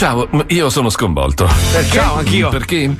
[0.00, 1.46] Ciao, io sono sconvolto.
[1.72, 1.98] Perché?
[1.98, 2.48] Ciao, anch'io.
[2.48, 2.96] Perché?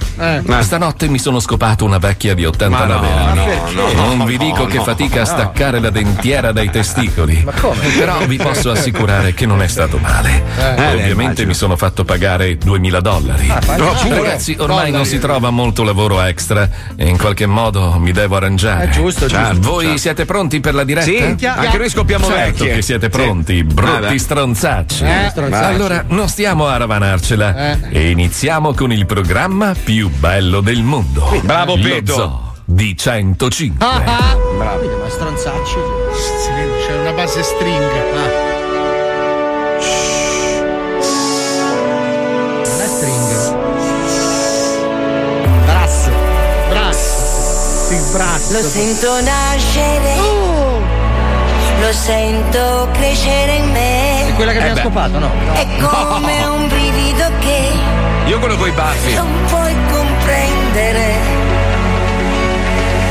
[0.61, 3.36] Stanotte mi sono scopato una vecchia di 89 Ma no, anni.
[3.39, 3.95] ma perché?
[3.95, 5.25] non No, vi no, dico che no, fatica a no.
[5.25, 7.40] staccare la dentiera dai testicoli.
[7.43, 7.86] Ma come?
[7.96, 10.43] Però vi posso assicurare che non è stato male.
[10.59, 11.46] Eh, Ovviamente immagino.
[11.49, 13.48] mi sono fatto pagare 2000 dollari.
[13.48, 14.90] Ah, No, ragazzi, ormai dollari.
[14.90, 18.85] non si trova molto lavoro extra e in qualche modo mi devo arrangiare.
[18.85, 19.57] È giusto, giusto.
[19.61, 19.98] Voi Certo.
[20.01, 21.07] siete pronti per la diretta?
[21.11, 22.75] Sì, Chia- anche noi scoppiamo certo vecchie.
[22.75, 23.18] che siete Sì.
[23.18, 24.18] pronti, brutti Vabbè.
[24.18, 25.03] stronzacci.
[25.04, 25.64] Eh, stronzacci.
[25.75, 31.25] Allora, non stiamo a ravanarcela e iniziamo con il programma più bello del mondo.
[31.43, 32.12] Bravo, Lo.
[32.12, 33.87] Zoo di 105.
[33.87, 34.98] Ah, Bravo.
[35.03, 35.77] Ma stronzacci.
[36.42, 37.91] Si vede, C'è una base string.
[42.65, 43.55] Non è string.
[45.65, 46.11] Brasso.
[46.69, 47.93] Brasso.
[47.93, 48.53] Il brasso.
[48.53, 50.81] Lo sento nascere, Oh,
[51.81, 54.20] lo sento crescere in me.
[54.41, 54.81] Quella che abbiamo beh.
[54.81, 55.31] scopato, no?
[55.53, 57.73] È come un brivido che
[58.25, 59.15] Io quello coi baffi.
[59.15, 61.15] non puoi comprendere.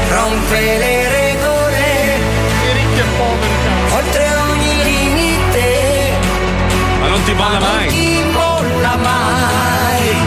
[0.09, 2.19] Rompe le regole,
[2.61, 3.93] che ricchi e poveri.
[3.95, 6.11] oltre ogni limite.
[6.99, 7.87] Ma non ti molla Non mai.
[7.89, 10.17] ti molla mai.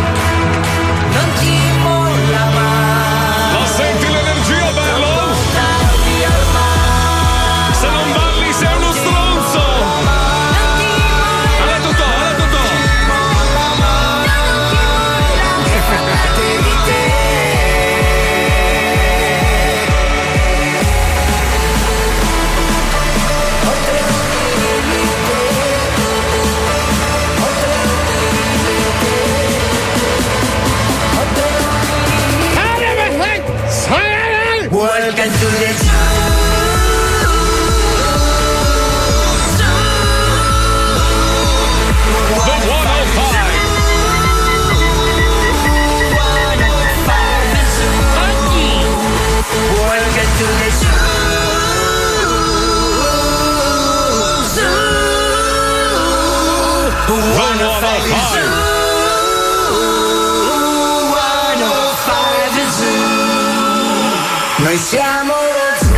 [64.73, 65.93] Noi siamo lo zoo.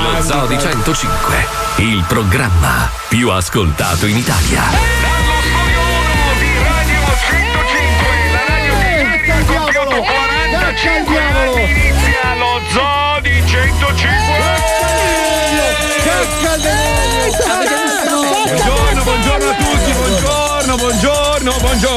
[0.00, 4.62] Lo Zoo di 105, il programma più ascoltato in Italia.
[4.62, 10.00] Dallo studio 1 di Radio 105, la radio che Cacca il diavolo.
[10.00, 11.52] 845 Cacca il diavolo.
[11.52, 11.81] anni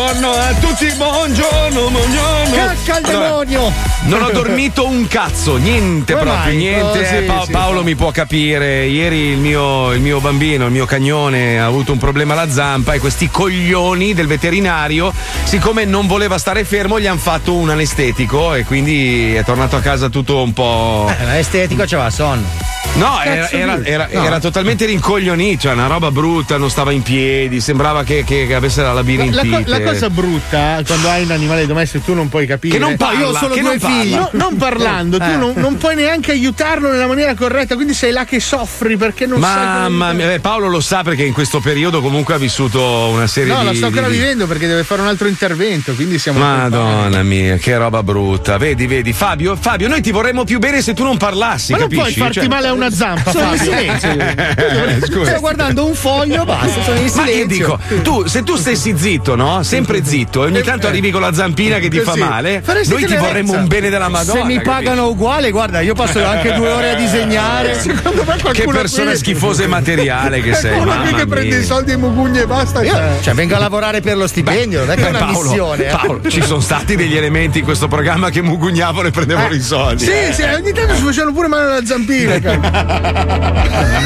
[0.06, 2.56] buongiorno, a tutti, buongiorno, buongiorno.
[2.56, 3.74] Cacca il Allora, demonio.
[4.04, 6.56] Non ho dormito un cazzo, niente Come proprio, mai?
[6.58, 7.00] niente.
[7.00, 7.86] Oh, sì, Eh, Pa- sì, Paolo sì.
[7.86, 8.86] mi può capire.
[8.86, 12.94] Ieri il mio, il mio bambino, il mio cagnone, ha avuto un problema alla zampa
[12.94, 15.12] e questi coglioni del veterinario,
[15.44, 19.80] siccome non voleva stare fermo, gli hanno fatto un anestetico e quindi è tornato a
[19.80, 21.12] casa tutto un po'.
[21.20, 22.74] Eh, ma estetico c'aveva sonno.
[22.98, 24.24] No, era, era- era- no.
[24.24, 28.82] era totalmente rincoglionito, cioè una roba brutta, non stava in piedi, sembrava che, che- avesse
[28.82, 29.50] la La, labirintite.
[29.50, 32.80] la co- la cosa brutta quando hai un animale domestico tu non puoi capire Che
[32.84, 35.20] non parla, io ho solo che due non figli No, non parlando Eh.
[35.20, 39.26] tu non, non puoi neanche aiutarlo nella maniera corretta quindi sei là che soffri perché
[39.26, 42.38] non sai come Mamma mia, eh, Paolo lo sa perché in questo periodo comunque ha
[42.38, 43.66] vissuto una serie no di.
[43.66, 47.58] la sto ancora di- vivendo perché deve fare un altro intervento quindi siamo Madonna mia,
[47.58, 48.58] che roba brutta.
[48.58, 51.88] Vedi, vedi, Fabio, Fabio, noi ti vorremmo più bene se tu non parlassi, ma non
[51.90, 52.14] capisci?
[52.14, 53.74] puoi farti Cioè- male a una zampa Sono in Fabio.
[53.74, 54.14] silenzio.
[54.86, 55.26] Eh.
[55.26, 57.80] Sto guardando un foglio, basta, sono in Ma io silenzio.
[57.88, 59.64] dico, tu, se tu stessi zitto, no?
[59.64, 63.06] Sempre zitto, e ogni tanto arrivi con la zampina che ti fa male, Faresti noi
[63.06, 64.42] ti vorremmo un bene della Madonna.
[64.42, 64.64] Se mi capisci?
[64.70, 67.80] pagano uguale, guarda, io passo anche due ore a disegnare.
[67.80, 71.58] secondo me qualcuno Che persona qui- schifosa e materiale che sei, qualcuno qui che prende
[71.58, 73.10] i soldi ai mugugni e basta Io, cioè.
[73.22, 75.86] cioè, vengo a lavorare per lo stipendio, non è che è Beh, una Paolo, missione.
[75.88, 75.90] eh.
[75.96, 80.04] Paolo, ci sono stati degli elementi in questo programma che mugugnavano e prendevano i soldi.
[80.06, 80.34] Sì, eh.
[80.34, 82.34] sì, ogni tanto si facevano pure male alla zampina.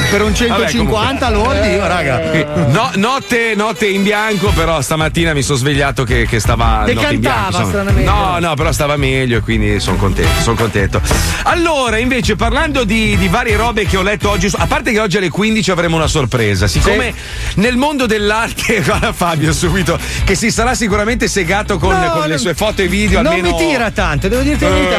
[0.09, 2.21] Per un 150 lordi, io, raga.
[2.67, 5.68] No, notte, notte in bianco, però stamattina mi sono svegliato
[6.05, 6.79] che, che stava.
[6.79, 7.67] notte in Decantava, bianco, insomma.
[7.67, 8.09] stranamente.
[8.09, 11.01] No, no, però stava meglio e quindi sono contento, sono contento.
[11.43, 15.17] Allora, invece, parlando di, di varie robe che ho letto oggi, a parte che oggi
[15.17, 17.13] alle 15 avremo una sorpresa, siccome
[17.55, 22.27] nel mondo dell'arte, guarda Fabio subito, che si sarà sicuramente segato con, No, con le
[22.29, 23.21] non- sue foto e video.
[23.21, 23.57] Non almeno...
[23.57, 24.97] mi tira tanto, devo dirti la verità.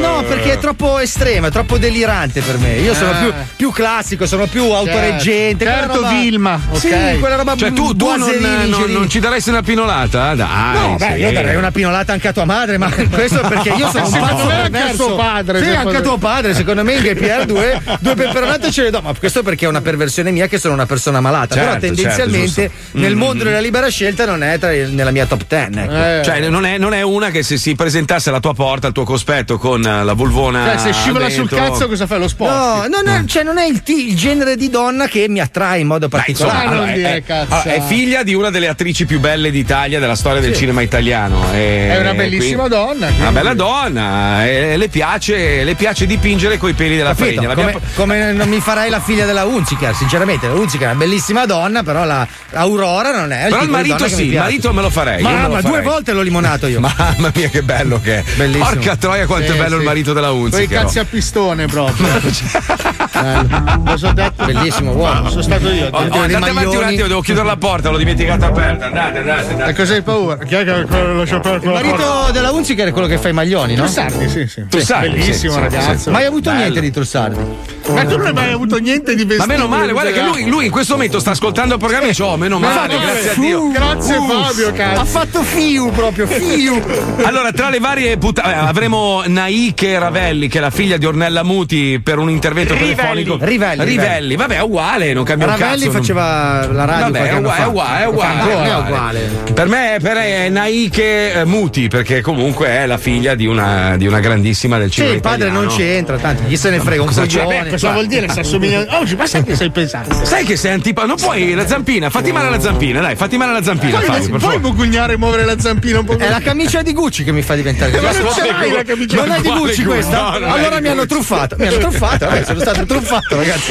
[0.00, 2.74] No, no, perché è troppo estremo, è troppo delirante per me.
[2.78, 3.14] Io sono Ah.
[3.14, 5.64] più, più classico, sono più autoreggente.
[5.64, 7.18] Certo, roba- Vilma, Sì, ok.
[7.20, 8.30] quella roba Cioè, tu, tu non,
[8.68, 10.05] non- non ci daresti una pinolata?
[10.06, 10.36] Dai.
[10.74, 14.06] No, beh, io darei una pinolata anche a tua madre, ma questo perché io sono
[14.06, 17.14] un pazzo anche a suo padre, Sì, anche a tuo padre, secondo me in Gay
[17.14, 20.58] PR due, due peperonate ce le do, ma questo perché è una perversione mia che
[20.58, 21.54] sono una persona malata.
[21.54, 23.18] Certo, Però tendenzialmente certo, nel Mm.
[23.18, 25.78] mondo della libera scelta non è tra- nella mia top ten.
[25.78, 25.92] Ecco.
[25.94, 26.22] Eh.
[26.24, 29.04] Cioè, non è, non è una che se si presentasse alla tua porta, al tuo
[29.04, 30.66] cospetto con eh, la vulvona.
[30.70, 32.18] Cioè, se scivola sul dentro- cazzo, cosa fai?
[32.18, 32.50] Lo sport?
[32.52, 35.80] No, non è, cioè, non è il, ti- il genere di donna che mi attrae
[35.80, 36.92] in modo Dai, insomma, particolare.
[36.92, 37.54] allora, è, cazzo.
[37.54, 41.52] allora, è figlia di una delle attrici più belle d'Italia della storia del cinema italiano.
[41.52, 43.06] e- È una bellissima quindi- donna.
[43.06, 47.40] Una quindi- bella donna, e le piace, le piace dipingere coi peli della Capito?
[47.42, 47.54] fregna.
[47.54, 50.46] Come, come non mi farei la figlia della Unziker, sinceramente.
[50.48, 53.48] La Unziker è una bellissima donna, però la Aurora non è.
[53.48, 55.22] Però il marito sì, il marito me lo farei.
[55.22, 55.84] Ma, ma due farei.
[55.84, 56.80] volte l'ho limonato io.
[56.86, 58.24] Mamma mia, che bello che è.
[58.34, 58.64] Bellissimo.
[58.64, 59.78] Porca troia, quanto Sì, è bello sì.
[59.78, 60.80] il marito della Con i Unziker.
[60.82, 62.06] cazzi a pistone proprio.
[64.16, 64.44] Detto.
[64.44, 65.28] Bellissimo uomo.
[65.30, 65.88] Sono stato io.
[65.90, 68.86] Oh, andate avanti un attimo, devo chiudere la porta, l'ho dimenticata aperta.
[68.86, 69.70] Andate, andate, andate.
[69.86, 70.36] Cosa hai paura?
[70.38, 71.66] Chi è che lo lascia aperto?
[71.66, 73.84] Il marito della Unziker è quello che fa i maglioni, no?
[73.84, 74.66] Trussardi, sì, sì.
[74.68, 76.10] Trussardi, Bellissimo sì, ragazzo.
[76.10, 76.62] Mai avuto Bello.
[76.62, 77.75] niente di Trussardi.
[77.92, 79.46] Ma tu non hai mai avuto niente di vestito?
[79.46, 82.08] Ma meno male, guarda che lui, lui in questo momento sta ascoltando il programma e
[82.08, 83.68] dice: Oh, meno male, grazie a Dio.
[83.70, 85.04] Grazie Fabio, Ha cazzo.
[85.04, 86.82] fatto fiu proprio, fiu.
[87.26, 92.00] Allora, tra le varie puttane, avremo Naike Ravelli, che è la figlia di Ornella Muti,
[92.02, 93.38] per un intervento telefonico.
[93.40, 95.92] Rivelli, Rivelli, vabbè, è uguale, non cambia un Ravelli cazzo.
[95.92, 97.04] non- faceva la radio.
[97.12, 98.68] Vabbè, è uguale, è uguale, è uguale.
[98.68, 99.20] È è uguale.
[99.54, 104.06] Per me, per è Naike eh, Muti, perché comunque è la figlia di una, di
[104.06, 105.66] una grandissima del Sì, cinema il padre italiano.
[105.66, 107.42] non c'entra, tanto chi se ne frega, un cosa c'è?
[107.42, 107.75] coglione.
[107.78, 108.84] Cosa vuol dire se assomiglia?
[108.96, 110.24] Oh, ma sai che sei pesante?
[110.24, 111.14] Sai che sei antipatico?
[111.14, 114.30] Non puoi la zampina, fatti male alla zampina, dai, fatti male alla zampina, Fabio, Puoi,
[114.30, 117.32] per puoi bugugnare e muovere la zampina un po' È la camicia di Gucci che
[117.32, 119.84] mi fa diventare Ma non ce l'hai la camicia Non è di Gucci Gucci?
[119.84, 120.30] questa?
[120.30, 121.56] Allora mi hanno truffato.
[121.58, 123.70] Mi hanno truffato, vabbè, sono stato truffato, ragazzi.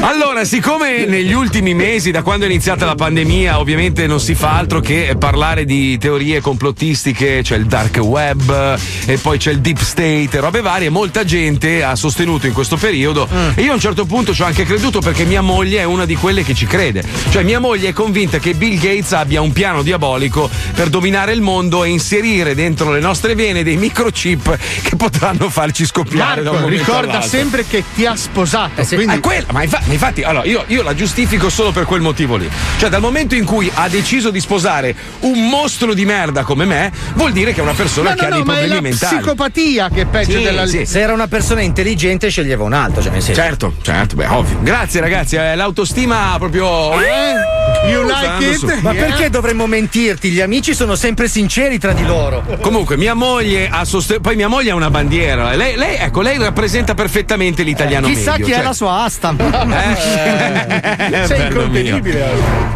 [0.00, 4.56] Allora, siccome negli ultimi mesi, da quando è iniziata la pandemia, ovviamente non si fa
[4.58, 9.78] altro che parlare di teorie complottistiche, c'è il dark web e poi c'è il deep
[9.78, 13.80] state e robe varie, molta gente ha sostenuto in questo periodo e io a un
[13.80, 16.66] certo punto ci ho anche creduto perché mia moglie è una di quelle che ci
[16.66, 17.02] crede.
[17.30, 21.40] Cioè mia moglie è convinta che Bill Gates abbia un piano diabolico per dominare il
[21.40, 26.56] mondo e inserire dentro le nostre vene dei microchip che potranno farci scoppiare da un
[26.56, 27.28] Marco, ricorda all'altro.
[27.28, 28.80] sempre che ti ha sposato.
[28.80, 31.84] Eh sì, quindi quella- ma, infa- ma infatti, allora, io, io la giustifico solo per
[31.84, 32.48] quel motivo lì.
[32.78, 36.92] Cioè, dal momento in cui ha deciso di sposare un mostro di merda come me,
[37.14, 38.74] vuol dire che è una persona No, che no, ha no, dei ma è problemi
[38.82, 39.16] la mentali.
[39.16, 40.86] psicopatia che è peggio Sì, della sì.
[40.86, 43.33] Se era una persona intelligente sceglieva un altro, cioè nel senso.
[43.34, 44.58] Certo, certo, beh, ovvio.
[44.60, 45.34] Grazie, ragazzi.
[45.36, 46.92] eh, l'autostima proprio.
[47.00, 47.52] Eh?
[47.90, 48.56] You like it?
[48.56, 48.66] su.
[48.80, 49.04] Ma Yeah.
[49.06, 50.30] perché dovremmo mentirti?
[50.30, 52.44] Gli amici sono sempre sinceri tra di loro.
[52.60, 54.28] Comunque, mia moglie ha sostenuto.
[54.28, 55.54] Poi mia moglie ha una bandiera.
[55.54, 58.46] Lei, lei, ecco, lei rappresenta perfettamente l'italiano Chissà medio.
[58.46, 59.34] chi è cioè- la sua asta.
[59.36, 59.96] Eh,
[61.26, 61.80] Sei bello mio.
[61.80, 62.26] incontenibile.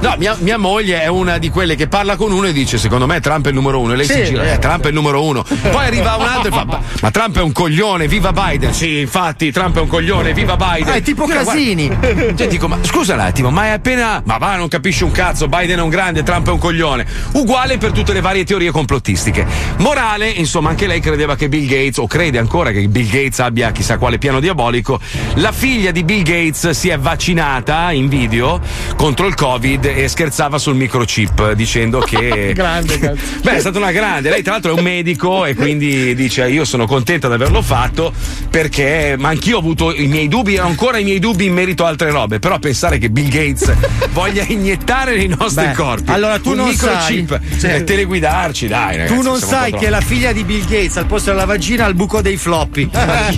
[0.00, 3.06] No, mia, mia moglie è una di quelle che parla con uno e dice: Secondo
[3.06, 3.92] me Trump è il numero uno.
[3.92, 4.52] E lei Sì, si gira, eh.
[4.54, 5.42] eh, Trump è il numero uno.
[5.42, 8.72] Poi arriva un altro e fa: "Ma- Ma Trump è un coglione, viva Biden.
[8.74, 10.88] Sì, infatti, Trump è un coglione, viva Biden.
[10.88, 11.96] Ah, è tipo Io, guarda- Casini.
[12.36, 14.22] Cioè, dico, ma scusa un attimo, ma è appena.
[14.24, 17.06] Ma va, non capisci un cazzo, Biden è un grande, Trump è un coglione.
[17.32, 19.46] Uguale per tutte le varie teorie complottistiche.
[19.78, 23.70] Morale, insomma, anche lei credeva che Bill Gates, o crede ancora che Bill Gates abbia
[23.72, 25.00] chissà quale piano diabolico.
[25.34, 28.60] La figlia di Bill Gates si è vaccinata in video
[28.96, 32.52] contro il Covid e scherzava sul microchip dicendo che.
[32.58, 33.20] Grande, cazzo.
[33.42, 34.30] Beh, è stata una grande.
[34.30, 38.12] Lei, tra l'altro, è un medico e quindi dice: Io sono contenta di averlo fatto
[38.50, 39.16] perché.
[39.18, 41.84] Ma anch'io ho avuto i miei dubbi, e ho ancora i miei dubbi in merito
[41.84, 42.38] a altre robe.
[42.38, 43.72] Però pensare che Bill Gates
[44.12, 48.96] voglia iniettare nei nostri Beh, corpi allora tu un non microchip sai- e teleguidarci, dai,
[48.96, 49.14] ragazzi.
[49.14, 51.94] Tu non sai che la figlia di Bill Gates al posto della vagina ha il
[51.94, 52.90] buco dei floppy.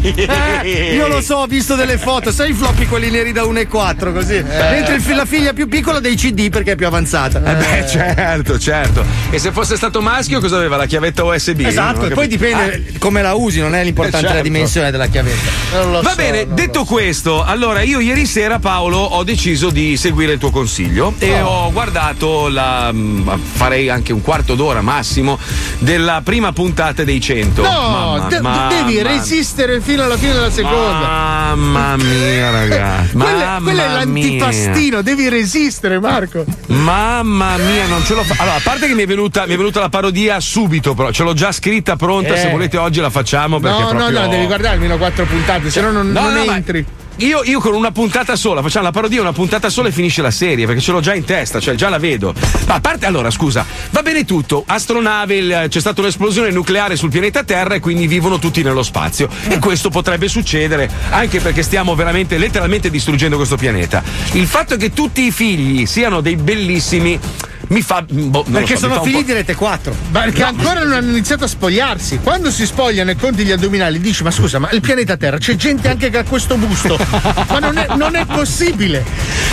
[0.63, 4.13] Eh, io lo so, ho visto delle foto, sai i floppy quelli neri da 1,4
[4.13, 4.43] così.
[4.43, 7.39] Mentre il fi- la figlia più piccola dei CD perché è più avanzata.
[7.43, 9.05] Eh beh, certo, certo.
[9.31, 10.77] E se fosse stato maschio, cosa aveva?
[10.77, 11.61] La chiavetta USB?
[11.61, 14.37] Esatto, e poi dipende come la usi, non è l'importante certo.
[14.37, 15.51] la dimensione della chiavetta.
[15.73, 16.85] Non lo Va so, bene, detto so.
[16.95, 21.71] Questo, allora io ieri sera, Paolo, ho deciso di seguire il tuo consiglio e ho
[21.71, 22.93] guardato la.
[23.53, 25.39] farei anche un quarto d'ora massimo
[25.79, 27.63] della prima puntata dei 100.
[27.63, 30.99] No, Mamma- de- mamma- devi resistere fino alla fine della seconda.
[31.55, 33.13] Mamma mia, ragazzi.
[33.17, 33.95] Quello, Mamma quello è mia.
[33.95, 36.45] l'antipastino, devi resistere, Marco.
[36.67, 38.43] Mamma mia, non ce l'ho fatta.
[38.43, 41.23] Allora, a parte che mi è, venuta, mi è venuta la parodia subito, però ce
[41.23, 42.35] l'ho già scritta pronta.
[42.35, 42.39] Eh.
[42.39, 44.11] Se volete, oggi la facciamo perché No, proprio...
[44.11, 46.45] no, no, devi guardare almeno quattro puntate, se no non, No, non no,
[46.79, 46.87] entri.
[47.27, 50.31] io, io con una puntata sola, facciamo la parodia, una puntata sola e finisce la
[50.31, 52.33] serie, perché ce l'ho già in testa, cioè già la vedo.
[52.67, 57.11] Ma a parte, allora, scusa, va bene tutto, astronave, il- c'è stata un'esplosione nucleare sul
[57.11, 59.29] pianeta Terra e quindi vivono tutti nello spazio.
[59.49, 64.03] E questo potrebbe succedere anche perché stiamo veramente, letteralmente distruggendo questo pianeta.
[64.33, 67.19] Il fatto che tutti i figli siano dei bellissimi
[67.71, 68.05] mi fa.
[68.09, 69.95] boh, Perché so, sono fa figli di rete 4.
[70.13, 72.19] Perché ancora non hanno iniziato a spogliarsi.
[72.23, 75.55] Quando si spogliano e conti gli addominali, dici: Ma scusa, ma il pianeta Terra c'è
[75.57, 76.99] gente anche che ha questo busto.
[77.49, 79.05] ma non è, non è possibile.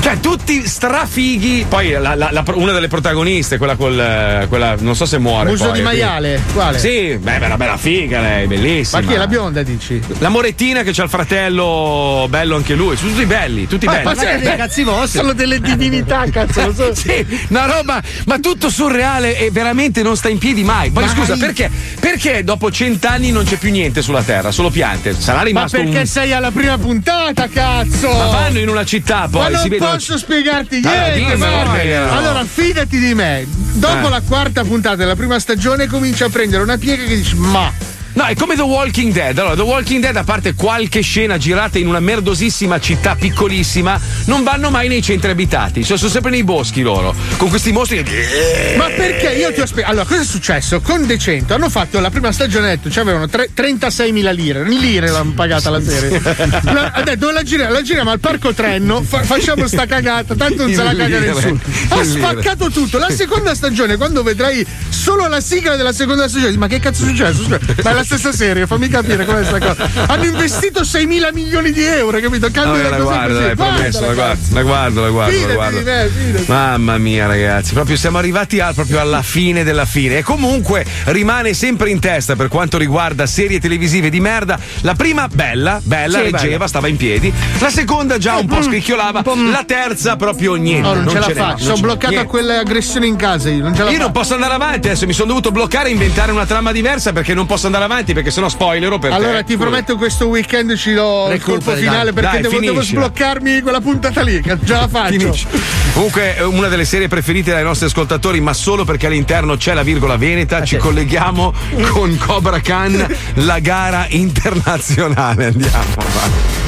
[0.02, 1.66] Cioè, tutti strafighi.
[1.68, 4.00] Poi la- la- la- una delle protagoniste, quella col.
[4.00, 5.50] eh, quella, non so se muore.
[5.50, 6.42] Muso poi, di maiale.
[6.54, 6.80] Quale?
[6.80, 9.02] Sì, beh, bella, bella figa lei, bellissima.
[9.02, 10.02] Ma chi è la bionda, dici?
[10.20, 12.96] La Morettina che c'ha il fratello bello anche lui.
[12.98, 14.06] Sono tutti belli, tutti Ma belli.
[14.06, 15.20] ma Beh, dei cazzi vostri.
[15.20, 16.66] Sono delle divinità, cazzo.
[16.66, 16.86] Lo so.
[16.98, 20.92] Sì, una roba, ma tutto surreale e veramente non sta in piedi mai.
[20.92, 21.16] Poi Mai.
[21.16, 21.70] scusa, perché?
[22.00, 25.14] Perché dopo cent'anni non c'è più niente sulla Terra, solo piante?
[25.18, 26.06] Sarà Ma rimasto perché un.
[26.06, 28.10] sei alla prima puntata, cazzo?
[28.12, 29.92] Ma vanno in una città poi, Ma non si vedono.
[29.92, 32.12] posso spiegarti Allora, niente, dimmelo.
[32.12, 33.46] Allora, fidati di me.
[33.74, 34.10] Dopo Eh.
[34.10, 37.72] la quarta puntata della prima stagione comincia a prendere una piega che dici, ma.
[38.18, 39.38] No, è come The Walking Dead.
[39.38, 44.42] Allora, The Walking Dead, a parte qualche scena girata in una merdosissima città piccolissima, non
[44.42, 45.84] vanno mai nei centri abitati.
[45.86, 47.14] Cioè, sono sempre nei boschi loro.
[47.38, 48.74] Con questi mostri che.
[48.76, 49.92] Ma perché io ti ho spiegato?
[49.92, 50.82] Allora, cosa è successo?
[50.82, 54.62] Con Decento hanno fatto la prima stagione, detto, ci avevano tre- 36.000 lire.
[54.62, 56.20] In lire l'hanno pagata la serie.
[56.64, 60.64] La- ha detto, la giriamo, la giriamo al parco Trenno, fa- facciamo sta cagata, tanto
[60.66, 61.60] non se la caga nessuno.
[61.90, 62.98] Ha spaccato tutto.
[62.98, 67.08] La seconda stagione, quando vedrai solo la sigla della seconda stagione, ma che cazzo è
[67.10, 67.48] successo?
[67.84, 69.90] Ma la stessa serie, fammi capire com'è sta cosa.
[70.08, 72.50] Hanno investito 6.000 milioni di euro, capito?
[72.50, 73.56] Cambia No, la la guardo, così.
[73.56, 75.78] promesso, la guardo, la guardo, la guardo, la Fidati guardo.
[75.78, 76.46] di me, fidati.
[76.52, 80.20] Mamma mia, ragazzi, proprio siamo arrivati a- proprio alla fine della fine.
[80.20, 84.58] E comunque rimane sempre in testa per quanto riguarda serie televisive di merda.
[84.82, 86.68] La prima, bella, bella, Sì, reggeva, bella.
[86.68, 87.32] stava in piedi.
[87.60, 89.22] La seconda, già un po' scricchiolava.
[89.52, 90.88] La terza, proprio niente.
[90.88, 91.50] No, non, ce la n'è, faccio.
[91.50, 93.50] non Sono ce- bloccato a quelle aggressioni in casa.
[93.50, 95.92] Io non ce la Io non posso andare avanti adesso, mi sono dovuto bloccare e
[95.92, 99.16] inventare una trama diversa perché non posso andare avanti perché sennò spoilero per te.
[99.16, 102.14] Allora ti prometto questo weekend ci do il colpo finale dai.
[102.14, 105.20] perché Dai, devo, devo sbloccarmi quella puntata lì, che già la faccio.
[105.20, 105.48] Finisci.
[105.94, 109.84] Comunque, è una delle serie preferite dai nostri ascoltatori, ma solo perché all'interno c'è la
[109.84, 110.64] virgola veneta.
[110.64, 111.54] Ci colleghiamo
[111.90, 115.46] con Cobra Khan, la gara internazionale.
[115.46, 115.94] Andiamo.
[115.96, 116.66] va.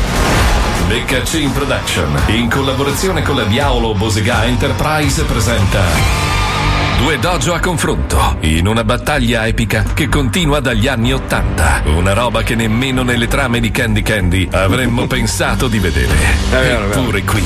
[0.88, 6.29] Beccacin Production, in collaborazione con la Diavolo Bosega Enterprise, presenta
[7.00, 11.82] Due dojo a confronto, in una battaglia epica che continua dagli anni Ottanta.
[11.86, 16.14] Una roba che nemmeno nelle trame di Candy Candy avremmo pensato di vedere.
[16.50, 17.00] vero, è vero.
[17.00, 17.44] Eppure qui.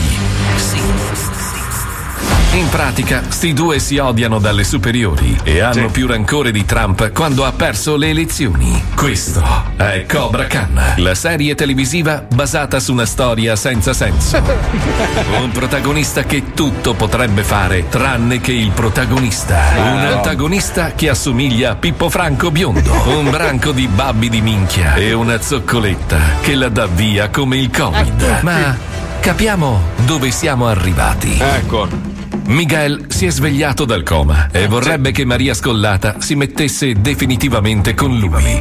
[2.53, 7.45] In pratica, sti due si odiano dalle superiori e hanno più rancore di Trump quando
[7.45, 8.79] ha perso le elezioni.
[8.93, 9.43] Questo
[9.75, 14.37] è Cobra Khan, la serie televisiva basata su una storia senza senso.
[15.41, 19.59] Un protagonista che tutto potrebbe fare, tranne che il protagonista.
[19.75, 22.93] Un antagonista che assomiglia a Pippo Franco biondo.
[23.17, 27.71] Un branco di babbi di minchia e una zoccoletta che la dà via come il
[27.71, 28.41] Covid.
[28.41, 28.77] Ma
[29.21, 31.39] capiamo dove siamo arrivati.
[31.39, 32.12] Ecco.
[32.45, 38.17] Miguel si è svegliato dal coma e vorrebbe che Maria Scollata si mettesse definitivamente con
[38.17, 38.59] lui.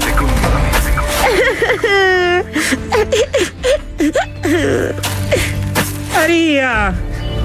[6.13, 6.95] Maria,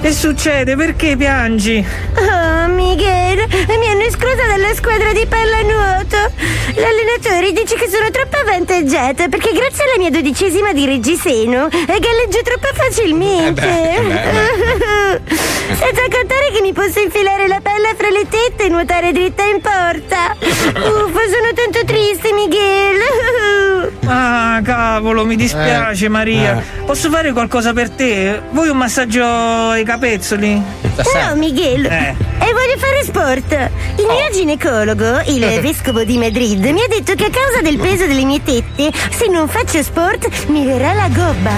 [0.08, 0.78] che succede?
[0.78, 1.86] Perché piangi?
[2.16, 3.46] Oh, Miguel,
[3.78, 6.32] mi hanno esclusa dalla squadra di pallanuoto.
[6.76, 12.42] L'allenatore dice che sono troppo avvantaggiata perché grazie alla mia dodicesima di reggiseno eh, galleggio
[12.42, 13.68] troppo facilmente.
[15.76, 19.60] Senza contare che mi posso infilare la palla fra le tette e nuotare dritta in
[19.60, 20.38] porta.
[20.40, 23.87] Uffa, sono tanto triste, Miguel.
[24.06, 26.64] Ah, cavolo, mi dispiace, Maria.
[26.86, 28.42] Posso fare qualcosa per te?
[28.52, 30.54] Vuoi un massaggio ai capezzoli?
[30.54, 31.86] No, Miguel.
[31.86, 32.16] Eh.
[32.40, 33.70] E voglio fare sport.
[33.98, 38.06] Il mio ginecologo, il vescovo di Madrid, mi ha detto che a causa del peso
[38.06, 41.52] delle mie tette, se non faccio sport, mi verrà la gobba.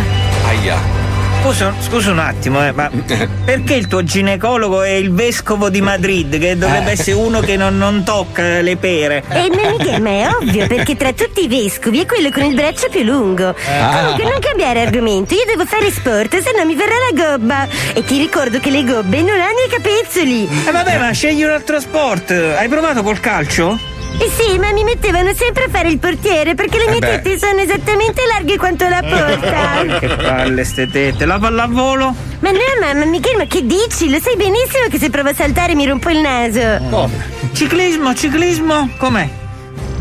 [0.47, 1.08] Aia.
[1.41, 2.89] Scusa, scusa un attimo, eh, ma
[3.45, 7.77] perché il tuo ginecologo è il vescovo di Madrid, che dovrebbe essere uno che non,
[7.77, 9.23] non tocca le pere?
[9.29, 12.53] E ma Miguel, ma è ovvio, perché tra tutti i vescovi è quello con il
[12.53, 13.55] braccio più lungo.
[13.55, 17.67] Comunque, non cambiare argomento, io devo fare sport, se no mi verrà la gobba.
[17.93, 20.47] E ti ricordo che le gobbe non hanno i capezzoli.
[20.67, 22.31] Eh vabbè, ma scegli un altro sport.
[22.31, 23.98] Hai provato col calcio?
[24.17, 27.21] Eh sì, ma mi mettevano sempre a fare il portiere perché le mie beh.
[27.21, 29.97] tette sono esattamente larghe quanto la porta.
[29.99, 31.25] Che palle ste tette.
[31.25, 32.13] La pallavolo?
[32.39, 34.09] Ma no, mamma, Michele, ma che dici?
[34.09, 37.09] Lo sai benissimo che se provo a saltare mi rompo il naso.
[37.53, 38.89] Ciclismo, ciclismo?
[38.97, 39.29] Com'è?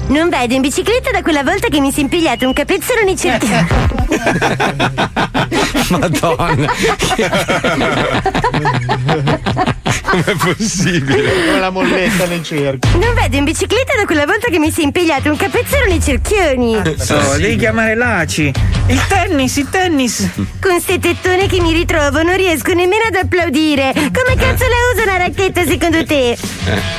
[0.08, 3.16] Non vado in bicicletta da quella volta che mi si è impigliato un capezzolo nei
[3.16, 3.66] cerchioni.
[5.90, 6.72] Madonna.
[10.08, 11.22] Com'è possibile?
[11.46, 12.98] Come la molletta nel cerchio.
[12.98, 16.02] Non vado in bicicletta da quella volta che mi si è impigliato un capezzolo nei
[16.02, 16.80] cerchioni.
[16.96, 18.52] So, devi chiamare l'ACI.
[18.86, 20.26] Il tennis, il tennis.
[20.60, 23.92] Con ste tettone che mi ritrovo non riesco nemmeno ad applaudire.
[23.94, 26.36] Come cazzo la usa una racchetta secondo te?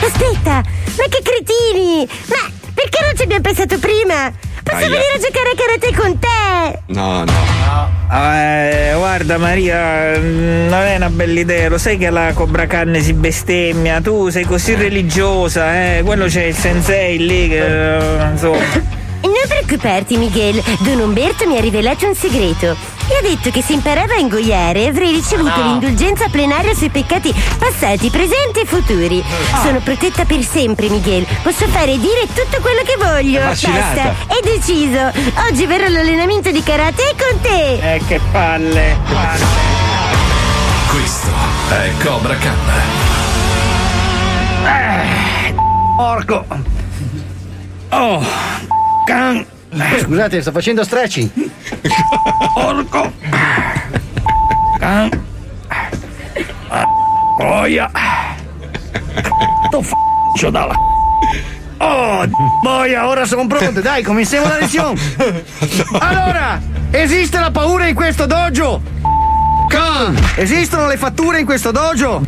[0.01, 0.62] Aspetta,
[0.98, 2.08] ma che cretini!
[2.28, 4.32] Ma perché non ci abbiamo pensato prima?
[4.70, 4.90] Posso Aia.
[4.90, 6.80] venire a giocare a karate con te?
[6.94, 7.98] No, no.
[8.12, 13.02] Eh, guarda Maria, mm, non è una bella idea, lo sai che la Cobra Canne
[13.02, 18.98] si bestemmia, tu sei così religiosa, eh, quello c'è il sensei lì che eh, insomma.
[19.22, 20.62] Non preoccuparti, Miguel.
[20.80, 22.76] Don Umberto mi ha rivelato un segreto.
[23.10, 28.10] Mi ha detto che se imparava a ingoiare avrei ricevuto l'indulgenza plenaria sui peccati passati,
[28.10, 29.24] presenti e futuri.
[29.64, 31.26] Sono protetta per sempre, Miguel.
[31.42, 33.40] Posso fare e dire tutto quello che voglio.
[33.40, 35.12] Basta, è deciso.
[35.50, 37.96] Oggi verrò all'allenamento di karate con te.
[37.96, 39.46] Eh che palle, palle.
[40.88, 41.30] Questo
[41.70, 42.58] è Cobra Khan.
[45.98, 46.46] Porco!
[47.92, 48.24] Oh,
[49.06, 49.46] can...
[50.00, 51.29] Scusate, sto facendo stretching.
[52.53, 53.12] porco.
[54.79, 55.27] Can...
[57.38, 57.89] Boia.
[59.70, 60.75] To f***o dalla.
[61.77, 62.25] Oh,
[62.62, 63.79] boia, ora sono pronto.
[63.79, 65.00] Dai, cominciamo la lezione.
[66.00, 66.60] Allora,
[66.91, 68.82] esiste la paura in questo dojo?
[69.70, 70.18] Can.
[70.36, 72.22] Esistono le fatture in questo dojo?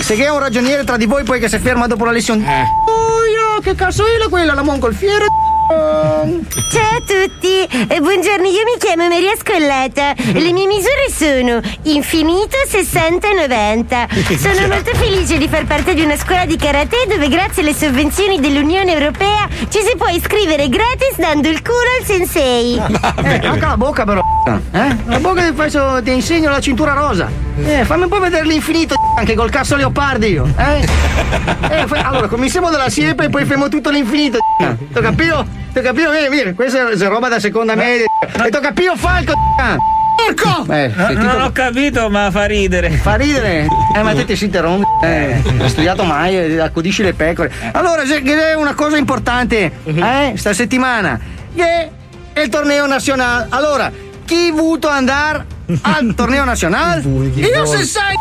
[0.00, 2.42] Se che è un ragioniere tra di voi poi che si ferma dopo la lezione.
[2.84, 5.24] Boia, che cazzo è la quella, la mongolfiera?
[5.70, 10.14] Ciao a tutti, e buongiorno, io mi chiamo Maria Scollata.
[10.32, 14.08] Le mie misure sono infinito 60 e 90.
[14.36, 18.40] Sono molto felice di far parte di una scuola di karate dove grazie alle sovvenzioni
[18.40, 22.74] dell'Unione Europea ci si può iscrivere gratis dando il culo al sensei.
[22.74, 24.22] Eh, anche la bocca però.
[24.72, 24.96] Eh?
[25.06, 27.30] La bocca ti, faccio, ti insegno la cintura rosa.
[27.64, 30.52] Eh, fammi un po' vedere l'infinito anche col cazzo leopardi io.
[30.56, 30.88] Eh?
[31.70, 34.38] Eh, fa- allora, cominciamo dalla siepe e poi fermo tutto l'infinito.
[34.58, 35.46] Ti capito?
[35.72, 36.10] Ti capito?
[36.10, 38.04] Vieni, vieni, questa è roba da seconda media.
[38.44, 39.32] E ti capito falco?
[40.16, 40.70] Porco!
[40.72, 42.90] Eh, No, non ho capito, ma fa ridere.
[42.90, 43.66] Fa ridere?
[43.94, 44.88] Eh, ma te ti si interrompe.
[45.02, 47.50] Eh, hai studiato mai, eh, accudisci le pecore.
[47.72, 51.18] Allora, se- che è una cosa importante, eh, sta settimana,
[51.54, 51.90] che
[52.34, 53.46] è il torneo nazionale.
[53.48, 53.90] Allora,
[54.26, 55.46] chi ha voluto andare
[55.82, 57.00] al torneo nazionale?
[57.34, 58.14] Io se sai!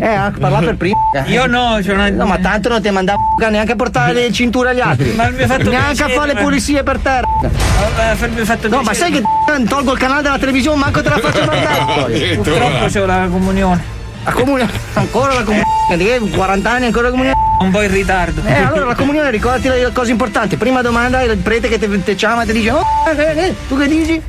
[0.00, 0.96] Eh, ha parlato per primo.
[1.26, 2.10] Io no, c'è una.
[2.10, 5.12] No, ma tanto non ti mandavo neanche a portare le cinture agli altri.
[5.12, 7.26] Ma mi ha fatto neanche a piacere, fare le ma- pulizie per terra.
[7.40, 9.22] Mi ha fatto No, ma sai che
[9.68, 12.34] tolgo il canale della televisione, manco te la faccio guardare.
[12.34, 13.92] Purtroppo c'ho la comunione.
[14.24, 17.36] La comunione, ancora la comunione, di 40 anni ancora la comunione.
[17.60, 18.42] Un po' in ritardo.
[18.44, 20.56] Eh, allora la comunione ricordati le cose importanti.
[20.56, 23.76] Prima domanda il prete che te, te chiama e ti dice, oh, eh, eh, tu
[23.78, 24.22] che dici?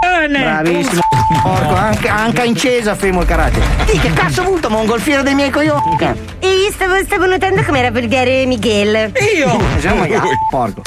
[0.00, 1.02] Bravissimo.
[1.42, 3.60] Porco, anche, anche in Cesa fermo il karate.
[3.90, 5.96] Di che cazzo ho avuto mongolfiera dei miei coglioni?
[6.40, 9.12] E io stavo, stavo notando com'era volgare Miguel.
[9.36, 9.60] Io.
[9.78, 10.06] Siamo
[10.50, 10.82] porco.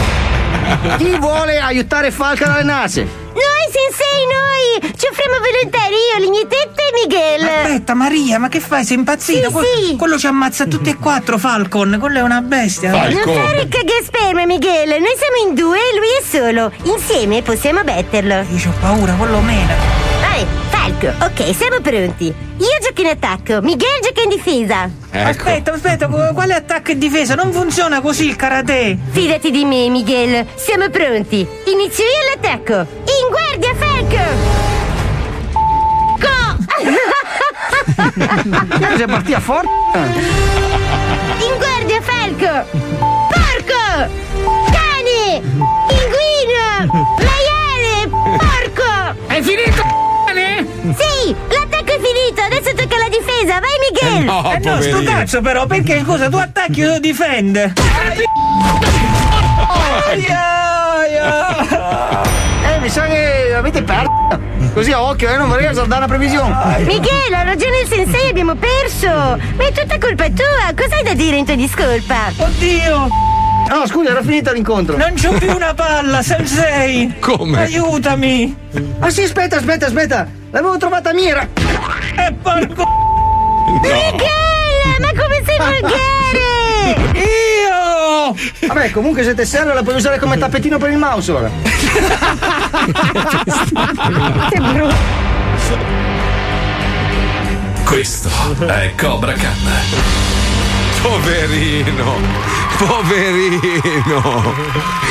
[0.98, 3.00] Chi vuole aiutare Falca ad allenarsi?
[3.02, 4.94] Noi, sensei, noi!
[4.96, 7.42] Ci offriamo volontari, io, Lignetetta e Miguel.
[7.42, 8.84] Aspetta, Maria, ma che fai?
[8.86, 9.48] Sei impazzita?
[9.48, 9.96] Sì, Que- sì.
[9.96, 11.98] Quello ci ammazza tutti e quattro, Falcon.
[12.00, 12.92] Quello è una bestia.
[12.92, 14.90] Non fare cagasperma, Miguel.
[14.90, 16.72] Noi siamo in due e lui è solo.
[16.94, 18.34] Insieme possiamo batterlo.
[18.34, 20.03] Io ho paura, quello mena.
[21.10, 22.26] Ok, siamo pronti.
[22.28, 24.90] Io gioco in attacco, Miguel gioca in difesa.
[25.12, 25.30] Ecco.
[25.30, 27.36] Aspetta, aspetta, qu- quale attacco e difesa?
[27.36, 28.98] Non funziona così il karate.
[29.12, 30.46] Fidati di me, Miguel.
[30.56, 31.46] Siamo pronti.
[31.66, 32.86] Inizio io l'attacco.
[33.04, 34.24] In guardia, Falco!
[36.20, 36.42] Go!
[38.98, 39.98] Se partia forte.
[39.98, 42.66] In guardia, Falco!
[43.28, 44.10] Porco!
[44.72, 45.42] Cane!
[45.88, 46.92] Pinguino!
[47.18, 48.08] Maiale!
[48.38, 49.16] Porco!
[49.28, 49.83] È finito?
[50.98, 54.24] Sì, l'attacco è finito, adesso tocca alla difesa, vai Miguel!
[54.26, 57.74] No, eh no, sto cazzo però, perché scusa, tu attacchi io difende.
[62.66, 64.10] Eh, mi sa che avete perso.
[64.74, 66.56] Così a occhio, eh, non vorrei azzardare la previsione.
[66.80, 69.08] Miguel, ha ragione il sensei, abbiamo perso!
[69.08, 72.32] Ma è tutta colpa tua, cosa hai da dire in tua discolpa?
[72.38, 73.08] Oddio,
[73.70, 74.98] No, scusa, era finito l'incontro.
[74.98, 77.16] non c'ho più una palla, sensei.
[77.20, 77.60] Come?
[77.62, 78.56] Aiutami.
[79.00, 80.28] Ah sì, aspetta, aspetta, aspetta.
[80.54, 81.48] L'avevo trovata mira.
[82.16, 82.86] E porco
[83.82, 87.12] Miguel, ma come sei volgare?
[87.18, 88.68] io!
[88.68, 91.50] Vabbè, comunque se te serve la puoi usare come tappetino per il mouse ora.
[94.50, 94.96] Che brutto!
[97.86, 98.30] Questo
[98.68, 100.33] è Cobra Khan.
[101.04, 102.16] Poverino,
[102.78, 104.56] poverino.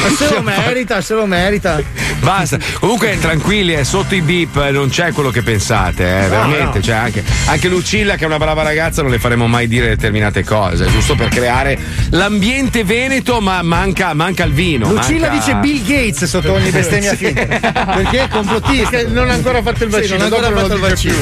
[0.02, 1.80] Ma se lo merita, se lo merita.
[2.20, 2.56] Basta.
[2.80, 6.78] Comunque, tranquilli, è sotto i beep, non c'è quello che pensate, eh, veramente.
[6.78, 6.82] no.
[6.84, 10.42] Cioè, anche, anche Lucilla, che è una brava ragazza, non le faremo mai dire determinate
[10.44, 11.78] cose, giusto per creare
[12.10, 14.88] l'ambiente veneto, ma manca, manca il vino.
[14.88, 17.44] Lucilla manca- dice Bill Gates sotto ogni bestemmia finta.
[17.44, 19.06] Perché è complottista.
[19.08, 21.16] Non ha ancora fatto il Sì, vaccino, non ha ancora fatto il vaccino.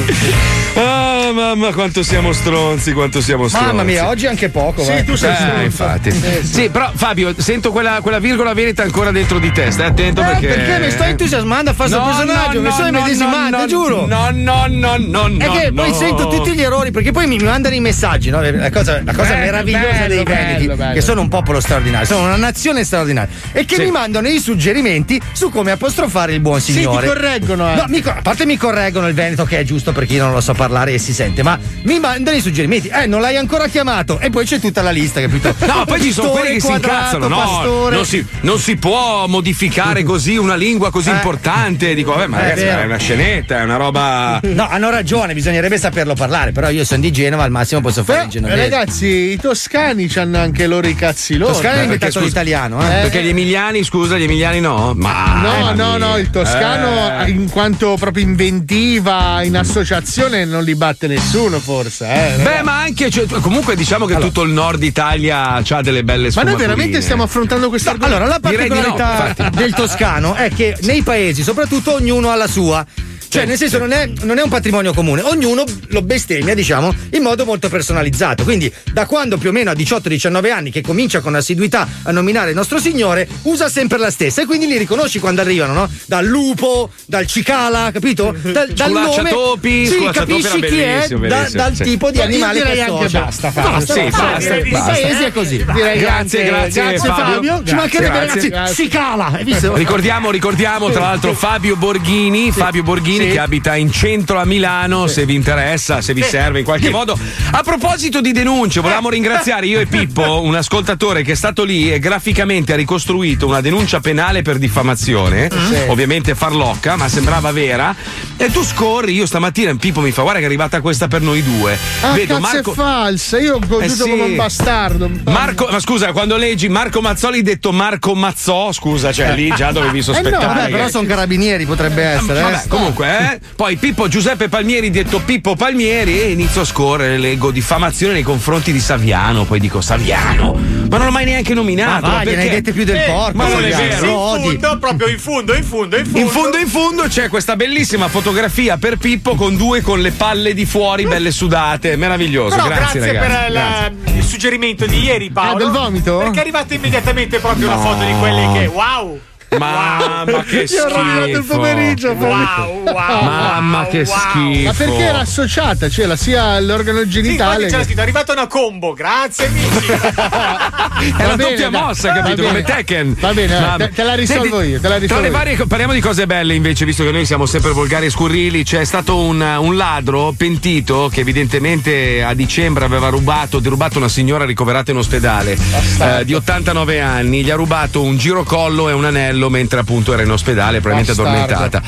[0.75, 3.67] Ah, mamma, quanto siamo stronzi, quanto siamo stronzi.
[3.67, 4.59] Mamma mia, oggi anche poco.
[4.77, 5.03] Sì, vai.
[5.05, 5.61] tu sei Eh, stronzo.
[5.63, 6.09] infatti.
[6.09, 9.71] Eh, Sì, però Fabio, sento quella, quella virgola veneta ancora dentro di te.
[9.71, 10.47] Stai attento Eh, perché.
[10.47, 14.05] perché mi sto entusiasmando a fare questo personaggio, mi sto immedesimando, no, giuro.
[14.05, 15.51] No, no, no, no, È no.
[15.53, 15.95] che poi no.
[15.95, 18.41] sento tutti gli errori, perché poi mi mandano i messaggi, no?
[18.41, 22.05] La cosa, la cosa Bello, meravigliosa bello, dei Veneti, bello, che sono un popolo straordinario,
[22.05, 23.83] sono una nazione straordinaria, e che Sì.
[23.83, 27.01] mi mandano i suggerimenti su come apostrofare il buon Sì, signore.
[27.07, 27.75] ti correggono, eh.
[27.75, 30.41] No, mi a parte mi correggono il Veneto, che è giusto perché io non lo
[30.41, 32.87] so parlare e si sente, ma mi mandano i suggerimenti.
[32.89, 34.19] Eh, non l'hai ancora chiamato.
[34.19, 35.55] E poi c'è tutta la lista, capito?
[35.71, 37.27] No, poi ci sono quelli che si incazzano.
[37.29, 41.13] No, non si, non si può modificare così una lingua così Eh.
[41.13, 41.93] importante.
[41.93, 42.81] Dico, vabbè, ma È ragazzi, vero.
[42.81, 44.39] è una scenetta, è una roba.
[44.43, 48.17] No, hanno ragione, bisognerebbe saperlo parlare, però io sono di Genova, al massimo posso fare
[48.19, 48.61] Però, il genovese.
[48.61, 51.53] ragazzi, i toscani hanno anche loro i cazzi loro.
[51.53, 53.01] Toscano hanno inventato scusa, l'italiano, eh?
[53.01, 54.93] Perché gli emiliani, scusa, gli emiliani no?
[54.95, 55.39] Ma.
[55.41, 57.29] No, no, no, il toscano Eh.
[57.29, 62.05] in quanto proprio inventiva, in associazione non li batte nessuno forse.
[62.07, 62.41] Eh.
[62.41, 66.43] Beh, ma anche, cioè, comunque diciamo che tutto il nord Italia ha delle belle ma
[66.43, 69.57] noi veramente stiamo affrontando questa Allora, la no, particolarità infatti.
[69.57, 72.85] del toscano è che nei paesi, soprattutto, ognuno ha la sua.
[73.31, 77.21] Cioè, nel senso, non, è, non è un patrimonio comune, ognuno lo bestemmia, diciamo, in
[77.21, 78.43] modo molto personalizzato.
[78.43, 82.49] Quindi, da quando più o meno a 18-19 anni, che comincia con assiduità a nominare
[82.49, 84.41] il nostro Signore, usa sempre la stessa.
[84.41, 85.89] E quindi li riconosci quando arrivano, no?
[86.07, 88.35] Dal lupo, dal cicala, capito?
[88.41, 89.05] Dal, dal nome.
[89.13, 91.83] Sculacciatopi, Sì, capisci chi è da- dal sì.
[91.83, 93.19] tipo di Io animale che anche associa.
[93.21, 93.71] basta, Fabio.
[93.71, 94.23] Basta, Sì, basta.
[94.33, 94.91] basta, I basta.
[94.91, 95.65] paesi è così.
[95.73, 97.33] Direi Grazie, grazie, grazie Fabio.
[97.33, 97.39] Fabio.
[97.39, 98.75] Ci Grazie, mancherebbe, grazie, ragazzi, grazie.
[98.75, 99.73] si cala, hai visto?
[99.73, 103.31] Ricordiamo, ricordiamo tra l'altro Fabio Borghini, Fabio Borghini Sì.
[103.31, 107.17] che abita in centro a Milano, se vi interessa, se vi serve in qualche modo.
[107.51, 111.91] A proposito di denunce, volevamo ringraziare io e Pippo, un ascoltatore che è stato lì
[111.91, 115.49] e graficamente ha ricostruito una denuncia penale per diffamazione,
[115.87, 117.95] ovviamente farlocca, ma sembrava vera.
[118.37, 121.43] E tu scorri, io stamattina Pippo mi fa guarda che è arrivata questa per noi
[121.43, 121.77] due.
[122.01, 124.09] Ah, Vedo Marco è falsa, io ho goduto Eh sì.
[124.09, 125.09] come un bastardo.
[125.25, 130.01] Marco, ma scusa, quando leggi Marco Mazzoli detto Marco Mazzò, scusa, cioè lì già dovevi
[130.01, 130.45] sospettare.
[130.45, 132.39] Vabbè, che- però sono carabinieri, potrebbe essere.
[132.39, 132.41] eh.
[132.43, 133.39] Vabbè, comunque, eh?
[133.55, 138.71] Poi Pippo Giuseppe Palmieri, detto Pippo Palmieri, e inizio a scorrere, leggo diffamazione nei confronti
[138.71, 139.45] di Saviano.
[139.45, 140.53] Poi dico Saviano,
[140.89, 142.07] ma non l'ho mai neanche Ma nominato.
[142.07, 142.49] ma hai perché?
[142.49, 143.37] dette più del Eh, porco.
[143.37, 144.05] ma non è vero.
[144.05, 144.11] in
[144.59, 146.19] fondo, proprio in fondo, in fondo, in fondo.
[146.19, 150.53] In fondo, in fondo c'è questa bellissima fotografia per Pippo con due con le palle
[150.53, 151.95] di fuori, belle sudate.
[151.95, 153.41] Meraviglioso, Però grazie, grazie, ragazzi.
[153.43, 155.55] per la- il suggerimento di ieri, Paolo.
[155.55, 156.17] Ah, del vomito?
[156.17, 158.65] Perché è arrivata immediatamente proprio una foto di quelle che.
[158.67, 159.19] Wow!
[159.57, 161.55] Mamma che Io ho il schifo.
[161.55, 162.11] pomeriggio.
[162.13, 162.93] Wow, wow!
[163.23, 164.17] Mamma wow, che wow.
[164.17, 164.63] schifo.
[164.67, 165.89] Ma perché era associata?
[165.89, 167.65] Cioè, la sia l'organo Sì, genitale.
[167.65, 169.91] c'era che- scritto, è arrivata una combo, grazie amici.
[171.17, 172.35] È una doppia mossa, Va capito?
[172.43, 172.47] bene.
[172.47, 173.17] Come Tekken.
[173.19, 173.77] Va bene, Mamma.
[173.77, 175.31] te- te la risolvo io, te la risolvo Tra le io.
[175.55, 178.63] varie, parliamo di cose belle invece, visto che noi siamo sempre volgari e scurrili.
[178.63, 184.45] C'è stato un, un ladro pentito che evidentemente a dicembre aveva rubato, derubato una signora
[184.45, 185.57] ricoverata in ospedale
[185.99, 187.43] eh, di 89 anni.
[187.43, 191.53] Gli ha rubato un girocollo e un anello mentre appunto era in ospedale, probabilmente Bastardo.
[191.53, 191.81] addormentata.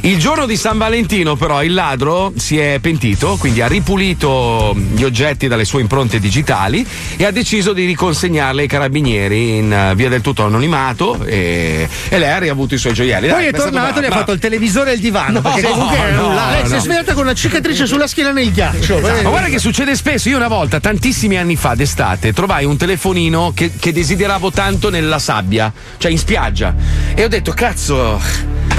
[0.00, 5.02] Il giorno di San Valentino, però, il ladro si è pentito, quindi ha ripulito gli
[5.02, 10.08] oggetti dalle sue impronte digitali e ha deciso di riconsegnarli ai carabinieri in eh, via
[10.08, 13.28] del tutto anonimato e, e lei ha riavuto i suoi gioielli.
[13.28, 15.40] Poi Dai, è tornato e gli ha fatto il televisore e il divano.
[15.40, 16.60] perché comunque era un ladro.
[16.60, 19.00] Lei si è svegliata con una cicatrice sulla schiena nel ghiaccio.
[19.00, 20.28] Ma guarda che succede spesso.
[20.28, 25.18] Io una volta, tantissimi anni fa, d'estate, trovai un telefonino che, che desideravo tanto nella
[25.18, 26.74] sabbia, cioè in spiaggia.
[27.14, 28.20] E ho detto, cazzo.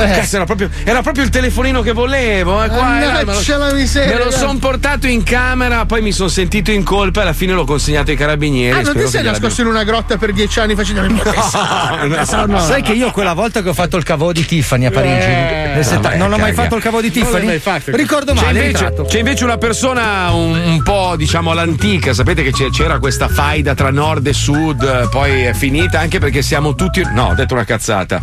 [0.06, 2.64] Cazzo, era proprio, era proprio il telefonino che volevo.
[2.64, 4.18] eh, qua, eh, me lo- miseria.
[4.18, 7.54] Me lo sono portato in camera, poi mi sono sentito in colpa e alla fine
[7.54, 8.78] l'ho consegnato ai carabinieri.
[8.78, 12.60] Ah, non ti sei nascosto in una grotta per dieci anni facendo il mio tesoro?
[12.60, 15.84] Sai che io quella volta che ho fatto il cavo di Tiffany a Parigi, Eh,
[15.84, 17.60] setta- vabbè, non ho mai fatto il cavo di Tiffany.
[17.86, 22.44] Ricordo C'è male, è invece, c'è invece una persona un, un po' diciamo all'antica, sapete
[22.44, 26.42] che c'è- c'era questa faida tra nord e sud, eh, poi è finita anche perché
[26.42, 27.02] siamo tutti.
[27.14, 28.22] No, ho detto una cazzata.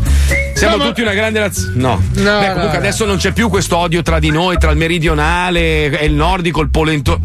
[0.54, 1.63] Siamo No, ma- tutti una grande nazione.
[1.74, 2.02] No.
[2.14, 2.84] No, Beh, no, comunque no.
[2.84, 6.60] adesso non c'è più questo odio tra di noi, tra il meridionale e il nordico,
[6.60, 7.18] il polento.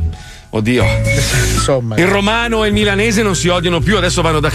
[0.52, 0.84] Oddio.
[1.54, 1.96] Insomma.
[1.98, 4.52] Il romano e il milanese non si odiano più, adesso vanno da.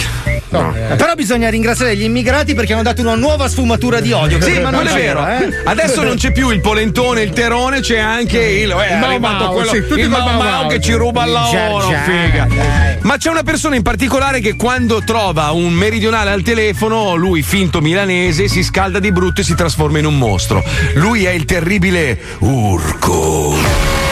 [0.49, 0.73] No.
[0.75, 4.41] Eh, Però bisogna ringraziare gli immigrati perché hanno dato una nuova sfumatura di odio.
[4.41, 5.27] Sì, ma non non è vero.
[5.27, 5.49] eh.
[5.65, 8.71] Adesso non c'è più il polentone, il terone, c'è anche il.
[8.71, 11.87] Eh, è Mau Mau, quello, sì, il Mau Mau che ci ruba il Il lavoro.
[12.05, 12.47] Figa.
[12.49, 12.97] dai.
[13.03, 17.81] Ma c'è una persona in particolare che quando trova un meridionale al telefono, lui finto
[17.81, 20.63] milanese, si scalda di brutto e si trasforma in un mostro.
[20.95, 24.04] Lui è il terribile Urco.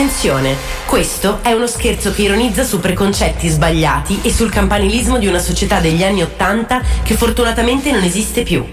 [0.00, 5.38] Attenzione, questo è uno scherzo che ironizza su preconcetti sbagliati e sul campanilismo di una
[5.38, 8.64] società degli anni Ottanta che fortunatamente non esiste più.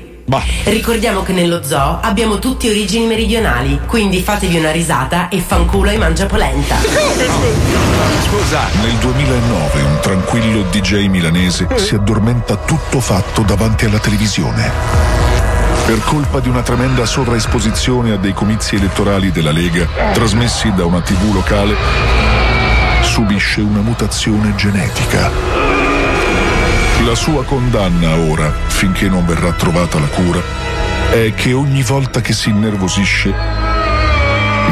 [0.63, 5.97] Ricordiamo che nello zoo abbiamo tutti origini meridionali, quindi fatevi una risata e fanculo ai
[5.97, 6.77] mangiapolenta.
[8.23, 8.61] Scusa.
[8.81, 15.46] Nel 2009 un tranquillo DJ milanese si addormenta tutto fatto davanti alla televisione.
[15.87, 20.99] Per colpa di una tremenda sovraesposizione a dei comizi elettorali della Lega, trasmessi da una
[20.99, 21.77] tv locale,
[23.03, 25.31] subisce una mutazione genetica.
[27.05, 30.41] La sua condanna ora, finché non verrà trovata la cura,
[31.09, 33.33] è che ogni volta che si innervosisce,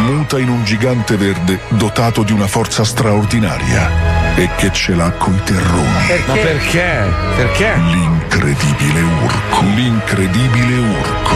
[0.08, 5.42] muta in un gigante verde dotato di una forza straordinaria e che ce l'ha coi
[5.44, 6.24] terroni.
[6.28, 7.04] Ma perché?
[7.36, 7.74] Perché?
[7.76, 9.62] L'incredibile urco.
[9.76, 11.36] L'incredibile urco.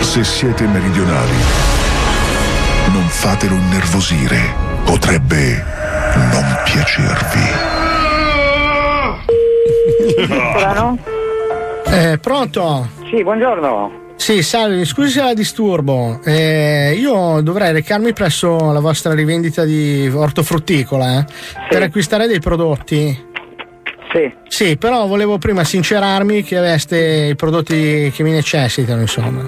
[0.00, 1.36] Se siete meridionali,
[2.92, 4.54] non fatelo innervosire.
[4.84, 5.64] Potrebbe
[6.14, 7.74] non piacervi.
[10.56, 10.98] Strano?
[11.86, 12.88] Eh, pronto?
[13.10, 14.05] Sì, buongiorno.
[14.16, 16.20] Sì, salve, scusi se la disturbo.
[16.24, 21.24] Eh, io dovrei recarmi presso la vostra rivendita di ortofrutticola eh,
[21.68, 23.24] per acquistare dei prodotti.
[24.12, 24.32] Sì.
[24.48, 29.44] Sì, però volevo prima sincerarmi che aveste i prodotti che mi necessitano, insomma.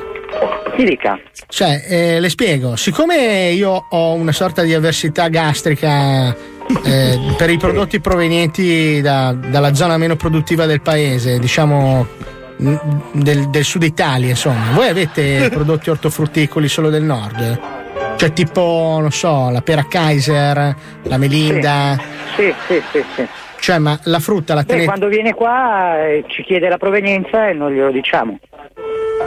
[0.77, 1.19] Ti dica.
[1.49, 6.29] Cioè, eh, le spiego, siccome io ho una sorta di avversità gastrica
[6.85, 12.07] eh, per i prodotti provenienti da- dalla zona meno produttiva del paese, diciamo
[12.59, 17.61] del, del sud Italia, insomma, voi avete prodotti ortofrutticoli solo del nord?
[18.17, 21.97] Cioè tipo, non so, la pera Kaiser, la melinda,
[22.35, 23.27] Sì, sì, sì, sì.
[23.61, 24.87] cioè ma la frutta la tenete...
[24.87, 28.39] quando viene qua eh, ci chiede la provenienza e non glielo diciamo.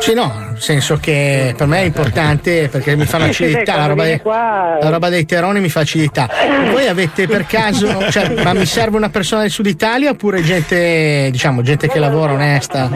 [0.02, 3.86] Sì, no, nel senso che per me è importante perché mi fa acidità, beh, la
[3.86, 4.22] roba, dei, eh.
[4.24, 6.28] la roba dei teroni mi fa acidità.
[6.72, 11.30] Voi avete per caso, cioè, ma mi serve una persona del sud Italia oppure gente,
[11.32, 12.90] diciamo, gente che lavora onesta?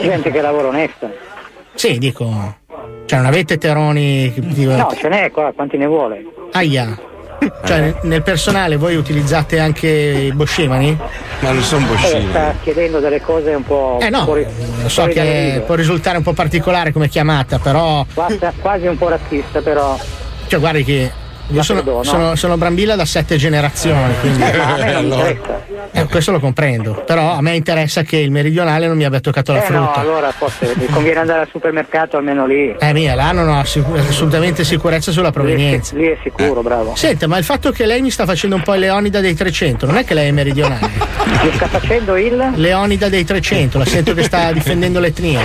[0.00, 1.10] Gente che lavora onesta.
[1.74, 2.58] Sì, dico,
[3.06, 6.24] cioè non avete teroni No, ce n'è qua, quanti ne vuole?
[6.52, 6.96] aia.
[7.64, 10.96] Cioè nel- nel personale voi utilizzate anche i boscemani?
[11.40, 13.98] Ma non sono Eh, sta chiedendo delle cose un po'.
[14.00, 14.44] Eh no, fuori,
[14.82, 18.96] lo so fuori che può risultare un po' particolare come chiamata, però Quasi, quasi un
[18.96, 19.98] po' razzista, però.
[20.46, 21.10] Cioè, guardi che
[21.48, 22.02] io sono, perdono.
[22.04, 25.64] sono, sono Brambilla da sette generazioni, quindi Eh, ma a me non interessa.
[25.92, 27.02] Eh, questo lo comprendo.
[27.06, 30.00] Però a me interessa che il meridionale non mi abbia toccato la Eh no, frutta.
[30.00, 32.74] allora forse mi conviene andare al supermercato almeno lì.
[32.78, 35.94] Eh mia, là non ho sic- assolutamente sicurezza sulla provenienza.
[35.96, 36.94] Lì è sicuro, bravo.
[36.96, 39.86] Senta, ma il fatto che lei mi sta facendo un po' il Leonida dei 300,
[39.86, 40.90] non è che lei è meridionale?
[41.42, 42.52] Mi sta facendo il?
[42.54, 45.40] Leonida dei 300, la sento che sta difendendo l'etnia.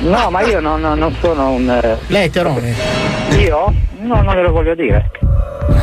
[0.00, 1.68] No, ma io non, non sono un.
[1.70, 2.74] eh, Lei è terone?
[3.38, 3.72] Io?
[4.04, 5.10] No, non glielo voglio dire.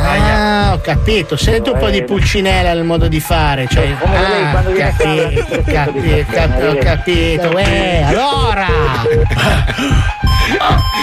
[0.04, 1.36] Ah, ho capito.
[1.36, 3.68] Sento un po' di pulcinella nel modo di fare.
[3.68, 7.58] Cioè, ah, quando qua, capito, capito, capito, ho capito.
[7.58, 8.68] Eh, allora!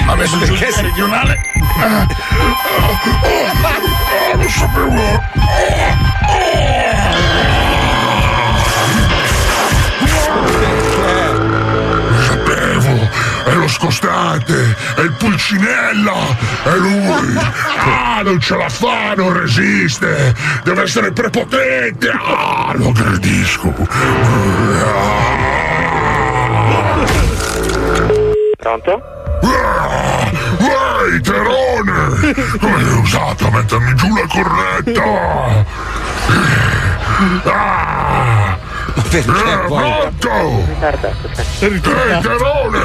[0.07, 1.37] Ha messo giù il meridionale?
[1.81, 2.07] Ah,
[4.37, 6.08] lo sapevo.
[13.69, 17.37] Scostante, è il pulcinella, è lui.
[17.79, 22.09] Ah, non ce la fa, non resiste, deve essere prepotente.
[22.11, 23.75] Ah, lo aggredisco.
[28.57, 29.03] Pronto?
[31.09, 32.35] Ehi, Terone!
[32.61, 35.03] Come hai usato a mettermi giù la cornetta?
[37.45, 38.59] Ah!
[39.11, 39.83] Perché Eh, poi?
[40.18, 40.66] pronto!
[41.61, 42.81] Ehi, Terone!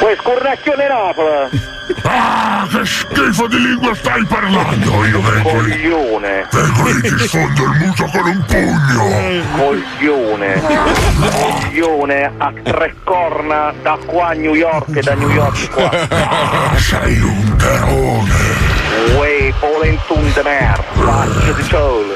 [0.00, 1.70] Uè, scurracchione Napoli!
[2.04, 5.04] Ah, che schifo di lingua stai parlando!
[5.06, 6.46] Io vengo lì, Coglione!
[6.50, 9.44] vengo lì, ti sfondo il muso con un pugno!
[9.56, 10.62] Coglione!
[11.30, 15.90] Coglione a tre corna da qua a New York e da New York qua!
[16.10, 18.61] Ah, sei un terone!
[19.18, 20.82] Uè, polentun de mer!
[20.92, 22.14] Faccio di ciol!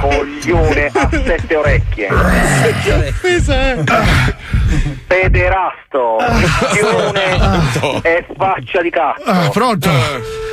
[0.00, 2.08] Coglione a sette orecchie!
[5.06, 9.24] Pederasto, missione e faccia di cazzo.
[9.24, 9.90] Ah, pronto?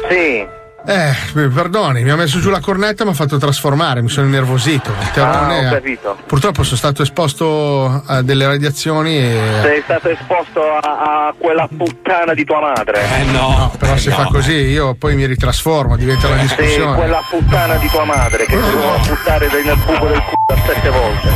[0.10, 0.60] Sì.
[0.84, 4.26] Eh, perdoni, mi ha messo giù la cornetta e mi ha fatto trasformare, mi sono
[4.26, 4.90] innervosito.
[5.00, 6.18] Il terrone, Ah, ho eh, capito.
[6.26, 9.40] Purtroppo sono stato esposto a delle radiazioni e.
[9.62, 10.80] Sei stato esposto a,
[11.28, 13.00] a quella puttana di tua madre.
[13.20, 16.96] Eh No, però se fa così io poi mi ritrasformo, diventa una Sì, discussione.
[16.98, 21.30] quella puttana di tua madre che ti vuole buttare nel buco del culo sette volte.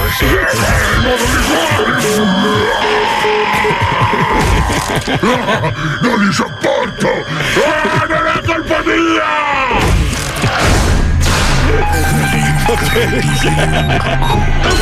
[5.22, 7.08] No, non li sopporto!
[7.08, 9.34] Ah, non è colpa mia!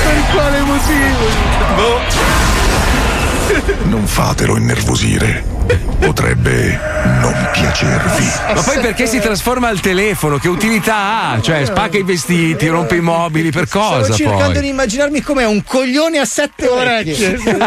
[0.04, 2.43] Per quale motivo?
[3.84, 5.52] Non fatelo innervosire.
[6.00, 6.80] Potrebbe
[7.22, 8.30] non piacervi.
[8.54, 10.38] Ma poi perché si trasforma al telefono?
[10.38, 11.42] Che utilità ha?
[11.42, 14.62] Cioè, spacca i vestiti, rompe i mobili, per cosa Stavo cercando poi?
[14.62, 17.34] di immaginarmi come un coglione a sette orecchie.
[17.36, 17.58] Che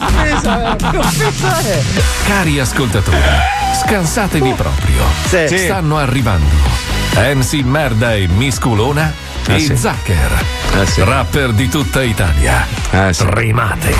[0.00, 1.80] offesa, che offesa è?
[2.26, 3.16] Cari ascoltatori,
[3.84, 5.04] scansatevi proprio.
[5.28, 5.46] Sì.
[5.46, 5.58] Sì.
[5.64, 9.12] Stanno arrivando MC Merda e Miss Culona
[9.48, 9.76] Ah, e sì.
[9.76, 10.44] Zacker,
[10.98, 12.64] rapper di tutta Italia.
[12.92, 13.94] Ah, Rimate.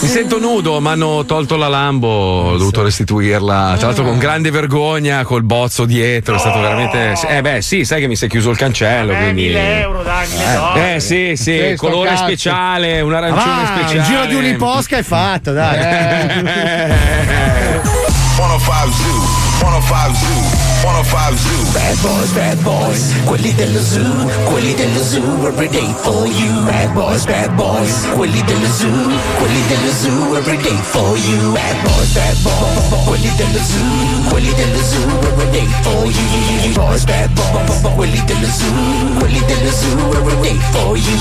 [0.00, 3.74] Mi sento nudo, mi hanno tolto la Lambo, ho dovuto restituirla.
[3.78, 6.34] Tra l'altro con grande vergogna, col bozzo dietro.
[6.34, 7.14] È stato veramente.
[7.28, 9.14] Eh beh, sì, sai che mi si è chiuso il cancello.
[9.14, 9.42] quindi...
[9.44, 10.94] 1000 euro, dai, 1000 dollari.
[10.94, 12.24] Eh sì, sì, Sì, sto colore cazzo.
[12.24, 13.96] speciale, un arancione Ah, speciale.
[13.98, 15.78] il giro di un'imposca è fatto, dai.
[15.78, 17.80] Eh.
[18.34, 20.42] 105 Zoo, 105 Zoo,
[20.82, 21.72] 105 Zoo.
[21.72, 26.64] Bad boys, bad boys, quelli dello zoo, quelli dello zoo, every day for you.
[26.64, 31.52] Bad boys, bad boys, quelli dello zoo, quelli dello zoo, every day for you.
[31.52, 36.72] Bad boys, bad boys, quelli dello zoo, quelli dello zoo, every day for you.
[36.74, 41.14] Boys, bad boys, quelli dello zoo, quelli dello zoo, every day for you.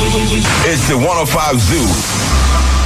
[0.66, 2.81] It's the 105 Zoo.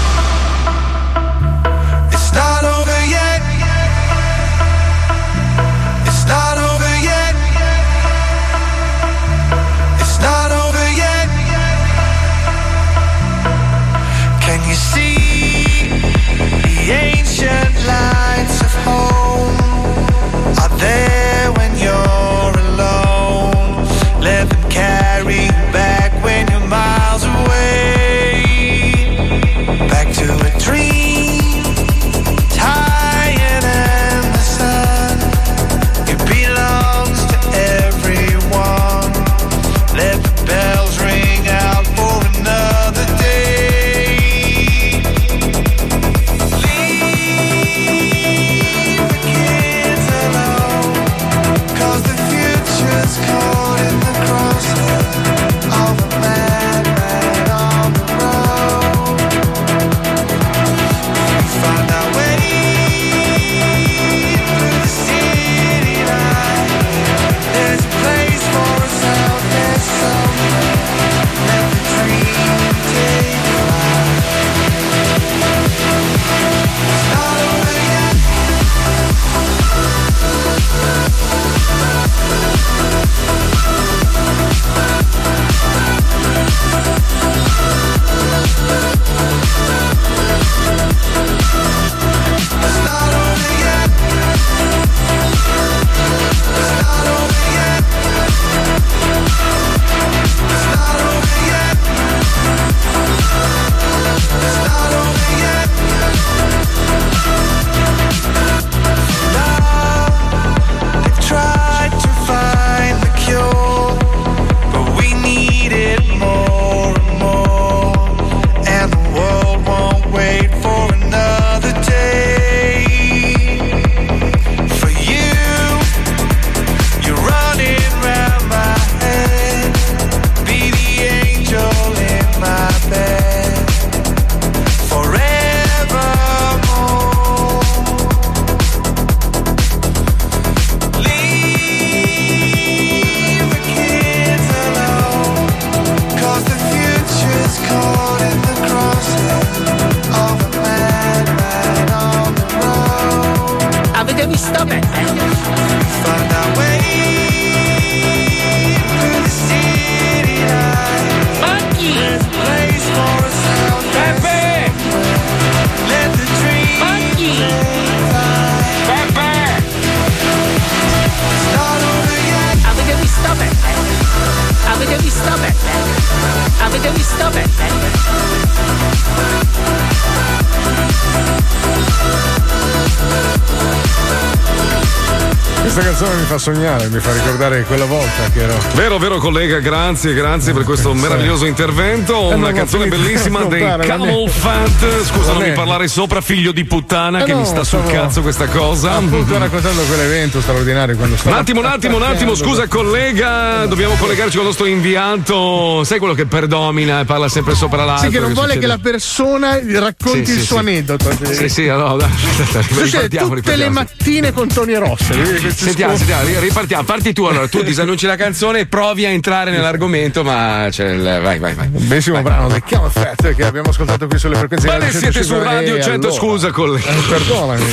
[186.36, 188.58] Fa sognare, mi fa ricordare quella volta che ero.
[188.74, 192.32] Vero, vero collega, grazie, grazie per questo meraviglioso intervento.
[192.32, 195.04] Eh, Una canzone bellissima dei Camel Fat.
[195.06, 197.80] Scusa, non Non mi parlare sopra, figlio di puttana, Eh che no, mi sta sul
[197.84, 198.94] stavo- cazzo questa cosa.
[198.96, 203.96] Appunto raccontando quell'evento straordinario quando Un stavo attimo, un attimo, un attimo, scusa collega, dobbiamo
[203.96, 208.08] collegarci con il nostro inviato, sai quello che predomina e parla sempre sopra l'altro.
[208.08, 208.66] Sì, che non vuole succede?
[208.66, 210.62] che la persona racconti Sì, il sì, suo sì.
[210.62, 211.10] aneddoto.
[211.32, 213.70] Sì, sì, no, tutte le ripartiamo.
[213.72, 215.14] mattine con Tony Rossa.
[215.14, 216.84] vedi questi Sentiamo, scop- sentiamo, ri- ripartiamo.
[216.84, 221.20] Parti tu allora, tu disannunci la canzone e provi a entrare nell'argomento, ma c'è il-
[221.22, 221.68] vai, vai, vai.
[221.68, 225.38] Bellissimo brano del Camel Fat che abbiamo ascoltato qui sulle frequenze Vale, di siete su
[225.42, 226.90] Radio 100, scusa, collega.
[226.90, 227.64] Eh, perdonami.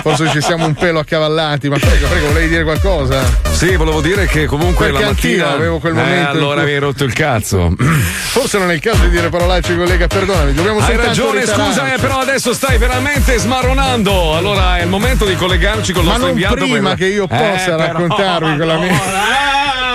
[0.02, 3.22] Forse ci siamo un pelo accavallati, ma prego, prego, volevi dire qualcosa?
[3.52, 6.70] Sì, volevo dire che comunque Perché la mattina avevo quel Eh, momento in allora mi
[6.72, 7.74] hai rotto il cazzo.
[7.76, 11.98] Forse non è il caso di dire parolacce, collega, perdonami, dobbiamo Hai ragione, scusa, eh,
[11.98, 14.34] però adesso stai veramente smaronando.
[14.34, 16.54] Allora è il momento di collegarci con il Ma nostro inviato.
[16.54, 19.00] prima che io Eh, possa però, raccontarvi con la mia.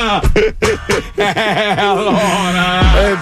[1.16, 1.24] È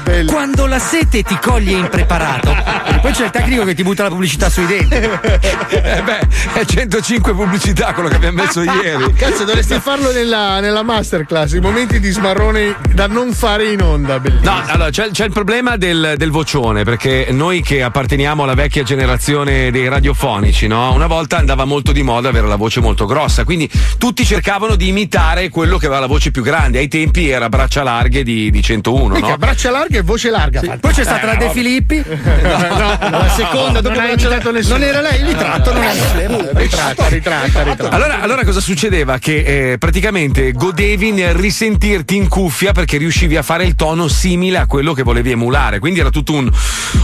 [0.04, 0.32] bello.
[0.32, 2.52] Quando la sete ti coglie impreparato.
[2.52, 4.96] E poi c'è il tecnico che ti butta la pubblicità sui denti.
[4.96, 6.20] Eh beh,
[6.54, 9.14] è 105 pubblicità quello che abbiamo messo ieri.
[9.14, 14.20] Cazzo, dovresti farlo nella, nella masterclass, i momenti di smarrone da non fare in onda,
[14.20, 14.52] bellissimo.
[14.52, 18.84] No, allora c'è, c'è il problema del, del vocione, perché noi che apparteniamo alla vecchia
[18.84, 20.94] generazione dei radiofonici, no?
[20.94, 24.88] Una volta andava molto di moda avere la voce molto grossa, quindi tutti cercavano di
[24.88, 26.80] imitare quello che aveva la voce più grande.
[26.80, 29.38] Ai tempi era braccia larghe di, di 101, Mica, no?
[29.38, 30.62] braccia larghe e voce larga.
[30.80, 32.04] Poi c'è stata la De Filippi.
[32.06, 34.78] no, la seconda, dopo non braccia- nessuno.
[34.78, 36.38] Non era lei, il ritratto, non un problema.
[36.54, 37.90] Ritratta, ritratta, ritratta.
[37.96, 39.18] Allora, allora cosa succedeva?
[39.18, 44.58] Che eh, praticamente godevi nel risentirti in cuffia perché riuscivi a fare il tono simile
[44.58, 45.80] a quello che volevi emulare.
[45.80, 46.50] Quindi era tutto un.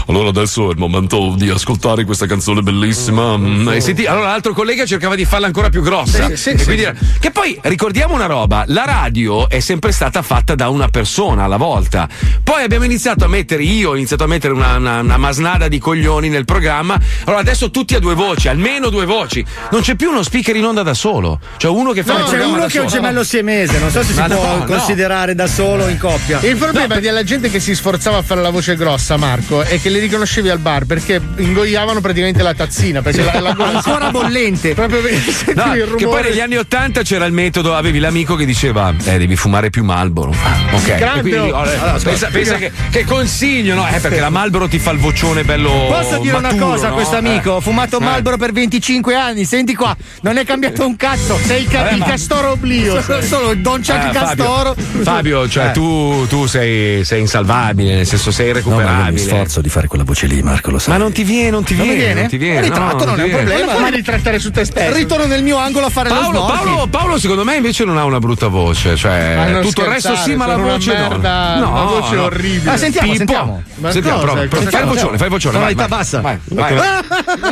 [0.06, 3.36] Allora adesso è il momento di ascoltare questa canzone bellissima.
[3.36, 6.28] mm, E senti, allora l'altro collega cercava di farla ancora più grossa.
[6.30, 10.22] Sì, sì, E sì, era- Che poi ricordiamo una roba: la radio è sempre stata
[10.22, 12.08] fatta da una persona alla volta.
[12.42, 15.78] Poi abbiamo iniziato a mettere, io ho iniziato a mettere una, una- una masnada di
[15.78, 16.98] coglioni nel programma.
[17.24, 19.44] Allora adesso tutti a due voci, almeno due voci.
[19.70, 21.38] Non c'è più uno speaker in onda da solo.
[21.56, 23.90] Cioè uno che fa il No, c'è programma uno che è un gemello siamese, non
[23.90, 24.64] so se si Ma può no, no.
[24.64, 26.40] considerare da solo o in coppia.
[26.42, 29.88] Il problema della gente che si sforzava a fare la voce grossa, Marco, è che
[29.90, 33.02] li riconoscevi al bar perché ingoiavano praticamente la tazzina.
[33.02, 34.74] Perché la, la Ancora bollente.
[34.74, 35.00] Proprio
[35.54, 39.18] No, il che poi negli anni Ottanta c'era il metodo, avevi l'amico che diceva: Eh,
[39.18, 40.30] devi fumare più Malboro.
[40.30, 40.94] Ah, ok.
[40.98, 41.56] Grande, quindi, oh.
[41.56, 43.88] allora, pensa, pensa che, che consiglio, no?
[43.88, 45.68] Eh, perché la Malboro ti fa il vocione bello.
[45.88, 46.94] Posso dire una maturo, cosa a no?
[46.94, 47.48] questo amico?
[47.50, 47.54] Eh.
[47.54, 48.04] Ho fumato Eh.
[48.04, 51.36] Marlboro per 25 anni, senti qua, non è cambiato un cazzo.
[51.44, 53.02] Sei il, ca- Vabbè, il ma- castoro oblio.
[53.02, 54.74] Solo, solo il Don Chuck Eh, Castoro.
[54.76, 55.72] Fabio, Fabio, cioè Eh.
[55.72, 59.44] tu, tu sei, sei insalvabile, nel senso sei recuperabile.
[59.60, 61.94] di fare quella voce lì, Marco, lo ma non ti viene, non ti Non mi
[61.94, 62.20] viene, viene?
[62.20, 62.60] non ti viene.
[62.60, 63.72] Ritratto, no, non ti è un problema.
[63.72, 64.94] Ma puoi ritrattare su te stesso.
[64.94, 66.58] Ritorno nel mio angolo a fare Paolo, lo snorkel.
[66.64, 70.14] Paolo, Paolo, secondo me invece non ha una brutta voce, Ma cioè tutto il resto
[70.16, 71.70] sì, ma la voce merda, no.
[71.70, 72.22] una voce no.
[72.24, 72.70] orribile.
[72.70, 73.18] Ah, sentiamo, Pippo.
[73.18, 73.62] sentiamo.
[73.76, 74.32] Ma Sentiamo, cosa?
[74.32, 75.58] prova, Cosa fai il vocione, fai il vocione.
[75.58, 75.98] vai, Tonalità vai.
[75.98, 76.20] bassa.
[76.20, 76.74] Vai, vai.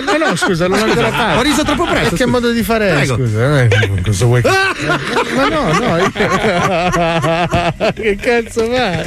[0.05, 1.39] Ma no, scusa, non ho ancora fatto.
[1.39, 2.15] Ho riso troppo presto.
[2.17, 2.91] Che modo di fare?
[2.93, 3.15] Prego.
[3.17, 3.69] Scusa, eh,
[4.05, 4.43] cosa vuoi?
[4.43, 5.97] Ma no, no.
[7.95, 9.03] che cazzo fai?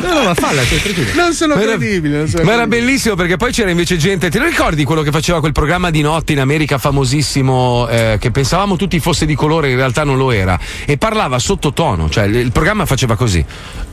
[0.00, 1.10] No, no, ma falla, sei tranquillo.
[1.20, 2.18] Non sono Ma credibile.
[2.18, 4.30] non sono Ma era bellissimo perché poi c'era invece gente.
[4.30, 7.88] Te lo ricordi quello che faceva quel programma di notte in America famosissimo?
[7.88, 10.58] eh, che pensavamo tutti fosse di colore, in realtà non lo era.
[10.84, 13.44] E parlava sottotono, cioè il, programma faceva così.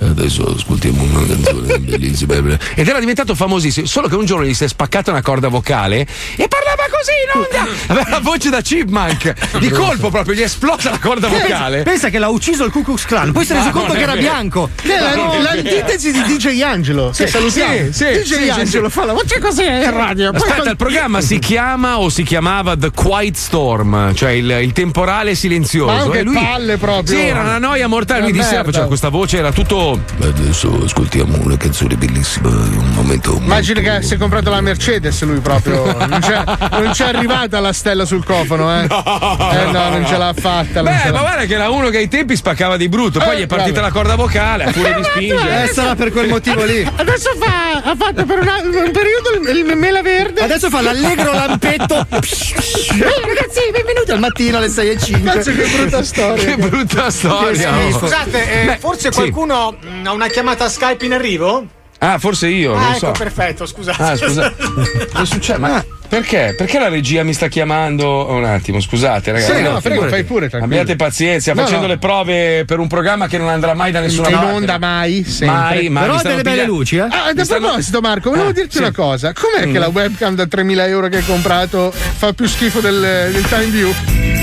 [0.02, 2.36] Adesso ascoltiamo una canzone bellissima.
[2.76, 3.86] Ed era diventato famosissimo.
[3.86, 7.42] Solo che un giorno gli si è spaccata una corda vocale e parlava così in
[7.42, 7.72] onda.
[7.88, 9.58] Aveva la voce da chipmunk.
[9.60, 11.84] Di colpo proprio gli è esplosa la corda vocale.
[11.84, 14.14] Pensa che l'ha ucciso il Ku Klux Klan, poi si è reso conto che era
[14.14, 14.22] vero.
[14.22, 14.70] bianco.
[14.76, 17.12] Che è la- No, l'antitesi di DJ Angelo.
[17.12, 17.74] Sì, che salutiamo.
[17.92, 18.94] sì, sì, DJ sì, Angelo sì.
[18.94, 20.32] fa la voce così in radio.
[20.32, 24.50] Poi Aspetta, con- il programma si chiama o si chiamava The Quiet Storm, cioè il,
[24.62, 25.92] il temporale silenzioso.
[25.94, 27.18] Ma anche e lui, palle proprio.
[27.18, 28.22] Sì, era una noia mortale.
[28.22, 30.00] Lui Una disse: faceva questa voce, era tutto.
[30.22, 32.50] Adesso ascoltiamo una canzone bellissima.
[32.50, 33.36] Un momento.
[33.38, 35.84] Immagino che si è comprato la Mercedes lui proprio.
[36.08, 38.88] Non c'è, non c'è arrivata la stella sul cofano, eh?
[39.60, 40.82] Eh no, non ce l'ha fatta.
[40.82, 43.40] Beh, ce ma guarda che era uno che ai tempi spaccava di brutto, poi Eh,
[43.40, 43.88] gli è partita vabbè.
[43.88, 45.64] la corda vocale, a furia di spingere.
[45.64, 46.88] Eh, sarà per quel motivo lì.
[46.96, 50.42] Adesso fa, ha fatto per una- un periodo il, il mela verde.
[50.42, 52.06] Adesso fa l'allegro lampetto.
[52.10, 55.32] Eh, ragazzi, benvenuti al mattino alle 6 e 5.
[55.32, 56.44] Cazzo, che brutta storia.
[56.44, 57.78] Che brutta storia.
[57.78, 57.92] oh.
[57.92, 59.20] Scusate, eh, Beh, forse sì.
[59.20, 61.66] qualcuno mh, ha una chiamata Skype in arrivo?
[62.00, 63.12] Ah, forse io, ah, non ecco, so.
[63.12, 64.02] perfetto, scusate.
[64.02, 64.54] Ah, scusa.
[65.12, 65.60] Cosa succede?
[65.60, 66.54] Ma perché?
[66.58, 68.28] Perché la regia mi sta chiamando?
[68.30, 69.56] Un attimo, scusate, ragazzi.
[69.56, 70.82] Sì, no, No, prego, fai pure, tranquillo.
[70.82, 71.94] Abbiate pazienza, No, facendo no.
[71.94, 74.52] le prove per un programma che non andrà mai da nessuna in parte.
[74.54, 75.56] onda mai, sempre.
[75.58, 76.04] Mai, mai.
[76.04, 77.02] Però ha delle belle luci, eh?
[77.02, 78.78] Ah, a Mi stanno- proposito, Marco, volevo Ah, dirti sì.
[78.80, 79.34] una cosa.
[79.34, 79.72] Com'è Mm.
[79.74, 83.66] che la webcam da 3000 euro che hai comprato fa più schifo del, del time
[83.66, 83.94] view?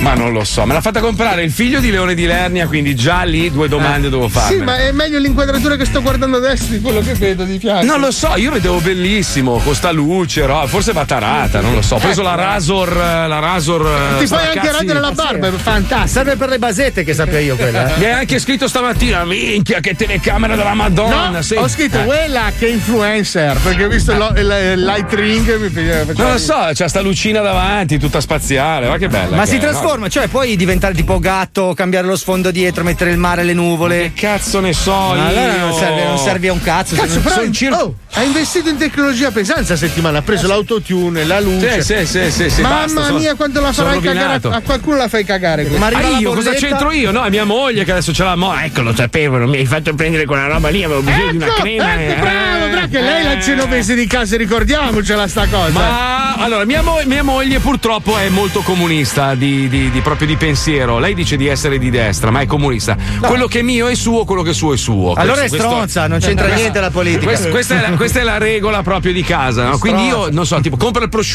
[0.01, 2.95] Ma non lo so, me l'ha fatta comprare il figlio di Leone di Lernia, quindi
[2.95, 4.59] già lì due domande devo farmi.
[4.59, 7.85] Sì, ma è meglio l'inquadratura che sto guardando adesso di quello che vedo di fianco.
[7.87, 10.65] Non lo so, io vedevo bellissimo, con sta luce, no?
[10.67, 11.97] forse va tarata, non lo so.
[11.97, 13.87] Ho preso la Razor, eh, la Razor.
[13.87, 16.09] eh, Ti puoi anche cazzi- rendere la barba, è fantastico.
[16.09, 17.95] Serve per le basette che sappia io quella.
[17.95, 17.99] eh.
[17.99, 21.29] Mi hai anche scritto stamattina, minchia, che telecamera della Madonna.
[21.31, 21.55] No, sì.
[21.55, 22.05] ho scritto Eh.
[22.05, 26.69] quella che influencer perché ho visto il, il- il light ring mi Non lo so,
[26.73, 29.37] c'è sta lucina davanti, tutta spaziale, ma che bella.
[29.37, 29.71] Ma che si è, no?
[29.71, 33.53] trasforma, cioè puoi diventare tipo gatto, cambiare lo sfondo dietro, mettere il mare e le
[33.55, 34.13] nuvole.
[34.15, 35.59] Che cazzo ne so Ma allora io?
[35.59, 36.95] non serve, non serve a un cazzo.
[36.95, 41.25] Cazzo, non- però cir- oh, ha investito in tecnologia pesante sta settimana, ha preso l'autotune,
[41.25, 41.83] la luce.
[41.83, 44.61] Sì, sì, sì, sì, sì, Mamma basta, sono- mia, quando la sono farai cagare a,
[44.61, 45.63] qualcuno la fai cagare.
[45.63, 45.79] questa.
[45.81, 47.11] Ma arriva la io cosa c'entro io?
[47.11, 48.35] No, è mia moglie che adesso ce l'ha.
[48.37, 51.37] Mo- ecco, lo sapevo, non mi hai fatto prendere quella roba lì, avevo bisogno di
[51.37, 51.95] una Ecco, crema.
[52.01, 52.21] ecco, eh.
[52.21, 55.71] bravo, bravo, che lei è la genovese di casa, ricordiamocela sta cosa.
[55.71, 60.37] Ma allora, mia, mo- mia moglie purtroppo è molto comunista, di, di- di- proprio di
[60.37, 60.99] pensiero.
[60.99, 62.97] Lei dice di essere di destra, ma è comunista.
[63.21, 65.13] Quello che è mio è suo, quello che è suo è suo.
[65.15, 67.25] Allora è Questo- stronza, non c'entra questo- niente la politica.
[67.25, 69.69] Questa, questa è la, questa è la regola proprio di casa.
[69.69, 69.79] no?
[69.79, 71.35] Quindi io non so, tipo, compro il prosciutto,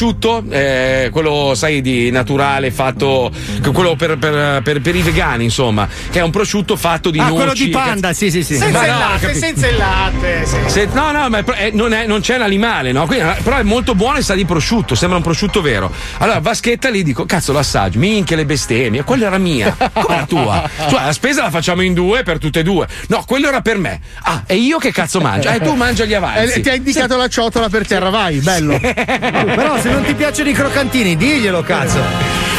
[0.50, 3.30] eh, quello, sai, di naturale, fatto.
[3.72, 7.24] quello per, per- per- per i vegani, insomma, che è un prosciutto fatto di Ah,
[7.24, 7.34] noci.
[7.36, 8.56] quello di panda, sì, sì, sì.
[8.56, 10.46] Senza Ma il no, latte, capi- senza il latte.
[10.46, 10.56] sì.
[10.66, 13.06] se- no, no, ma è non, è- non c'è l'animale, no?
[13.06, 15.90] Quindi, però è molto buono e sa di prosciutto, sembra un prosciutto vero.
[16.18, 20.70] Allora, vaschetta lì dico, cazzo, l'assaggio, minchia le bestemmie, quella era mia, come la tua?
[20.88, 22.86] Cioè, la spesa la facciamo in due per tutte e due.
[23.08, 24.00] No, quello era per me.
[24.22, 25.48] Ah, e io che cazzo mangio?
[25.50, 26.58] Eh, tu mangia gli avanzi.
[26.58, 28.78] Eh, ti ha indicato la ciotola per terra, vai, bello.
[28.80, 32.51] Però se non ti piacciono i crocantini, diglielo, cazzo.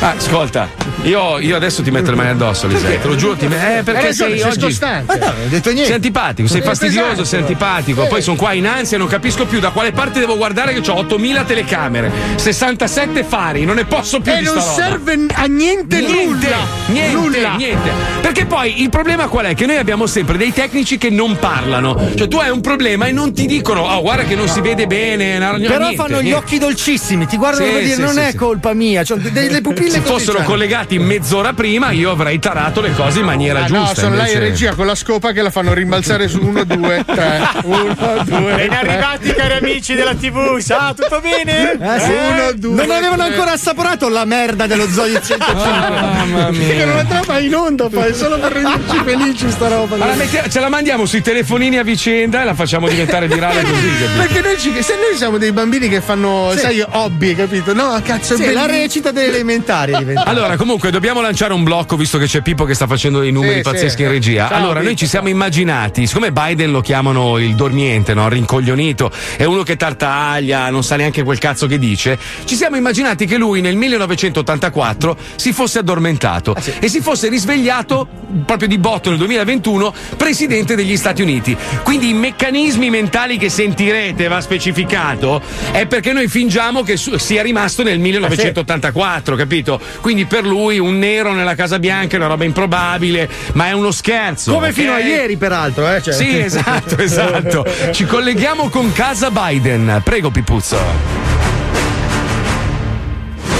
[0.00, 0.68] Ah, ascolta,
[1.02, 3.82] io, io adesso ti metto le mani addosso, Lisei, te lo giuro, ti me- eh,
[3.82, 4.60] perché ragione, sei, sei oggi.
[4.60, 5.12] scostante.
[5.18, 5.84] Ho detto niente.
[5.86, 7.24] Sei antipatico, sei Eh, fastidioso, pesante.
[7.28, 8.04] sei antipatico.
[8.04, 8.06] Eh.
[8.06, 10.94] Poi sono qua in ansia, non capisco più da quale parte devo guardare che ho
[10.96, 16.24] 8000 telecamere, 67 fari, non ne posso più E di non serve a niente, Niente,
[16.24, 16.56] nulla.
[16.86, 17.54] niente, nulla.
[17.56, 17.90] niente.
[18.20, 19.54] Perché poi il problema qual è?
[19.54, 22.10] Che noi abbiamo sempre dei tecnici che non parlano.
[22.16, 24.86] Cioè, tu hai un problema e non ti dicono, oh, guarda che non si vede
[24.86, 25.38] bene.
[25.38, 26.34] no, Però niente, fanno gli niente.
[26.38, 29.60] occhi dolcissimi, ti guardano Sì, per dire sì, non sì, è colpa mia, cioè delle
[29.60, 30.46] pupille Se fossero cioè.
[30.46, 33.80] collegati mezz'ora prima, io avrei tarato le cose in maniera Ah, giusta.
[33.80, 36.64] no, sono là in invece- regia con la scopa che la fanno rimbalzare su 1,
[36.64, 37.40] 2, 3.
[37.64, 41.72] 1, 2, Ben arrivati cari amici della TV, sa tutto bene?
[41.72, 42.10] Eh, sì.
[42.10, 43.32] Uno, due, non avevano tre.
[43.32, 45.54] ancora assaporato la merda dello Zoe 105.
[45.54, 46.98] Mamma Che non mia.
[47.00, 49.96] andrà mai in onda, poi solo per renderci felici sta roba.
[49.96, 53.62] Ma la metti- ce la mandiamo sui telefonini a vicenda e la facciamo diventare virale
[53.62, 53.72] così.
[53.72, 54.10] capito?
[54.18, 57.72] Perché noi, ci, se noi siamo dei bambini che fanno, sai, hobby, capito?
[57.74, 58.66] No, cazzo, è Sì, la bellissimo.
[58.66, 59.92] recita delle elementari.
[60.14, 63.56] Allora, comunque, dobbiamo lanciare un blocco visto che c'è Pippo che sta facendo dei numeri
[63.56, 64.02] Sì, pazzeschi sì.
[64.02, 64.48] in regia.
[64.48, 64.98] Ciao, allora, noi Pippo.
[64.98, 68.24] ci siamo immaginati, siccome Biden lo chiamano il dormiente, no?
[68.26, 72.18] Il rincoglionito, è uno che tartaglia, non sa neanche quel cazzo che dice.
[72.44, 78.06] Ci siamo immaginati che lui nel 1984 si fosse addormentato e si fosse risvegliato
[78.46, 81.56] proprio di botto nel 2021 presidente degli Stati Uniti.
[81.82, 87.42] Quindi i meccanismi mentali che sentirete, va specificato, è perché noi fingiamo che su- sia
[87.42, 89.80] rimasto nel 1984, capito?
[90.00, 93.90] Quindi per lui un nero nella Casa Bianca è una roba improbabile, ma è uno
[93.90, 94.52] scherzo.
[94.52, 94.72] Come ok?
[94.72, 96.02] fino a ieri, peraltro, eh?
[96.02, 96.14] Cioè.
[96.14, 97.64] Sì, esatto, esatto.
[97.92, 100.00] Ci colleghiamo con Casa Biden.
[100.04, 101.22] Prego, Pipuzzo.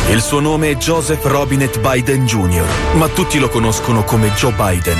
[0.08, 4.98] Il suo nome è Joseph Robinette Biden Jr., ma tutti lo conoscono come Joe Biden,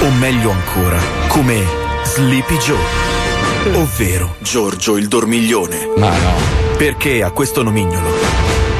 [0.00, 0.98] o meglio ancora,
[1.28, 1.62] come
[2.04, 5.90] Sleepy Joe, ovvero Giorgio il dormiglione.
[5.96, 6.34] Ma no.
[6.78, 8.25] Perché a questo nomignolo?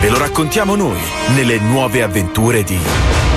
[0.00, 0.98] Ve lo raccontiamo noi
[1.34, 2.78] nelle nuove avventure di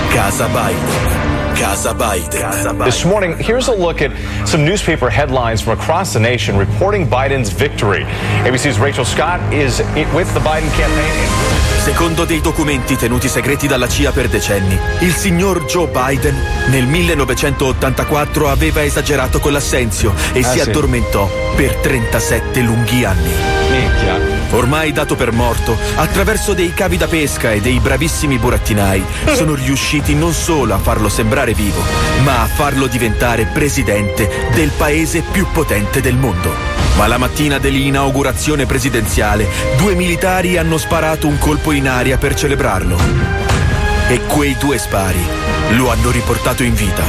[0.10, 1.28] Casa Biden.
[1.54, 2.84] Casa Biden.
[2.84, 4.12] This morning, here's a look at
[4.46, 8.06] some newspaper headlines from across the nation reporting Biden's victory.
[8.46, 9.82] ABC's Rachel Scott is
[10.14, 11.28] with the Biden campaign.
[11.84, 16.36] Secondo dei documenti tenuti segreti dalla CIA per decenni, il signor Joe Biden
[16.70, 20.70] nel 1984 aveva esagerato con l'assenzio e Ah, si sì.
[20.70, 23.32] addormentò per 37 lunghi anni.
[23.70, 24.29] Minchia.
[24.52, 30.16] Ormai dato per morto, attraverso dei cavi da pesca e dei bravissimi burattinai, sono riusciti
[30.16, 31.82] non solo a farlo sembrare vivo,
[32.24, 36.52] ma a farlo diventare presidente del paese più potente del mondo.
[36.98, 39.48] Ma la mattina dell'inaugurazione presidenziale,
[39.78, 42.98] due militari hanno sparato un colpo in aria per celebrarlo.
[44.10, 47.04] E quei due spari lo hanno riportato in vita.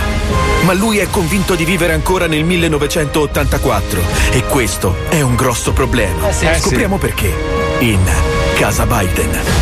[0.65, 4.01] Ma lui è convinto di vivere ancora nel 1984
[4.33, 6.29] e questo è un grosso problema.
[6.29, 6.47] Eh sì.
[6.47, 6.61] Eh sì.
[6.61, 7.33] Scopriamo perché
[7.81, 8.01] in
[8.55, 9.61] Casa Biden.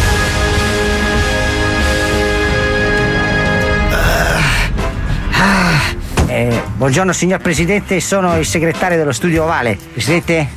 [6.38, 9.76] Eh, buongiorno signor Presidente, sono il segretario dello studio ovale.
[9.92, 10.48] Presidente?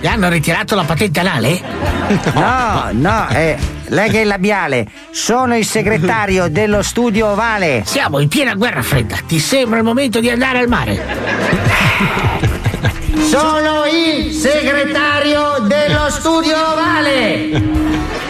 [0.00, 1.60] Gli hanno ritirato la patente anale?
[2.32, 7.82] No, no, eh, Lei che è il labiale, sono il segretario dello studio ovale.
[7.84, 9.18] Siamo in piena guerra fredda.
[9.26, 11.04] Ti sembra il momento di andare al mare?
[13.26, 17.62] Sono il segretario dello studio ovale.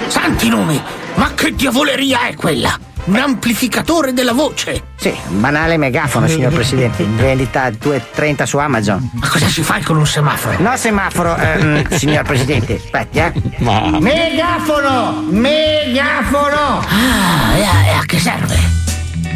[0.06, 0.80] Santi nomi!
[1.14, 2.78] Ma che diavoleria è quella?
[3.06, 4.82] Un amplificatore della voce!
[4.96, 9.08] Sì, un banale megafono, signor Presidente, in vendita a 2,30 su Amazon.
[9.14, 10.56] Ma cosa ci fai con un semaforo?
[10.60, 13.32] No semaforo, ehm, signor Presidente, aspetti, eh.
[13.58, 15.24] Ma- Megafono!
[15.30, 16.84] Megafono!
[16.88, 18.58] Ah, e a, e a che serve?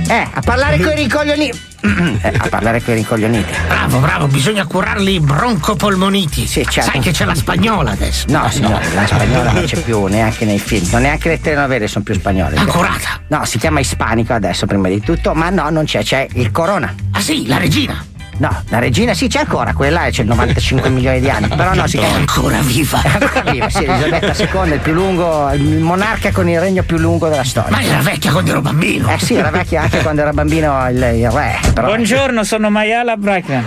[0.08, 1.68] Eh, a parlare con i ricoglioniti.
[1.82, 3.52] Eh, a parlare con i ricoglioniti.
[3.66, 6.46] Bravo, bravo, bisogna curarli i broncopolmoniti.
[6.46, 6.90] Sì, certo.
[6.90, 8.26] Sai che c'è la spagnola adesso.
[8.28, 12.04] No, signore, la spagnola non c'è più neanche nei film, non neanche le telenovele sono
[12.04, 12.56] più spagnole.
[12.66, 13.20] Curata?
[13.28, 16.94] No, si chiama ispanico adesso prima di tutto, ma no, non c'è, c'è il corona.
[17.12, 18.04] Ah sì, la regina.
[18.40, 21.98] No, la regina sì, c'è ancora, quella c'è 95 milioni di anni, però no, si
[21.98, 22.16] È chiama.
[22.16, 23.02] ancora viva.
[23.02, 24.32] È ancora viva, sì, Elisabetta
[24.64, 27.70] II, il più lungo, il monarca con il regno più lungo della storia.
[27.70, 29.10] Ma era vecchia quando ero bambino.
[29.10, 31.58] Eh sì, era vecchia anche quando era bambino il, il re.
[31.74, 31.88] Però...
[31.88, 33.66] Buongiorno, sono Mayala Brackman.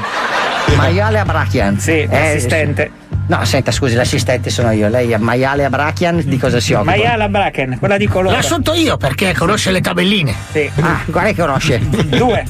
[0.75, 1.77] Maiale Abrachian.
[1.79, 2.89] Sì, assistente.
[3.25, 4.89] No, senta, scusi, l'assistente sono io.
[4.89, 6.91] Lei è Maiale Abrachian, di cosa si occupa?
[6.91, 8.35] Mayala Bracken, quella di colore.
[8.35, 10.33] L'assunto io perché conosce le tabelline.
[10.51, 10.69] Sì.
[10.81, 11.79] Ah, quale che conosce?
[11.79, 12.43] Due.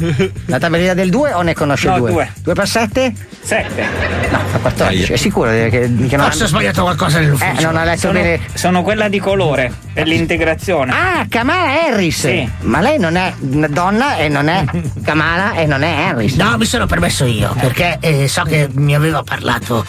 [0.48, 2.12] La tabellina del 2 o ne conosce No, due?
[2.12, 2.32] due.
[2.42, 3.14] 2 per 7?
[3.42, 3.86] Sette.
[4.32, 5.14] No, fa 14.
[5.14, 7.60] È sicuro che, che non Forse ho sbagliato qualcosa nell'ufficio.
[7.60, 8.40] Eh, non ha letto Sono, bene.
[8.54, 10.92] sono quella di colore, per l'integrazione.
[10.92, 12.20] Ah, Kamala Harris!
[12.20, 12.50] Sì.
[12.62, 14.64] Ma lei non è una donna e non è
[15.04, 16.34] Kamala e non è Harris.
[16.36, 19.86] No, mi sono permesso io, perché eh, so che mi aveva parlato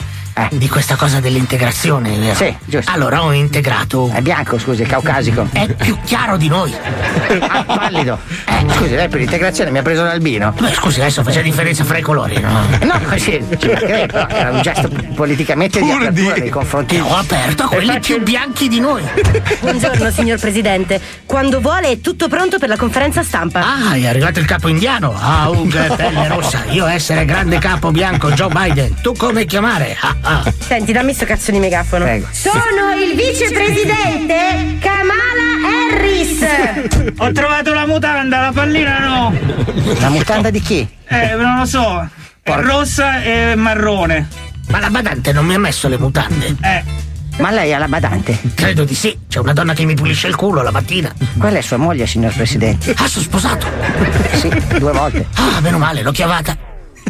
[0.50, 2.34] di questa cosa dell'integrazione, vero?
[2.34, 2.90] Sì, giusto.
[2.90, 4.10] Allora ho integrato.
[4.12, 5.46] È bianco, scusi, è caucasico.
[5.52, 6.74] È più chiaro di noi.
[7.54, 8.18] Ah, pallido.
[8.74, 10.52] Scusi, lei per l'integrazione mi ha preso l'albino.
[10.58, 12.66] Beh, scusi, adesso faccia differenza fra i colori, no?
[12.82, 16.96] No, così, ci mancherebbe, però era un gesto politicamente di apertura nei confronti.
[16.96, 19.02] Che ho aperto a quelli più bianchi di noi.
[19.60, 21.00] Buongiorno, signor Presidente.
[21.26, 23.60] Quando vuole è tutto pronto per la conferenza stampa.
[23.60, 25.14] Ah, è arrivato il capo indiano.
[25.16, 26.64] Ah, Aung pelle rossa.
[26.70, 29.00] Io essere grande capo bianco Joe Biden.
[29.00, 29.96] Tu come chiamare?
[30.00, 30.52] Ah, ah.
[30.58, 32.04] Senti, dammi sto cazzo di megafono.
[32.04, 32.26] Prego.
[32.30, 37.14] Sono il vicepresidente Kamala Harris.
[37.18, 39.32] Ho trovato la mutanda, la pallina no.
[40.00, 40.88] La mutanda di chi?
[41.06, 42.08] Eh, non lo so.
[42.42, 44.28] È rossa e marrone.
[44.68, 46.56] Ma la badante non mi ha messo le mutande.
[46.62, 46.82] Eh.
[47.38, 48.38] Ma lei ha la badante?
[48.54, 49.18] Credo di sì.
[49.28, 51.12] C'è una donna che mi pulisce il culo la mattina.
[51.36, 52.94] Quella è sua moglie, signor Presidente.
[52.96, 53.66] Ah, sono sposato.
[54.34, 54.48] Sì,
[54.78, 55.26] due volte.
[55.34, 56.56] Ah, meno male, l'ho chiamata.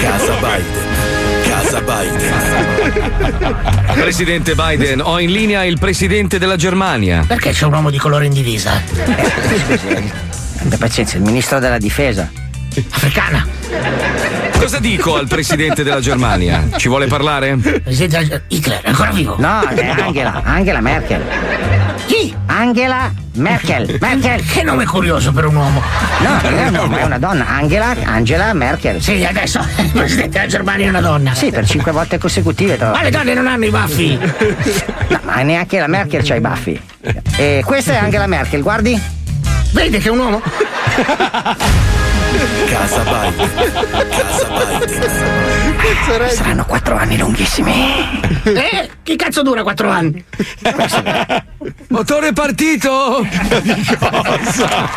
[0.00, 0.95] Casa Biden.
[1.76, 3.54] Casa Biden.
[4.00, 7.24] Presidente Biden, ho in linea il presidente della Germania.
[7.26, 8.80] Perché c'è un uomo di colore in divisa?
[9.66, 10.12] Scusi,
[10.60, 12.30] abbia pazienza, il ministro della difesa.
[12.90, 13.46] Africana.
[14.58, 16.66] Cosa dico al presidente della Germania?
[16.76, 17.56] Ci vuole parlare?
[17.56, 19.36] Presidente Hitler, è ancora vivo?
[19.38, 21.22] No, è Angela, Angela Merkel.
[22.06, 22.34] Chi?
[22.46, 23.96] Angela Merkel.
[24.00, 24.44] Merkel.
[24.44, 25.82] Che nome curioso per un uomo.
[26.20, 27.46] No, non è un uomo, è una donna.
[27.48, 29.00] Angela, Angela Merkel.
[29.00, 31.34] Sì, adesso il presidente della Germania è una donna.
[31.34, 32.76] Sì, per cinque volte consecutive.
[32.76, 34.18] tra Ma le donne non hanno i baffi.
[35.08, 36.80] No, ma neanche la Merkel c'ha i baffi.
[37.36, 39.00] E questa è Angela Merkel, guardi.
[39.72, 40.42] Vedi che è un uomo?
[42.68, 43.50] Casa Biden.
[44.08, 45.55] Casa Biden.
[46.34, 48.24] Saranno quattro anni lunghissimi.
[48.46, 48.88] Eh?
[49.02, 50.24] Chi cazzo dura quattro anni?
[51.88, 53.26] Motore partito!
[53.62, 54.88] Di cosa?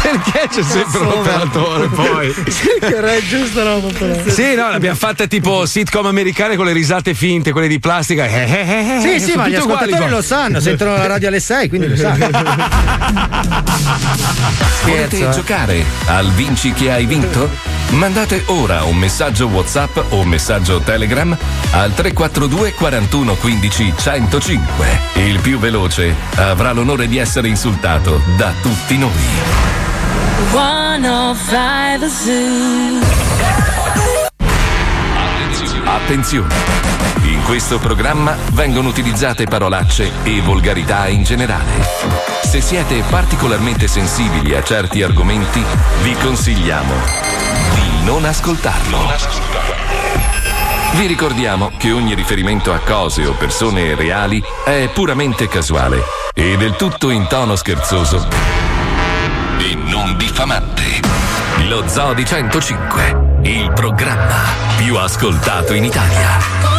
[0.00, 2.32] Perché c'è sempre un operatore poi?
[2.80, 4.14] che regge sta roba però.
[4.26, 8.24] Sì, no, l'abbiamo fatta tipo sitcom americane con le risate finte, quelle di plastica.
[8.24, 10.08] Eh, eh, eh, Sì, eh, sì, ma gli uguali ascoltatori qua.
[10.08, 12.30] lo sanno, sentono la radio alle 6, quindi lo sanno.
[14.84, 15.30] Volete eh.
[15.30, 17.74] giocare al Vinci che hai vinto?
[17.90, 21.30] Mandate ora un messaggio WhatsApp o un messaggio Telegram
[21.70, 25.00] al 342 41 15 105.
[25.14, 29.12] Il più veloce avrà l'onore di essere insultato da tutti noi.
[30.50, 32.32] 105 Zoo.
[35.84, 36.52] Attenzione!
[37.22, 41.86] In questo programma vengono utilizzate parolacce e volgarità in generale.
[42.42, 45.62] Se siete particolarmente sensibili a certi argomenti,
[46.02, 46.94] vi consigliamo
[47.74, 50.03] di non ascoltarlo.
[50.94, 56.00] Vi ricordiamo che ogni riferimento a cose o persone reali è puramente casuale
[56.32, 58.28] e del tutto in tono scherzoso
[59.58, 61.00] e non diffamante.
[61.66, 64.44] Lo Zoo di 105, il programma
[64.76, 66.73] più ascoltato in Italia.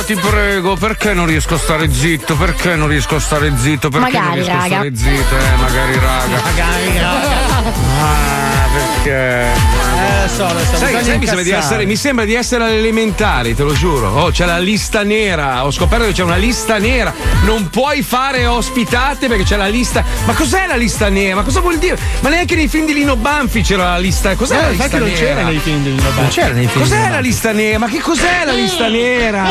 [0.00, 0.74] Stai chiusa, ti prego.
[0.76, 2.36] Perché non riesco a stare zitto?
[2.36, 3.88] Perché non riesco a stare zitto?
[3.88, 4.66] Perché non Magari, riesco a raga.
[4.74, 5.36] stare zitto?
[5.36, 6.40] Eh, magari raga.
[6.42, 7.42] Magari, raga.
[8.04, 8.43] Ah,
[8.74, 9.42] perché?
[9.44, 10.76] Eh, lo so, lo so.
[10.76, 14.08] Sai, sai, mi, sembra di essere, mi sembra di essere alle elementari, te lo giuro.
[14.10, 15.64] Oh, c'è la lista nera.
[15.64, 17.12] Ho scoperto che c'è una lista nera.
[17.44, 20.04] Non puoi fare ospitate perché c'è la lista.
[20.24, 21.36] Ma cos'è la lista nera?
[21.36, 21.98] Ma cosa vuol dire?
[22.20, 24.34] Ma neanche nei film di Lino Banfi c'era la lista.
[24.34, 25.24] Cos'è Eh, la lista infatti non nera?
[25.26, 26.20] c'era nei film di Lino Banfi.
[26.20, 26.80] Non c'era nei film.
[26.84, 27.78] Cos'è la lista nera?
[27.78, 29.44] Ma che cos'è la lista nera?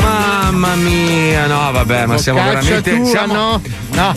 [0.00, 2.96] Mamma mia, no, vabbè, ma siamo veramente.
[2.96, 3.32] tua, siamo...
[3.34, 3.62] no?
[3.90, 4.14] No.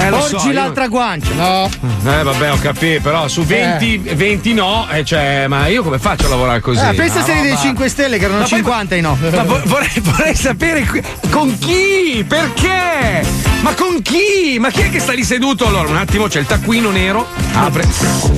[0.00, 1.30] Eh, lo Oggi so, io- l'altra guancia.
[1.34, 1.68] No.
[2.10, 6.26] Eh, vabbè, ho capito, però su 20, 20 no, eh, cioè, ma io come faccio
[6.26, 6.80] a lavorare così?
[6.84, 9.00] Eh, pensa Una se eri dei roba- 5 Stelle che erano Ma poi- 50 i
[9.00, 9.16] no.
[9.30, 10.86] Ma vo- vorrei, vorrei sapere
[11.30, 12.24] con chi?
[12.26, 13.24] Perché?
[13.62, 14.56] Ma con chi?
[14.58, 15.66] Ma chi è che sta lì seduto?
[15.66, 17.26] Allora, un attimo, c'è il taccuino nero.
[17.52, 17.86] Apre.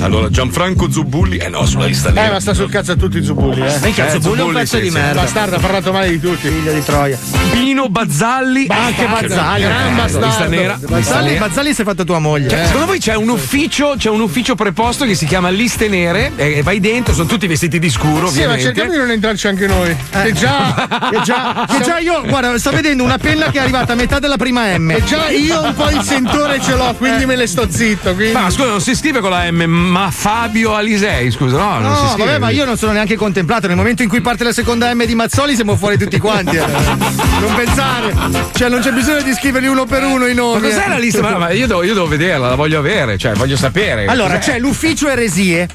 [0.01, 1.37] Allora, Gianfranco Zubbulli.
[1.37, 2.33] Eh no, sulla lista Eh, nera.
[2.33, 3.79] ma sta sul cazzo a tutti Zubulli, eh.
[3.81, 4.93] Minchia, Eh, Zubulli è un Zubulli, pezzo sì, di sì.
[4.97, 5.21] merda.
[5.21, 6.47] Bastardo, ha parlato male di tutti.
[6.49, 7.17] Figlio di Troia.
[7.51, 8.65] Pino Bazzalli.
[8.69, 9.61] Anche Bazzali.
[9.61, 10.25] Gran bastardo.
[10.27, 10.73] Lista nera.
[10.73, 11.39] Lista Bazzali, nera.
[11.53, 12.49] Bazzali si è fatta tua moglie.
[12.49, 12.65] Cioè, eh.
[12.65, 16.63] secondo voi c'è un ufficio, c'è un ufficio preposto che si chiama Liste Nere e
[16.63, 18.63] vai dentro, sono tutti vestiti di scuro, Sì, ma ovviamente.
[18.63, 19.95] cerchiamo di non entrarci anche noi.
[20.09, 20.87] Che già.
[21.11, 24.17] Che già, che già io, guarda, sto vedendo una penna che è arrivata a metà
[24.17, 24.89] della prima M.
[24.89, 28.15] E già io un po' il sentore ce l'ho, quindi me ne sto zitto.
[28.15, 28.33] Quindi...
[28.33, 32.01] Ma scusa, non si scrive con la M, ma Fabio Alisei, scusa, no, non si
[32.01, 32.25] No, scrive.
[32.25, 33.67] vabbè, ma io non sono neanche contemplato.
[33.67, 36.55] Nel momento in cui parte la seconda M di Mazzoli, siamo fuori tutti quanti.
[36.55, 36.65] eh.
[36.65, 38.11] Non pensare,
[38.55, 40.59] cioè, non c'è bisogno di scriverli uno per uno i nomi.
[40.61, 40.89] Ma cos'è eh.
[40.89, 41.21] la lista?
[41.37, 44.05] Ma, ma io, devo, io devo vederla, la voglio avere, cioè voglio sapere.
[44.05, 45.67] Allora, c'è l'ufficio eresie.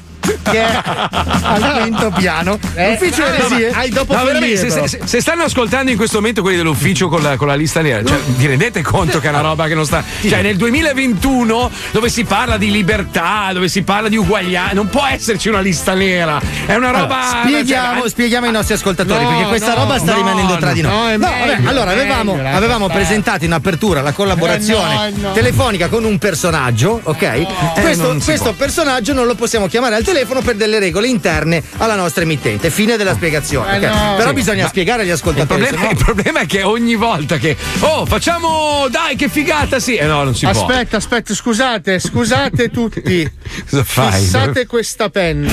[0.43, 2.57] Che è al quinto piano.
[2.75, 3.71] L'ufficio Eh, no, eresie.
[3.71, 4.25] Hai dopo No,
[4.55, 7.81] se, se- se stanno ascoltando in questo momento quelli dell'ufficio con la, con la lista
[7.81, 10.03] nera, cioè, vi rendete conto che è una roba che non sta.
[10.21, 15.05] Cioè, nel 2021, dove si parla di libertà, dove si parla di uguaglianza, non può
[15.05, 16.39] esserci una lista nera.
[16.65, 17.07] È una roba.
[17.19, 20.57] Allora, spieghiamo, cioè, spieghiamo ai nostri ascoltatori No, perché questa no, roba sta no, rimanendo
[20.57, 20.91] tra di noi.
[20.91, 22.99] no, è vabbè, meglio, allora meglio, avevamo, lascia avevamo stare.
[23.03, 25.31] presentato in apertura la collaborazione Eh, no, no.
[25.33, 27.81] telefonica con un personaggio, ok?
[27.81, 32.23] questo questo personaggio non lo possiamo chiamare al telefono per delle regole interne alla nostra
[32.23, 32.69] emittente.
[32.69, 33.79] Fine della spiegazione.
[33.79, 33.93] Eh, ok?
[33.95, 34.15] no.
[34.17, 35.61] Però Sì, bisogna ma- spiegare agli Il ascoltatori.
[35.61, 37.55] problema, se no- il problema è che ogni volta che.
[37.79, 38.87] Oh, facciamo.
[38.89, 39.95] Dai, che figata, sì.
[39.95, 40.65] Eh no, non si può.
[40.65, 43.29] Aspetta, aspetta, scusate, scusate tutti.
[43.69, 44.11] Cosa fai?
[44.21, 45.51] Fissate questa penna.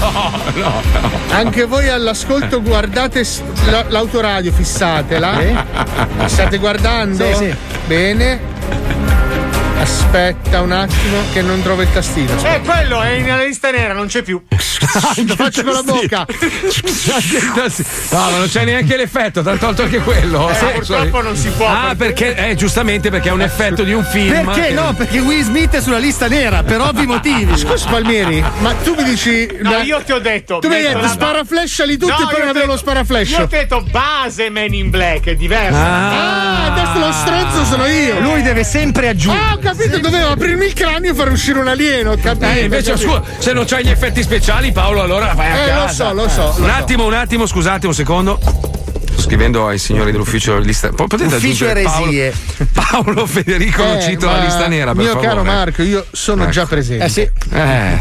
[0.00, 1.10] No, no, no.
[1.30, 3.24] Anche voi all'ascolto guardate
[3.88, 5.32] l'autoradio, fissatela.
[5.38, 7.24] Mi state guardando?
[7.26, 7.54] Sì, sì.
[7.86, 8.40] Bene.
[9.86, 12.32] Aspetta un attimo che non trovo il tastino.
[12.42, 14.42] Eh, quello è nella lista nera, non c'è più.
[15.26, 16.26] Lo faccio con la bocca.
[18.10, 20.48] No, ma non c'è neanche l'effetto, ti hanno tolto anche quello.
[20.50, 23.92] Eh, Eh, purtroppo non si può, Ah, perché, eh, giustamente perché è un effetto di
[23.92, 24.44] un film.
[24.44, 24.94] Perché che- no?
[24.94, 27.56] Perché Will Smith è sulla lista nera, per ovvi motivi.
[27.56, 29.48] Scusa Palmieri, ma tu mi dici.
[29.62, 30.58] No, io ti ho detto.
[30.58, 33.30] Tu mi hai detto la- sparaflesciali tutti No, e poi non avevo lo sparaflash.
[33.30, 35.78] Io ti ho detto base Man in Black, è diverso.
[35.78, 38.20] Ah, adesso lo stronzo sono io.
[38.20, 39.44] Lui deve sempre aggiungere.
[39.46, 42.12] Ah, ho capito, dovevo aprirmi il cranio e far uscire un alieno.
[42.12, 42.44] Ho capito.
[42.46, 45.80] Eh, invece, scusa, se non c'hai gli effetti speciali, Paolo, allora vai a Eh, lo
[45.84, 46.08] casa.
[46.08, 46.76] so, lo so, lo un so.
[46.76, 48.38] attimo, un attimo, scusate un secondo.
[49.16, 50.88] Sto scrivendo ai signori dell'ufficio lista.
[50.90, 52.34] po- Potete Ufficio aggiungere Paolo, eresie.
[52.72, 55.26] Paolo Federico Eh, lo cito la lista nera, per Mio favore.
[55.26, 56.52] caro Marco, io sono Ecco.
[56.52, 57.04] già presente.
[57.04, 57.20] Eh sì.
[57.20, 57.98] Eh.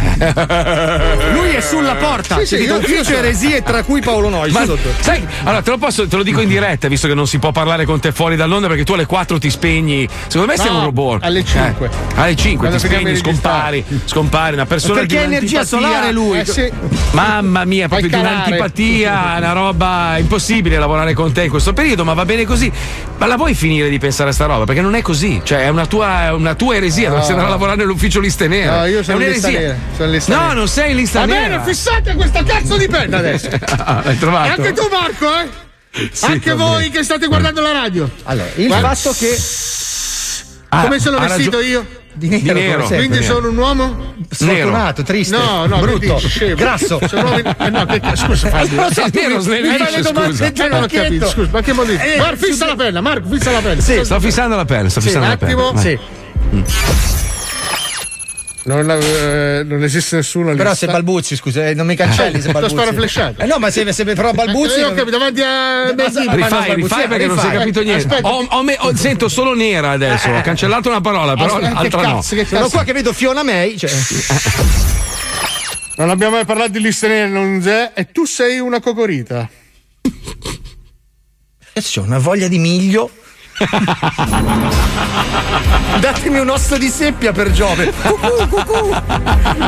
[1.33, 2.39] Lui è sulla porta.
[2.39, 3.13] Sì, sì, io- Ufficio so.
[3.15, 4.51] eresie, tra cui Paolo Noi.
[4.51, 4.89] Ma sotto.
[4.99, 7.51] sai, allora te lo, posso, te lo dico in diretta, visto che non si può
[7.51, 10.07] parlare con te fuori dall'onda perché tu alle 4 ti spegni.
[10.27, 11.23] Secondo me sei No, un robot.
[11.23, 11.85] alle 5.
[11.87, 14.53] Eh, alle 5 Quando ti spegni, scompari, scompari.
[14.55, 16.39] Una persona Perché di ha energia solare lui.
[16.39, 16.69] Eh sì.
[17.11, 22.13] Mamma mia, proprio di un'antipatia, una roba impossibile lavorare con te in questo periodo, ma
[22.13, 22.71] va bene così.
[23.17, 24.63] Ma la vuoi finire di pensare a sta roba?
[24.65, 27.51] Perché non è così, cioè è una tua, è una tua eresia, dovresti andare a
[27.51, 28.77] lavorare nell'ufficio liste nere.
[28.77, 29.75] No, io sono lista nera.
[29.95, 30.53] Sono lista no, nera.
[30.53, 31.57] non sei in lista Va nera.
[31.57, 33.49] bene, fissate questa cazzo di penna adesso.
[33.87, 34.47] Ah, L'hai trovato?
[34.47, 36.09] E anche tu, Marco, eh?
[36.11, 36.89] Sì, anche va voi bene.
[36.97, 38.09] che state guardando la radio.
[38.23, 38.93] Allora, il Guarda.
[38.95, 39.37] fatto che.
[40.69, 41.85] Ah, Come sono vestito ragio- io?
[42.17, 42.73] Di nero, Di nero.
[42.77, 43.07] come sempre.
[43.07, 44.13] Quindi sono un uomo?
[44.29, 46.55] Sfortunato, triste, No, no, brutto, scemo.
[46.57, 46.99] grasso.
[47.07, 48.89] Sono eh, no, che, scusa, Fabio.
[48.91, 50.67] So, fai le domande scusa.
[50.67, 52.15] non ho capito, scusa, ma che vuol dire?
[52.15, 53.81] Eh, Marco, fissa la penna, Marco, fissa la penna.
[53.81, 55.51] Sì, Sto fissando la penna, sto fissando un la penna.
[55.67, 55.71] attimo.
[55.73, 55.83] Vai.
[55.83, 57.24] Sì.
[58.65, 60.57] Non, eh, non esiste nessuno lì.
[60.57, 62.73] Però se balbuzzi, scusa, eh, non mi cancelli se T'ho balbuzzi.
[62.75, 63.41] sparaflesciato.
[63.43, 64.77] Eh no, ma se, se però balbuzzi.
[64.77, 67.57] Eh, io ho capito, davanti a ma- Rifai, rifai perché non si è rifai.
[67.59, 68.17] capito niente.
[68.21, 70.29] Ho- ho me- ho- sento solo nera adesso.
[70.31, 72.15] Ho cancellato una parola, però Aspetta, che l'altra no.
[72.15, 72.71] cazzo, che Sono cazzo.
[72.71, 73.77] qua che vedo Fiona May.
[73.77, 73.91] Cioè,
[75.97, 77.91] Non abbiamo mai parlato di liste nere, non c'è.
[77.93, 79.47] E tu sei una cocorita.
[81.73, 83.11] adesso ho una voglia di miglio.
[85.99, 87.91] Datemi un osso di seppia per Giove.
[88.01, 88.89] Cucù, cucù.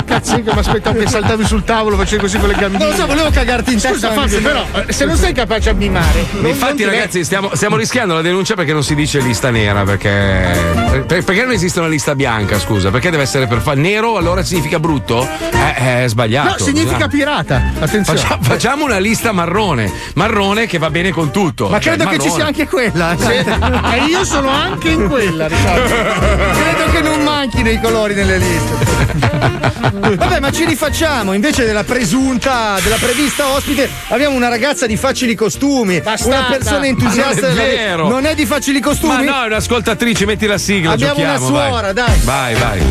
[0.06, 2.84] Cazzo, che mi aspettavo che saltavi sul tavolo, facevi così con le gambine.
[2.84, 4.12] Non lo so, volevo cagarti in testa.
[4.12, 6.26] Fabio, però, eh, se non sei capace a mimare.
[6.44, 9.84] Infatti, ragazzi, stiamo, stiamo rischiando la denuncia perché non si dice lista nera.
[9.84, 12.60] Perché, per- perché non esiste una lista bianca?
[12.60, 14.18] Scusa, perché deve essere per fa- nero?
[14.18, 15.26] Allora significa brutto?
[15.52, 16.50] Eh, è sbagliato.
[16.50, 17.72] No, significa pirata.
[17.80, 18.20] Attenzione.
[18.20, 21.70] Faccia- facciamo una lista marrone, marrone che va bene con tutto.
[21.70, 22.36] Ma Cioè, credo che ci marrone.
[22.36, 23.16] sia anche quella.
[23.18, 23.76] eh.
[23.98, 25.96] E io sono anche in quella, Riccardo.
[26.60, 28.76] Credo che non manchino i colori nelle liste.
[30.16, 31.34] Vabbè, ma ci rifacciamo.
[31.34, 36.02] Invece della presunta, della prevista ospite, abbiamo una ragazza di facili costumi.
[36.02, 36.38] Bastarda.
[36.38, 37.48] Una persona entusiasta.
[37.48, 38.08] Ma non è della- vero.
[38.10, 39.26] Non è di facili costumi?
[39.26, 40.92] Ma no, è un'ascoltatrice, metti la sigla.
[40.92, 41.68] Abbiamo una giochiamo, vai.
[41.70, 42.20] suora, dai.
[42.24, 42.82] Vai, vai.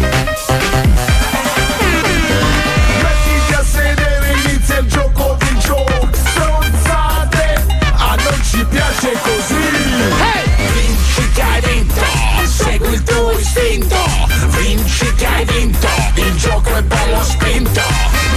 [13.76, 13.96] Istinto.
[14.58, 17.82] Vinci che hai vinto, il gioco è bello spinto.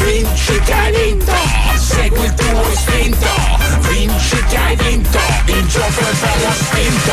[0.03, 1.33] Vinci che hai vinto,
[1.77, 3.58] segui il tuo istinto.
[3.99, 7.11] Vinci che hai vinto, il gioco è bello spinto.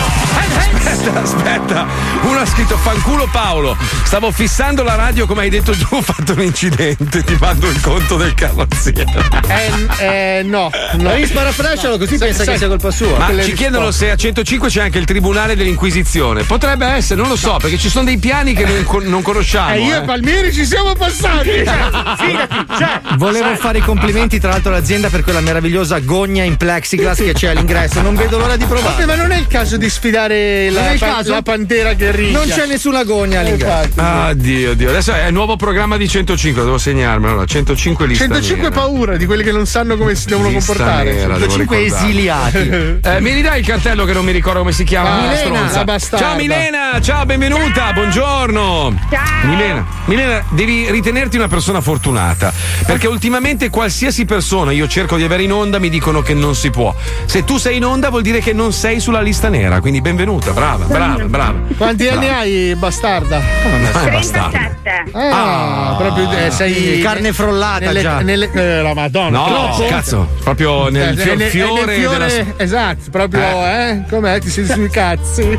[0.87, 1.87] Aspetta, aspetta.
[2.23, 3.77] Uno ha scritto fanculo Paolo.
[4.05, 7.25] Stavo fissando la radio come hai detto tu, ho fatto un incidente.
[7.25, 9.05] Ti mando il conto del carrozziere.
[9.49, 10.71] Eh, eh, no.
[10.99, 11.11] no.
[11.25, 13.19] Sparaflascialo così pensa sai- che sia colpa sua.
[13.19, 16.45] Ma ci chiedono se a 105 c'è anche il tribunale dell'Inquisizione.
[16.45, 19.75] Potrebbe essere, non lo so, perché ci sono dei piani che non, non conosciamo.
[19.75, 19.99] E io eh.
[19.99, 21.51] e Palmieri ci siamo passati.
[21.51, 23.01] Fidati, cioè.
[23.19, 27.49] Volevo fare i complimenti tra l'altro all'azienda per quella meravigliosa gogna in plexiglass che c'è
[27.49, 28.03] all'ingresso.
[28.03, 29.05] Non vedo l'ora di provare.
[29.07, 31.33] ma non è il caso di sfidare Non è la, il pa- caso?
[31.33, 32.39] la pantera che ricchia.
[32.39, 33.91] Non c'è nessuna gogna all'ingresso.
[33.97, 34.91] Ah, Dio, Dio.
[34.91, 37.33] Adesso è il nuovo programma di 105, devo segnarmelo.
[37.33, 38.81] Allora, 105 lista 105 nera.
[38.81, 41.13] paura di quelli che non sanno come si devono Lista comportare.
[41.13, 42.09] nera, devo 105 ricordarmi.
[42.09, 42.99] esiliati.
[43.07, 45.15] Eh, mi ridai il cartello che non mi ricordo come si chiama?
[45.17, 45.99] Ah, Milena.
[45.99, 49.07] Ciao Milena, ciao, benvenuta, buongiorno.
[49.11, 49.49] Ciao.
[49.49, 52.53] Milena, Milena, devi ritenerti una persona fortunata.
[52.85, 56.66] Perché ultimamente qualsiasi persona io cerco di avere in onda mi dicono che non si
[56.71, 56.95] può.
[57.25, 59.81] Se tu sei in onda vuol dire che non sei sulla lista nera.
[59.81, 61.59] Quindi benvenuta, brava, brava, brava.
[61.77, 62.41] Quanti anni Brava.
[62.41, 63.41] hai, bastarda?
[63.65, 64.51] Non è bastardo.
[64.51, 65.19] 37.
[65.19, 68.21] Ah, proprio eh, sei carne frollata nelle, già.
[68.21, 69.39] nelle- eh, la Madonna.
[69.39, 69.87] No, troppo?
[69.89, 72.45] cazzo, proprio nel Eh, fior- nel- fiore, nel fiore- della.
[72.57, 74.03] esatto, proprio, eh.
[74.09, 74.39] Com'è?
[74.41, 75.59] Ti sei sui cazzi.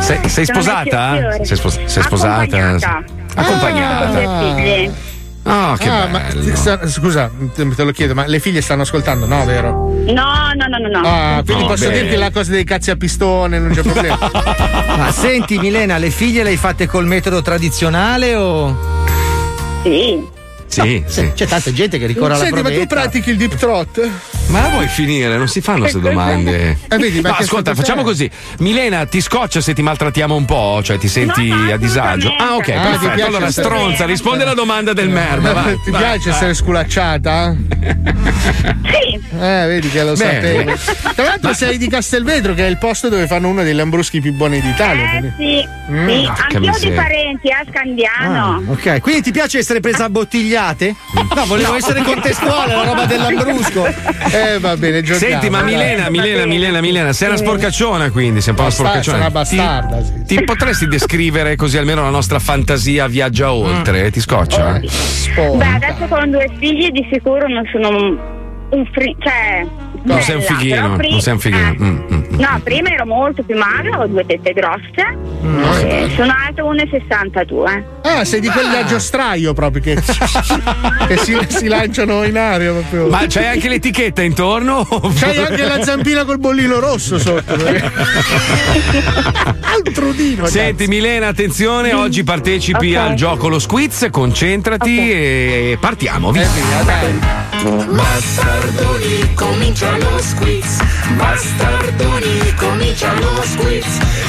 [0.00, 1.18] Sei, sei sposata?
[1.42, 2.40] Sei, spos- sei sposata?
[2.42, 3.04] Accompagnata.
[3.34, 4.20] Accompagnata.
[4.22, 4.94] Con
[5.44, 6.54] Ah, che Ah, ma bello.
[6.88, 9.70] scusa, te lo chiedo, ma le figlie stanno ascoltando, no, vero?
[10.06, 11.08] No, no, no, no, no.
[11.08, 12.02] Ah, quindi No, posso bene.
[12.02, 14.18] dirti la cosa dei cazzi a pistone, non c'è problema.
[14.96, 18.76] Ma senti, Milena, le figlie le hai fatte col metodo tradizionale o.
[19.82, 20.24] Sì.
[20.72, 21.30] Sì, sì.
[21.34, 24.08] C'è tanta gente che ricorre alla Senti, ma tu pratichi il deep throat?
[24.46, 25.36] Ma la vuoi finire?
[25.36, 26.78] Non si fanno queste domande.
[26.88, 28.28] Eh, vedi, No, perché ascolta, facciamo così.
[28.60, 30.80] Milena, ti scoccia se ti maltrattiamo un po'?
[30.82, 32.34] Cioè, ti senti a disagio?
[32.38, 32.98] Ah, ok, Ah, ti perfetto.
[33.14, 35.52] piace Allora, essere- stronza, risponde alla domanda del merda.
[35.52, 36.34] vai, Ti vai, piace vai.
[36.38, 37.54] essere sculacciata?
[38.82, 39.20] Sì.
[39.38, 40.76] Eh, vedi che lo Bene.
[40.76, 41.12] sapevo.
[41.14, 44.32] Tra l'altro sei di Castelvetro, che è il posto dove fanno uno dei lambruschi più
[44.32, 45.08] buoni d'Italia.
[45.08, 46.24] quindi- Sì, Mm, sì.
[46.26, 47.02] anch'io ho dei miseria.
[47.02, 48.62] parenti a Scandiano.
[48.68, 50.08] Ok, quindi ti piace essere presa a
[50.62, 50.94] bottigliate?
[51.34, 53.86] No, volevo essere contestuale, la roba dell'ambrusco.
[53.86, 55.32] Eh, va bene, giochiamo.
[55.32, 55.62] Senti, ma.
[55.62, 59.16] Milena, Milena, Milena, Milena, sei una sporcacciona quindi, sei un po' una sporcacciona.
[59.18, 60.36] sei una bastarda, Ti, sì.
[60.36, 64.10] ti potresti descrivere così almeno la nostra fantasia viaggia oltre?
[64.10, 64.78] Ti scoccia?
[64.80, 68.18] Beh, adesso con due figli di sicuro non sono un,
[68.70, 69.66] un fri- cioè.
[70.04, 71.68] Non sei un bella, fighino, pri- non sei un fighino.
[71.68, 72.21] eh, Mm, mm.
[72.42, 75.16] No, prima ero molto più magra, ho due tette grosse.
[75.44, 75.62] Mm.
[75.84, 77.82] e sono alta 1,62.
[78.02, 79.94] Ah, sei di quelli a giostraio proprio che,
[81.06, 83.06] che si, si lanciano in aria proprio.
[83.06, 84.84] Ma c'hai anche l'etichetta intorno?
[85.14, 87.54] C'hai anche la zampina col bollino rosso sotto.
[89.60, 90.46] Altrudino.
[90.46, 93.00] Senti Milena, attenzione, oggi partecipi Ok.
[93.00, 96.32] al gioco Lo Squiz, concentrati e partiamo.
[96.32, 96.48] Via.
[97.62, 100.80] Bastardoni, comincia lo squiz.
[101.16, 103.84] Bastardoni, comincia lo squiz.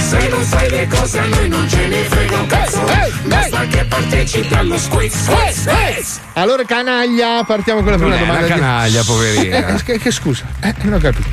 [0.09, 2.81] Se non sai le cose a noi non ce ne frega un cazzo.
[3.25, 5.29] Basta che partecipi allo squiz.
[6.33, 8.45] Allora, canaglia, partiamo con la Non prima è domanda.
[8.45, 9.67] una canaglia, poverina.
[9.75, 11.27] Eh, che, che scusa, eh, non ho capito.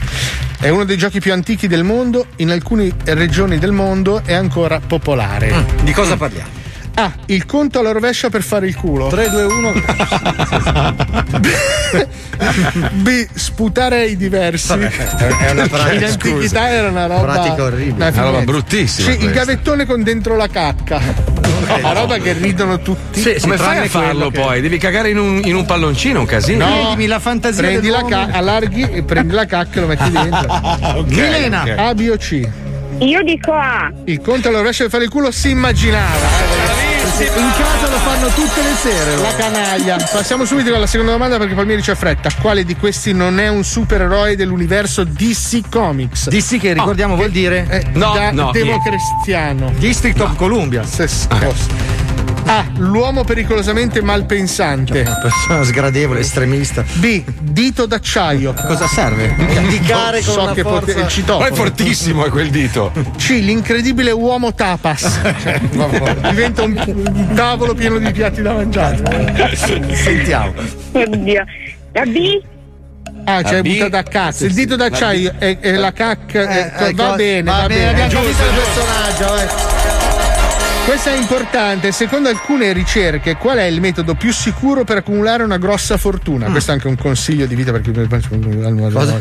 [0.58, 4.78] È uno dei giochi più antichi del mondo, in alcune regioni del mondo è ancora
[4.86, 5.52] popolare.
[5.52, 6.58] Mm, Di cosa parliamo?
[6.94, 7.12] A.
[7.26, 9.08] Il conto alla rovescia per fare il culo.
[9.08, 9.72] 3, 2, 1.
[12.92, 13.26] B.
[13.34, 14.72] Sputare ai diversi.
[14.72, 17.22] è una pratica- In antichità era una roba.
[17.32, 18.08] Pratica orribile.
[18.08, 21.00] una roba bruttissima Sì, il gavettone con dentro la cacca.
[21.82, 23.22] Una roba che ridono tutti.
[23.40, 24.60] Come fai a farlo poi?
[24.60, 26.66] Devi cagare in un, in un palloncino, un casino.
[26.66, 31.04] No, la fantasia prendi la ca- allarghi e prendi la cacca e lo metti dentro.
[31.06, 31.62] Milena.
[31.62, 31.74] ok.
[31.78, 32.48] A, B o C?
[32.98, 33.90] Io dico A.
[34.04, 36.69] Il conto alla rovescia per fare il culo si immaginava.
[37.22, 39.16] In casa lo fanno tutte le sere.
[39.16, 39.96] La canaglia.
[40.10, 42.30] Passiamo subito alla seconda domanda perché Palmieri c'è fretta.
[42.40, 46.28] Quale di questi non è un supereroe dell'universo DC Comics?
[46.30, 49.70] Dissi che ricordiamo vuol dire Eh, No, da no, democristiano.
[49.76, 50.82] District of Columbia.
[50.84, 51.89] Stessa cosa.
[52.50, 52.66] A.
[52.78, 55.02] L'uomo pericolosamente malpensante.
[55.02, 56.84] Una persona sgradevole, estremista.
[56.94, 57.22] B.
[57.40, 58.54] Dito d'acciaio.
[58.66, 59.32] Cosa serve?
[59.38, 60.86] Indicare con so una che forza...
[60.92, 61.46] pote- il citofono.
[61.46, 62.90] è fortissimo è quel dito.
[63.16, 63.28] C.
[63.40, 65.20] L'incredibile uomo tapas.
[65.40, 68.98] Cioè, diventa un, un tavolo pieno di piatti da mangiare.
[69.94, 70.52] Sentiamo.
[70.90, 71.44] Oddio.
[71.92, 72.40] La B?
[73.26, 73.60] Ah, B?
[73.62, 74.44] buttata a cazzo.
[74.46, 76.48] Il dito d'acciaio è, è la cacca.
[76.48, 78.02] Eh, eh, eh, va co- bene, va, va bene, bene.
[78.02, 79.36] abbiamo Giusto, capito il personaggio.
[79.36, 79.79] eh.
[80.90, 81.92] Questa è importante.
[81.92, 86.46] Secondo alcune ricerche, qual è il metodo più sicuro per accumulare una grossa fortuna?
[86.50, 87.92] Questo è anche un consiglio di vita perché
[88.90, 89.20] Cosa?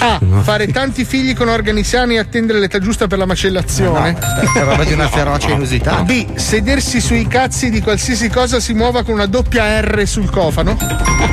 [0.00, 0.20] A.
[0.42, 4.18] Fare tanti figli con organi sani e attendere l'età giusta per la macellazione.
[4.18, 6.02] È roba di una ferocia inusitata.
[6.02, 6.34] B.
[6.34, 10.76] Sedersi sui cazzi di qualsiasi cosa si muova con una doppia R sul cofano.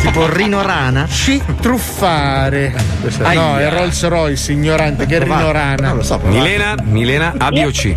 [0.02, 1.08] Tipo Rino Rana.
[1.10, 1.42] C.
[1.60, 2.76] Truffare.
[3.24, 5.38] è- no, è Rolls Royce, ignorante, che Va.
[5.38, 5.88] rinorana.
[5.88, 6.22] Non lo so.
[6.26, 7.96] Milena, Milena, A, B o C?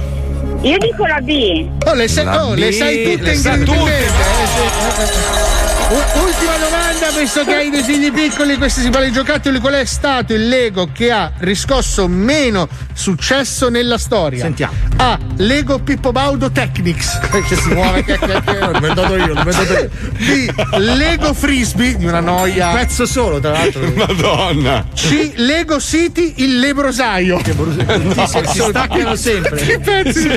[0.62, 1.66] Io dico la B.
[1.86, 4.04] Oh, le sai, La oh, le sai tutte le sa incredibilmente.
[4.04, 5.67] eh, sì.
[5.90, 9.72] U- Ultima domanda, visto che hai dei figli piccoli, questi si parla di giocattoli, qual
[9.72, 14.42] è stato il Lego che ha riscosso meno successo nella storia?
[14.42, 14.74] Sentiamo.
[14.96, 15.18] A.
[15.36, 17.18] Lego Pippo Baudo Technics,
[17.48, 19.90] che si muove, che, che, che l'ho inventato io, l'ho inventato io.
[20.18, 20.76] B.
[20.76, 22.68] Lego Frisbee, di una noia.
[22.68, 23.80] Un pezzo solo, tra l'altro.
[23.96, 24.84] Madonna.
[24.94, 25.32] C.
[25.36, 27.40] Lego City, il lebrosaio.
[28.28, 29.60] Si, si staccano sempre.
[29.60, 30.28] I pezzi,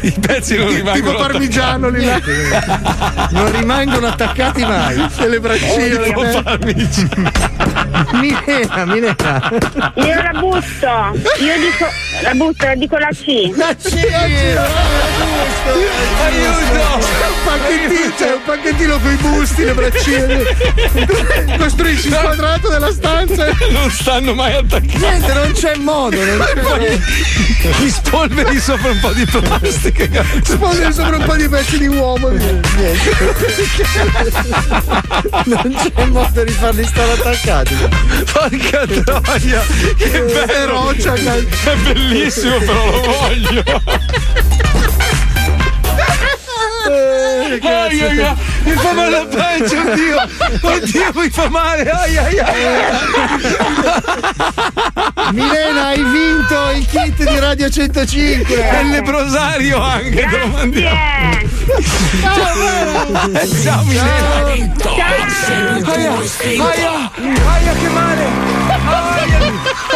[0.00, 2.04] I pezzi non tipo rimangono parmigiano lì.
[3.30, 4.95] Non rimangono attaccati mai.
[5.18, 5.98] Delle braccine.
[6.04, 7.30] Tipo le- parmigiano.
[8.20, 9.52] Milena, Milena.
[9.94, 11.18] Io la butto.
[11.38, 11.86] Io dico
[12.22, 13.52] la butto, dico la C.
[13.56, 14.62] La C, Aiuto!
[17.26, 20.44] Un pacchettino, c'è un pacchettino con i busti, le braccine.
[21.58, 23.46] Costruisci il quadrato della stanza.
[23.70, 24.98] Non stanno mai attaccati.
[24.98, 26.16] Niente, non c'è modo.
[26.16, 27.02] Non c'è Poi
[27.80, 30.24] gli spolveri sopra un po' di plastica.
[30.42, 32.28] Sposi sopra un po' di pezzi di uomo.
[32.28, 32.94] Niente.
[35.46, 37.65] Non c'è modo di farli stare attaccati.
[38.32, 39.62] Porca troia,
[39.96, 40.92] che bello!
[40.92, 43.62] È bellissimo, però lo voglio!
[47.62, 48.36] Ai, ai,
[48.66, 50.28] mi fa male la pancia, oddio!
[50.60, 51.88] Oddio, mi fa male!
[51.88, 52.54] Ai, ai, ai.
[55.32, 58.68] Milena, hai vinto il kit di Radio 105.
[58.70, 60.98] E il leprosario anche, te lo mandiamo.
[63.62, 64.44] Ciao Milena.
[65.86, 66.12] Aia,
[66.64, 67.10] aia,
[67.46, 68.26] aia, che male.
[68.68, 69.38] Aia.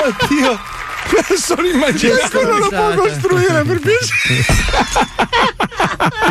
[0.04, 0.78] Oddio.
[1.12, 2.18] Me lo sono immaginato.
[2.18, 5.48] Questo non lo può costruire per piacere.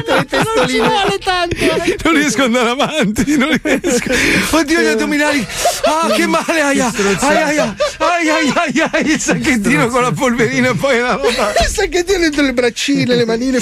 [0.09, 1.55] Non ci vuole tanto.
[2.03, 4.11] Non riesco ad andare avanti, non riesco.
[4.55, 5.45] Oddio, gli addominali.
[5.84, 6.91] Ah, che male, aia.
[7.20, 11.53] Aia, aia, aia, aia, aia, il sacchettino con la polverina e poi la roba.
[11.59, 13.59] Il sacchettino dentro le braccine, le manine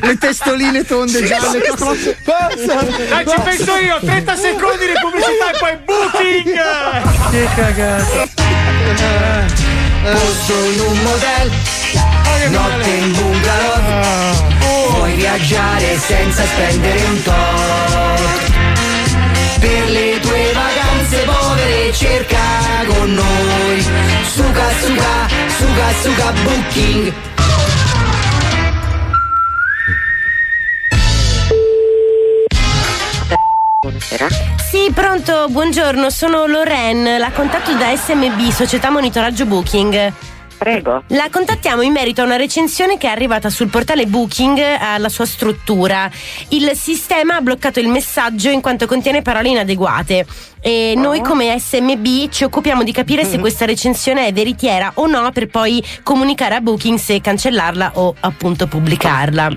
[0.00, 1.62] le testoline tonde gialle.
[2.24, 2.82] Basta.
[2.82, 6.60] Dai, ci penso io, 30 secondi di pubblicità e poi booking!
[7.30, 8.32] Che cagata.
[10.04, 11.50] Posto in un motel,
[12.50, 14.90] notte in bungalow.
[14.90, 18.52] Vuoi viaggiare senza spendere un tot.
[19.60, 22.38] Per le tue vacanze povere cerca
[22.86, 23.82] con noi.
[24.34, 27.12] Suga, suga, suga, suga, booking.
[34.74, 40.12] Sì, pronto, buongiorno, sono Loren, la contatto da SMB, Società Monitoraggio Booking.
[40.58, 41.04] Prego.
[41.08, 45.26] La contattiamo in merito a una recensione che è arrivata sul portale Booking alla sua
[45.26, 46.10] struttura.
[46.48, 50.26] Il sistema ha bloccato il messaggio in quanto contiene parole inadeguate.
[50.66, 55.30] E noi come SMB ci occupiamo di capire se questa recensione è veritiera o no
[55.30, 59.50] per poi comunicare a Booking se cancellarla o appunto pubblicarla.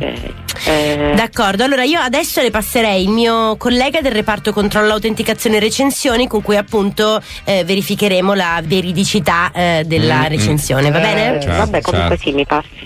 [1.16, 6.28] D'accordo, allora io adesso le passerei il mio collega del reparto controllo autenticazione e recensioni
[6.28, 10.28] con cui appunto eh, verificheremo la veridicità eh, della Mm, mm.
[10.28, 11.40] recensione, va bene?
[11.42, 12.86] Eh, vabbè, comunque sì, mi passi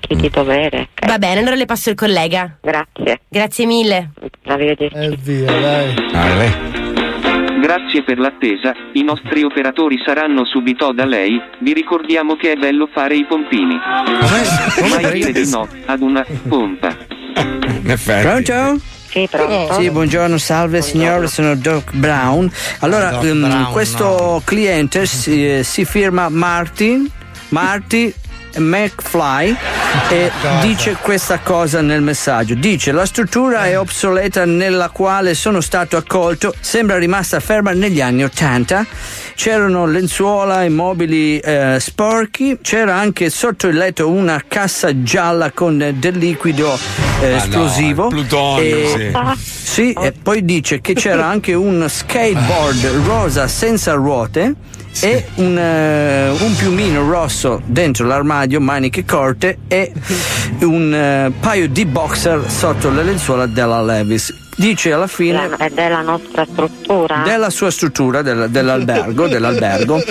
[0.00, 0.88] chi di dovere.
[1.04, 2.58] Va bene, allora le passo il collega.
[2.60, 3.22] Grazie.
[3.28, 4.10] Grazie mille.
[4.46, 4.96] Arrivederci.
[4.96, 6.89] E via, dai.
[7.60, 12.88] Grazie per l'attesa, i nostri operatori saranno subito da lei, vi ricordiamo che è bello
[12.90, 13.78] fare i pompini.
[14.88, 16.96] Mai dire di no ad una pompa.
[17.36, 18.26] In effetti.
[18.26, 18.80] Pronto?
[19.10, 19.74] Sì, pronto.
[19.74, 22.50] Sì, buongiorno, salve signore, sono Doc Brown.
[22.80, 27.06] Allora, Doc ehm, Brown, questo cliente si, si firma Martin,
[27.48, 28.14] Marty
[28.56, 29.56] McFly
[30.10, 30.30] e
[30.60, 32.54] dice questa cosa nel messaggio.
[32.54, 38.24] Dice la struttura è obsoleta nella quale sono stato accolto, sembra rimasta ferma negli anni
[38.24, 38.86] 80.
[39.34, 45.78] C'erano lenzuola e mobili eh, sporchi, c'era anche sotto il letto una cassa gialla con
[45.96, 46.78] del liquido
[47.22, 48.04] eh, Ah, no, esplosivo.
[48.08, 54.54] il plutonio, E- sì, e poi dice che c'era anche un skateboard rosa senza ruote
[55.00, 59.92] e un, eh, un piumino rosso dentro l'armadio, maniche corte e
[60.62, 64.48] un eh, paio di boxer sotto le lenzuola della Levis.
[64.60, 67.22] Dice alla fine La- È della nostra struttura?
[67.24, 70.02] della sua struttura, del- dell'albergo, dell'albergo,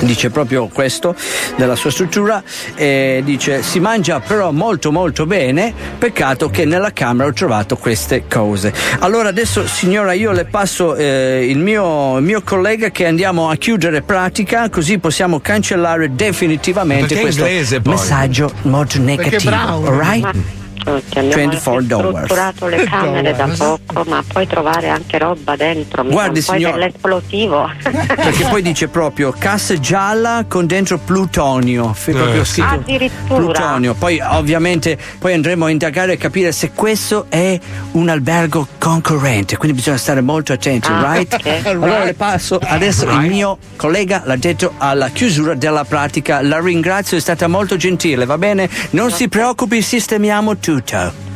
[0.00, 1.14] dice proprio questo,
[1.56, 2.42] della sua struttura,
[2.74, 8.24] e dice si mangia però molto molto bene, peccato che nella camera ho trovato queste
[8.28, 8.74] cose.
[8.98, 13.56] Allora adesso signora io le passo eh, il, mio, il mio collega che andiamo a
[13.56, 17.94] chiudere pratica, così possiamo cancellare definitivamente Perché questo inglese, poi?
[17.94, 19.50] messaggio molto negativo.
[19.50, 19.86] Brown.
[19.86, 20.36] alright?
[20.84, 22.24] Tutti, abbiamo 24 anche dollars.
[22.24, 26.04] strutturato le camere da poco, ma puoi trovare anche roba dentro.
[26.04, 26.76] Mi Guardi, signora.
[26.76, 27.70] dell'esplosivo.
[27.82, 31.92] Perché poi dice proprio cassa gialla con dentro plutonio.
[31.92, 32.44] F- proprio Eh.
[32.44, 33.36] scritto Addirittura.
[33.52, 33.94] plutonio.
[33.94, 37.58] Poi ovviamente poi andremo a indagare e capire se questo è
[37.92, 39.56] un albergo concorrente.
[39.56, 41.32] Quindi bisogna stare molto attenti, Ah, right?
[41.32, 41.66] ok.
[41.66, 46.42] Allora le passo adesso il mio collega l'ha detto alla chiusura della pratica.
[46.42, 48.68] La ringrazio, è stata molto gentile, va bene?
[48.90, 50.73] Non si preoccupi, sistemiamo tutto.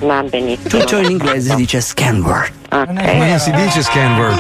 [0.01, 0.69] Va benissimo.
[0.69, 2.53] Tutto in inglese dice scan word.
[2.71, 2.85] Ma
[3.27, 4.39] non si dice scanword.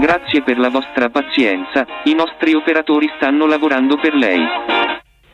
[0.00, 4.40] Grazie per la vostra pazienza, i nostri operatori stanno lavorando per lei.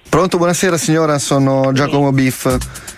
[0.09, 2.56] Pronto, buonasera signora, sono Giacomo Biff.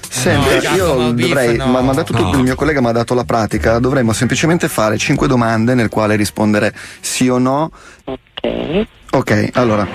[0.09, 1.66] Senta, No, io dovrei, no.
[1.66, 2.39] ma mi ha dato tutto, No.
[2.39, 6.16] il mio collega mi ha dato la pratica, dovremmo semplicemente fare cinque domande nel quale
[6.16, 7.70] rispondere sì o no.
[8.05, 8.87] Ok.
[9.12, 9.87] Ok, allora.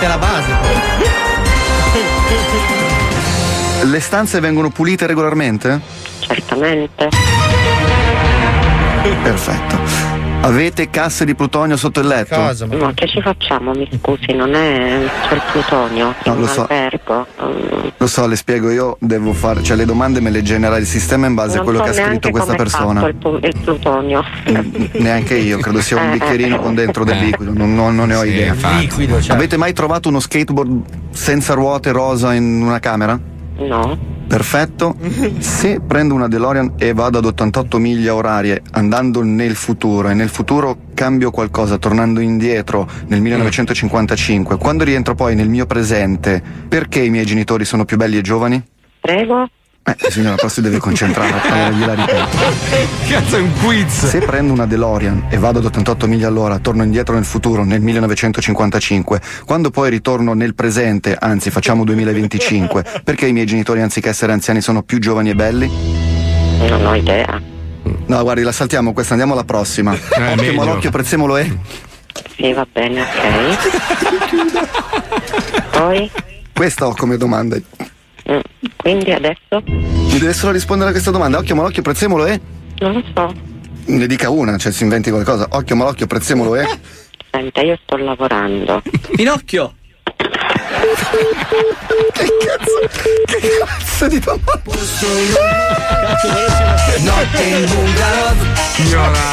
[0.00, 0.56] Parte la base?
[3.84, 5.78] Le stanze vengono pulite regolarmente?
[6.20, 7.08] Certamente.
[9.22, 10.09] Perfetto.
[10.42, 12.40] Avete casse di plutonio sotto il letto?
[12.78, 13.72] Ma che ci facciamo?
[13.72, 14.98] Mi scusi, non è
[15.28, 16.62] c'è il plutonio No, lo so.
[16.62, 17.26] albergo.
[17.42, 20.86] Mm, Lo so, le spiego, io devo fare, cioè le domande me le genera il
[20.86, 23.06] sistema in base a non quello so che ha scritto questa persona.
[23.06, 24.24] Il, pu- il plutonio.
[24.92, 26.58] Neanche io, credo sia un Eh, bicchierino eh.
[26.60, 28.54] con dentro del liquido, non, non- non ne ho Sì, idea.
[28.78, 29.32] Liquido, certo.
[29.34, 30.80] Avete mai trovato uno skateboard
[31.10, 33.18] senza ruote rosa in una camera?
[33.66, 33.98] No.
[34.26, 34.94] Perfetto.
[35.38, 40.28] Se prendo una DeLorean e vado ad 88 miglia orarie andando nel futuro e nel
[40.28, 47.10] futuro cambio qualcosa tornando indietro nel 1955, quando rientro poi nel mio presente, perché i
[47.10, 48.62] miei genitori sono più belli e giovani?
[49.00, 49.48] Prego.
[49.98, 52.36] Eh, signora, però si deve concentrare, allora gliela ripeto.
[53.08, 54.06] Cazzo, è un quiz.
[54.06, 57.80] Se prendo una DeLorean e vado ad 88 miglia all'ora, torno indietro nel futuro, nel
[57.80, 64.32] 1955, quando poi ritorno nel presente, anzi facciamo 2025, perché i miei genitori anziché essere
[64.32, 65.70] anziani sono più giovani e belli?
[66.68, 67.40] Non ho idea.
[68.06, 69.92] No, guardi, la saltiamo questa, andiamo alla prossima.
[69.92, 70.52] occhio Eh, meglio.
[70.54, 71.58] malocchio, prezzemolo e.
[72.36, 73.58] Sì, va bene, ok.
[75.78, 76.10] Poi?
[76.52, 77.56] Questa ho come domanda.
[78.32, 78.38] Mm,
[78.76, 79.62] Quindi adesso?
[79.66, 81.38] Mi deve solo rispondere a questa domanda.
[81.38, 82.40] Occhio malocchio, prezzemolo e.
[82.78, 83.34] Non lo so.
[83.86, 85.48] Ne dica una, cioè si inventi qualcosa.
[85.50, 86.66] Occhio malocchio, prezzemolo e.
[87.30, 88.82] Senta, io sto lavorando.
[89.14, 89.74] Pinocchio!
[92.12, 92.78] che cazzo?
[93.24, 94.62] Che cazzo di domanda?
[97.00, 98.34] Notte in bungalow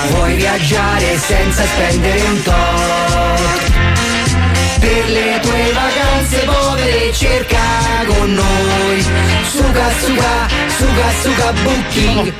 [0.10, 3.67] Vuoi viaggiare senza spendere un tot
[4.80, 7.60] Per le tue vacanze povere cerca
[8.06, 9.02] con noi.
[9.52, 10.48] Suga suga,
[10.78, 12.34] suga suga booking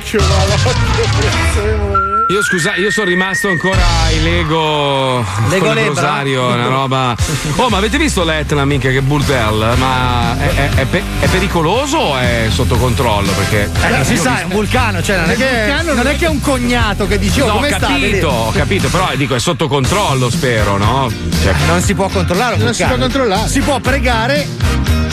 [2.30, 5.24] Io scusa, io sono rimasto ancora ai Lego.
[5.48, 5.82] Lego con?
[5.86, 7.16] Rosario, una roba.
[7.56, 9.72] Oh, ma avete visto l'Etna, minchia, che burdel?
[9.78, 13.32] Ma è, è- è pe- è pericoloso o è sotto controllo?
[13.32, 13.70] Perché.
[13.82, 16.28] Eh, non si sa, è un vulcano, cioè non è, che, non è che è
[16.28, 20.28] un cognato che dice oh, No, ho capito, ho capito, però dico è sotto controllo,
[20.28, 21.10] spero, no?
[21.42, 23.06] Cioè, Non si può controllare un Non si vulcano.
[23.06, 23.48] può controllare.
[23.48, 24.46] Si può pregare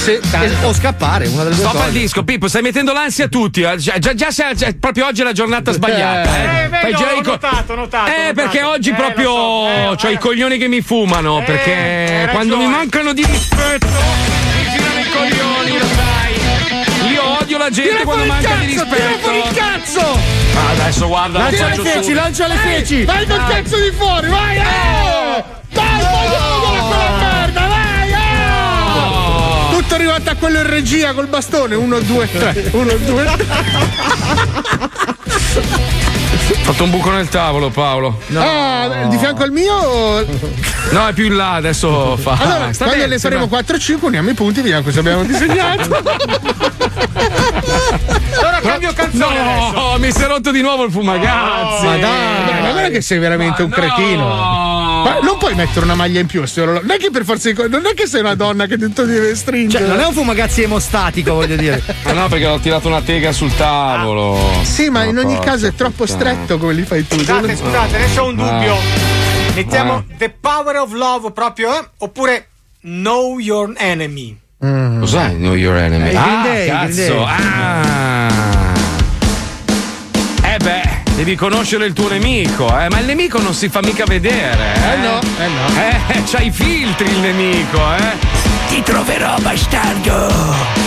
[0.08, 0.20] e-
[0.64, 3.62] o scappare, una delle due Stop al disco, Pippo, stai mettendo l'ansia a tutti.
[3.62, 3.78] eh.
[3.78, 6.30] Già, già, già sei- già- proprio oggi è la giornata sbagliata.
[6.38, 8.12] Eh, Eh, Fai vedo, c'è ho, ho notato, notato.
[8.12, 8.34] Eh, notato.
[8.34, 9.68] perché oggi eh, proprio so.
[9.68, 10.12] eh, ho eh.
[10.12, 11.40] i coglioni che mi fumano.
[11.42, 17.12] Eh, perché quando mi mancano di rispetto, mi girano i coglioni, lo sai.
[17.12, 18.96] Io odio la gente tira quando manca cazzo, di rispetto.
[18.96, 20.20] Tira fuori il cazzo!
[20.54, 22.14] Ma adesso guarda, lancia le feci, fuori.
[22.14, 23.04] lancia le eh, feci!
[23.06, 24.58] Vai dal cazzo di fuori, vai!
[24.58, 25.46] Oh!
[25.70, 27.86] Dai, voglio vedere quella merda, vai!
[29.86, 31.76] tutto arrivato a quello in regia col bastone.
[31.76, 32.70] 1, 2, 3.
[32.72, 33.46] 1, 2, 3
[36.66, 38.20] fatto un buco nel tavolo, Paolo.
[38.34, 40.26] Ah, di fianco al mio.
[40.90, 42.32] No, è più in là, adesso fa.
[42.40, 46.02] Allora, Sta quando bene, ne faremo sembra- 4-5, uniamo i punti, vediamo cosa abbiamo disegnato.
[48.38, 49.72] Allora cambio canzone adesso.
[49.74, 51.86] No, mi si è rotto di nuovo il fumagazzi.
[51.86, 54.74] Ma dai, ma guarda che sei veramente un cretino.
[55.06, 56.82] Ma non puoi mettere una maglia in più orologio.
[56.82, 59.86] Non è che per forza non è che sei una donna che dentro deve stringere.
[59.86, 61.82] Cioè, non è un fumagazzi emostatico, voglio dire.
[62.06, 64.38] Ma no, perché ho tirato una tega sul tavolo.
[64.64, 66.20] Sì, ma in ogni caso è troppo puttana.
[66.56, 67.18] Stretto come li fai tu.
[67.18, 68.74] Scusate, scusate, adesso ho un dubbio.
[68.74, 69.54] Ah.
[69.54, 71.88] Mettiamo The Power of Love proprio, eh?
[72.00, 72.48] Oppure
[72.82, 74.40] Know Your Enemy.
[74.60, 76.10] Cos'è Know Your Enemy?
[76.10, 77.26] Eh, ah, Day, cazzo.
[77.26, 78.74] Ah.
[80.42, 84.06] Eh beh, devi conoscere il tuo nemico, eh, ma il nemico non si fa mica
[84.06, 84.74] vedere.
[84.74, 85.68] Eh, Eh no, eh no.
[86.08, 88.34] Eh, c'ha i filtri il nemico, eh.
[88.70, 90.85] Ti troverò bastardo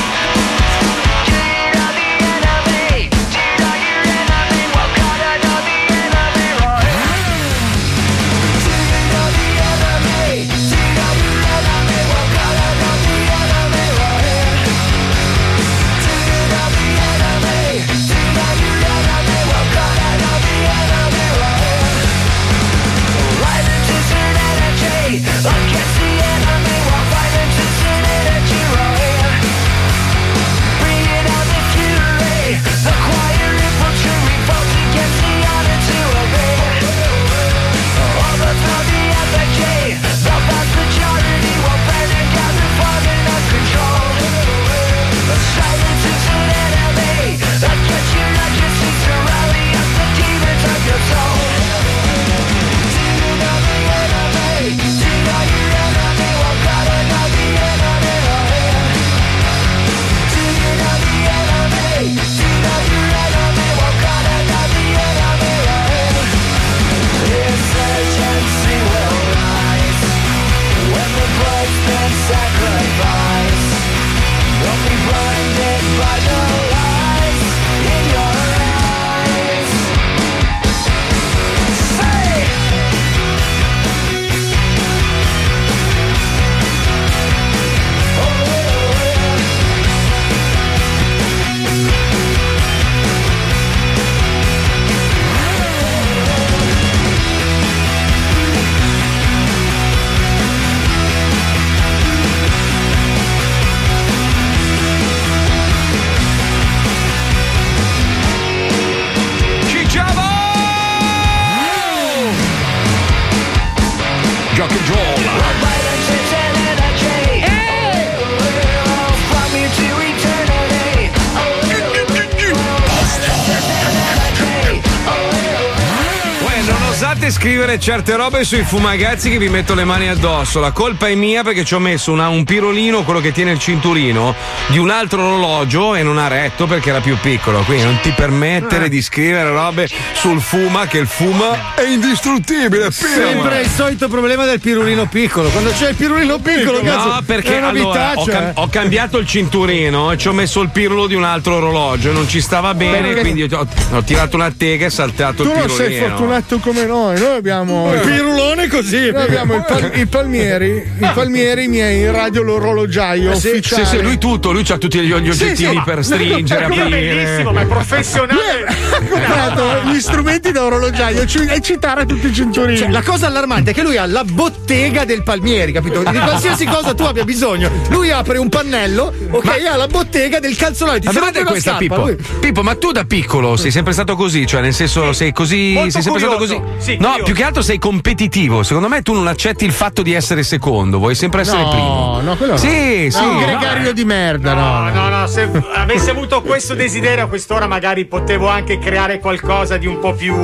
[127.89, 130.61] certe robe sui fumagazzi che vi metto le mani addosso.
[130.61, 133.59] La colpa è mia perché ci ho messo una- un pirolino, quello che tiene il
[133.59, 134.35] cinturino,
[134.67, 137.61] di un altro orologio e non ha retto perché era più piccolo.
[137.63, 142.91] Quindi non ti permettere di scrivere robe sul fuma, che il fuma è indistruttibile.
[142.91, 145.49] Sempre il solito problema del pirulino piccolo.
[145.49, 148.53] Quando c'è il pirulino piccolo, cazzo, No, perché allora, ho, cam- eh.
[148.53, 152.13] ho cambiato il cinturino e ci ho messo il pirulo di un altro orologio.
[152.13, 155.57] Non ci stava bene, Perché- quindi ho, ho tirato una tega e saltato Tu il
[155.57, 155.89] non pirulino.
[155.89, 159.11] sei fortunato come noi, noi abbiamo Il pirulone così.
[159.11, 160.69] Noi abbiamo il pal- i palmieri,
[160.99, 163.85] i palmieri miei in radio l'orologiaio Sì, ufficiale.
[163.85, 166.67] sì, sì, lui tutto, lui ha tutti gli, gli Sì, oggettini sì, ma- per stringere,
[166.69, 168.67] Lui è bellissimo, ma è professionale.
[168.67, 172.79] Ha comprato gli strumenti da orologiaio ci- e citare tutti i cinturini.
[172.79, 175.99] Cioè, la cosa allarmante è che lui ha la bottega del palmieri, capito?
[176.03, 177.71] Di qualsiasi cosa tu abbia bisogno.
[177.91, 181.01] Lui apre un pannello, ok, ha la bottega del calzolaio.
[181.01, 182.01] Ti La domanda è questa, scarpa, Pippo.
[182.07, 184.47] lui- Pippo, ma tu da piccolo sei sempre stato così?
[184.47, 185.73] Cioè, nel senso, sei così.
[185.75, 186.61] Molto sei sempre stato curioso.
[186.63, 186.83] così?
[186.85, 187.25] Sì, no, curioso.
[187.25, 188.63] più che altro sei competitivo.
[188.63, 192.21] Secondo me tu non accetti il fatto di essere secondo, vuoi sempre essere No, primo.
[192.23, 192.59] no, quello no.
[192.59, 193.25] Sì, No, sì.
[193.25, 194.91] un gregario di merda, no.
[194.91, 199.87] No, no, se avessi avuto questo desiderio a quest'ora magari potevo anche creare qualcosa di
[199.87, 200.35] un po' più.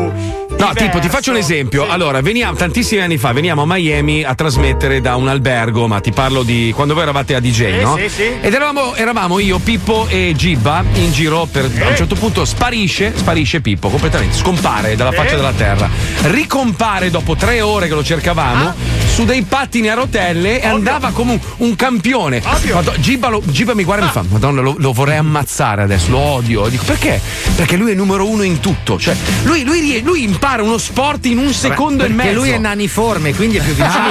[0.56, 1.86] No, tipo, ti faccio un esempio.
[1.88, 6.12] Allora, veniamo, tantissimi anni fa veniamo a Miami a trasmettere da un albergo, ma ti
[6.12, 7.96] parlo di quando voi eravate a DJ, Sì, no?
[7.96, 8.22] sì, sì.
[8.40, 13.12] Ed eravamo, eravamo io, Pippo e Gibba in giro per a un certo punto sparisce,
[13.16, 15.16] sparisce Pippo completamente, scompare dalla Sì.
[15.16, 15.90] faccia della terra.
[16.22, 18.64] Ricompare dopo tre ore che lo cercavamo.
[18.68, 18.74] Ah.
[19.14, 22.42] Su dei pattini a rotelle e andava come un, un campione.
[22.72, 26.10] Madonna, Gibba, lo- Gibba mi guarda e mi fa: Madonna, lo, lo vorrei ammazzare adesso,
[26.10, 26.66] lo odio.
[26.66, 27.20] Dico perché?
[27.54, 28.98] Perché lui è numero uno in tutto.
[28.98, 29.14] Cioè,
[29.44, 32.38] lui, lui rie- lui impara uno sport in un secondo e Perché mezzo.
[32.40, 34.04] lui è naniforme, quindi è più vicino.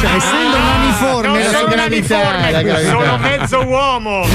[0.00, 2.20] cioè, essendo naniforme, Non la sono gravità.
[2.90, 4.26] sono mezzo uomo.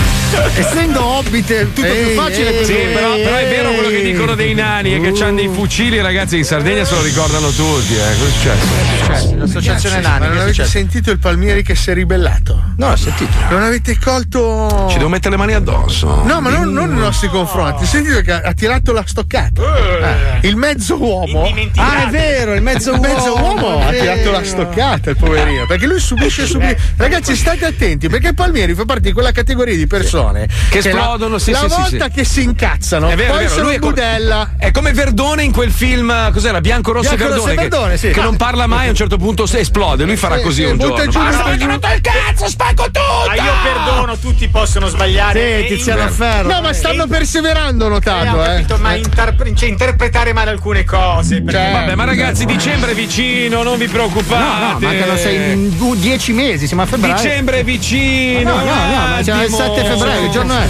[0.56, 4.36] Essendo hobbit è tutto più facile per Sì, però, però è vero quello che dicono
[4.36, 7.94] dei nani e che hanno dei fucili, ragazzi, in Sardegna se lo ricordano tutti.
[7.96, 8.16] Eh.
[8.18, 9.36] Cosa è successo?
[9.36, 10.20] L'associazione Ma nani.
[10.20, 10.70] non che è avete successo?
[10.70, 12.64] sentito il Palmieri che si è ribellato?
[12.78, 13.32] No, ho sentito.
[13.50, 14.88] Non avete colto.
[14.90, 16.24] Ci devo mettere le mani addosso.
[16.24, 17.86] No, ma non, non nei nostri confronti.
[17.86, 19.62] Sentite che ha, tirato la stoccata.
[20.42, 21.52] Eh, Il mezzo uomo.
[21.76, 25.66] Ah, è vero, il mezzo Il mezzo uomo ha è tirato la stoccata, il poverino.
[25.66, 26.82] Perché lui subisce subito.
[26.96, 31.38] Ragazzi, state attenti, perché Palmieri fa parte di quella categoria di persone Che la- esplodono,
[31.38, 32.12] sì, La sì, volta sì.
[32.12, 34.52] che si incazzano, È vero, poi è vero, sono lui budella.
[34.58, 36.60] è come Verdone in quel film, cos'era?
[36.62, 37.54] Bianco, Rosso Bianco, e Rosso Verdone.
[37.54, 38.10] e che- Verdone, sì.
[38.12, 40.04] che, non parla mai, a un certo punto se esplode.
[40.06, 41.12] Lui farà Sì, così sì, un butta giorno.
[41.12, 41.68] giù, Basta, giù.
[41.68, 43.00] rotto il cazzo, spacco tutto!
[43.28, 45.62] Ma io perdono, tutti possono sbagliare.
[45.68, 46.48] Sì, Tiziano in- Ferro.
[46.50, 48.46] No, ma stanno perseverando, ho Eh, notato, ho eh.
[48.48, 51.42] capito, ma interpre- cioè, interpretare male alcune cose.
[51.42, 54.44] perché- Cioè, Vabbè, ma ragazzi, dicembre è vicino, non vi preoccupate.
[54.44, 57.16] No, no, mancano sei, du- dieci mesi, siamo a febbraio.
[57.16, 58.56] Dicembre è vicino.
[58.56, 60.68] No, no, no, ma siamo il 7 febbraio, che giorno è?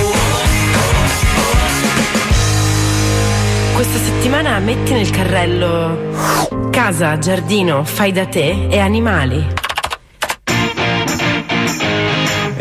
[3.79, 9.47] Questa settimana metti nel carrello casa, giardino, fai da te e animali.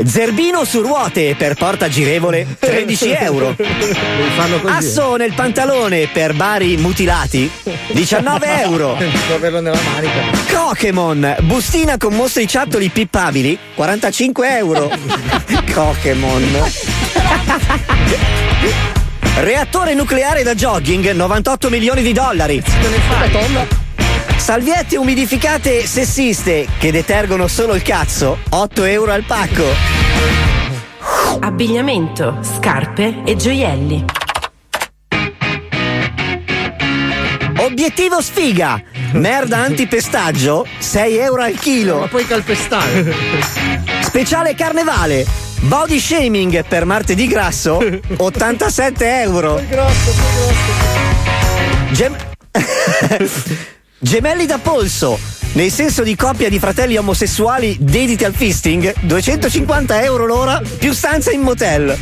[0.04, 3.56] Zerbino su ruote per porta girevole 13 euro.
[4.66, 7.50] Asso nel pantalone per bari mutilati
[7.90, 8.94] 19 euro.
[8.96, 10.20] Devo averlo nella manica.
[10.52, 14.88] Pokémon, bustina con mostriciattoli pippabili 45 euro.
[15.74, 16.62] Pokémon.
[19.40, 22.60] Reattore nucleare da jogging 98 milioni di dollari.
[24.36, 29.64] Salviette umidificate sessiste che detergono solo il cazzo, 8 euro al pacco.
[31.38, 34.04] Abbigliamento, scarpe e gioielli.
[37.58, 38.82] Obiettivo sfiga,
[39.12, 42.00] merda antipestaggio, 6 euro al chilo.
[42.00, 43.14] Ma puoi calpestare.
[44.00, 45.24] Speciale carnevale,
[45.60, 47.78] body shaming per martedì grasso,
[48.16, 49.62] 87 euro.
[51.92, 52.16] Gem-
[54.00, 55.18] Gemelli da polso,
[55.52, 61.32] nel senso di coppia di fratelli omosessuali dediti al fisting, 250 euro l'ora più stanza
[61.32, 61.98] in motel.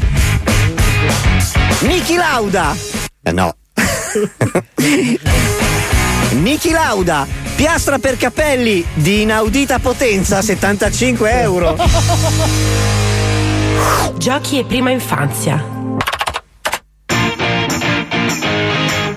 [1.81, 2.77] Niki Lauda.
[3.23, 3.55] Eh, no.
[6.33, 11.77] Niki Lauda, piastra per capelli di inaudita potenza, 75 euro.
[14.17, 15.65] Giochi e prima infanzia.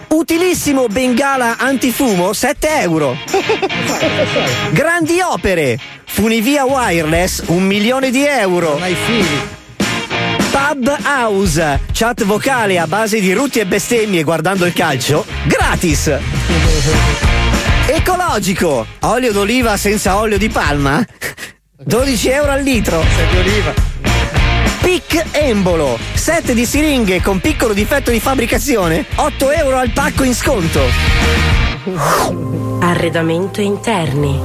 [0.07, 3.17] Utilissimo bengala antifumo, 7 euro.
[4.71, 8.73] Grandi opere, funivia wireless, un milione di euro.
[8.73, 9.57] Non hai fili.
[10.51, 16.11] Pub House, chat vocale a base di rutti e bestemmie guardando il calcio, gratis.
[17.87, 21.03] Ecologico, olio d'oliva senza olio di palma,
[21.83, 23.03] 12 euro al litro.
[24.89, 30.33] Pic Embolo, set di siringhe con piccolo difetto di fabbricazione, 8 euro al pacco in
[30.33, 30.81] sconto.
[32.81, 34.41] Arredamento interni.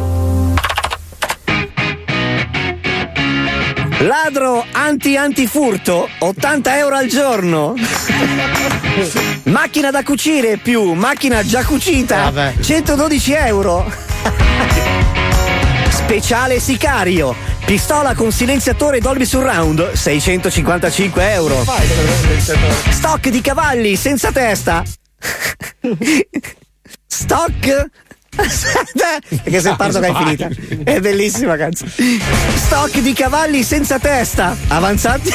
[4.01, 7.73] Ladro anti-antifurto, 80 euro al giorno.
[9.45, 13.91] Macchina da cucire più macchina già cucita, 112 euro.
[16.05, 21.65] Speciale sicario, pistola con silenziatore Dolby Surround, 655 euro.
[22.91, 24.83] Stock di cavalli senza testa.
[27.07, 27.87] Stock.
[28.37, 30.49] Aspetta, Perché se parto che è finita.
[30.85, 31.91] È bellissima canzone.
[32.55, 34.55] Stock di cavalli senza testa.
[34.69, 35.31] Avanzati.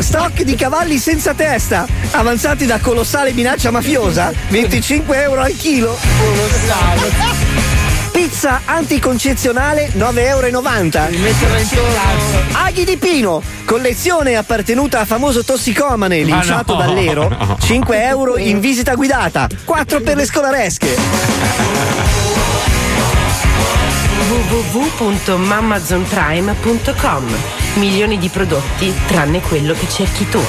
[0.00, 1.86] Stock di cavalli senza testa.
[2.10, 4.32] Avanzati da colossale minaccia mafiosa.
[4.48, 5.96] 25 euro al chilo.
[8.28, 10.60] Pizza anticoncezionale 9,90 euro.
[12.52, 16.80] Aghi di Pino, collezione appartenuta a famoso tossicomane linciato no.
[16.80, 20.94] dall'Ero, 5 euro in visita guidata, 4 per le scolaresche.
[24.28, 27.24] www.mamazonprime.com
[27.76, 30.44] Milioni di prodotti tranne quello che cerchi tu.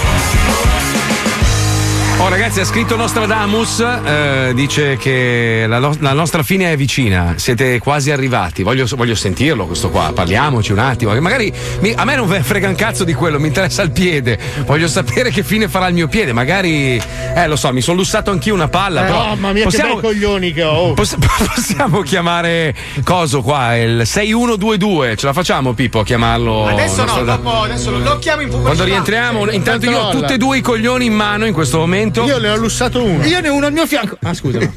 [2.22, 7.36] Oh ragazzi, ha scritto Nostradamus, eh, dice che la, no- la nostra fine è vicina,
[7.38, 12.04] siete quasi arrivati, voglio, voglio sentirlo questo qua, parliamoci un attimo, che magari mi- a
[12.04, 15.70] me non frega un cazzo di quello, mi interessa il piede, voglio sapere che fine
[15.70, 17.02] farà il mio piede, magari,
[17.36, 20.02] eh lo so, mi sono lussato anch'io una palla, Eh, però mamma mia, possiamo, che
[20.02, 20.94] bei coglioni che ho.
[21.00, 21.16] poss-
[21.56, 22.76] possiamo chiamare
[23.06, 26.68] Coso qua, il 6122, ce la facciamo Pippo a chiamarlo?
[26.68, 28.76] Adesso no, dopo adesso lo, lo chiamo in pubblicità.
[28.76, 32.08] Quando rientriamo, intanto io ho tutti e due i coglioni in mano in questo momento.
[32.16, 33.24] Io ne ho lussato uno.
[33.26, 34.18] Io ne ho uno al mio fianco.
[34.24, 34.60] Ah, scusa.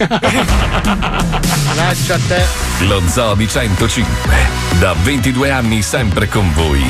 [1.75, 2.45] Lascia te.
[2.87, 4.11] Lo Zoo di 105.
[4.79, 6.85] Da 22 anni sempre con voi.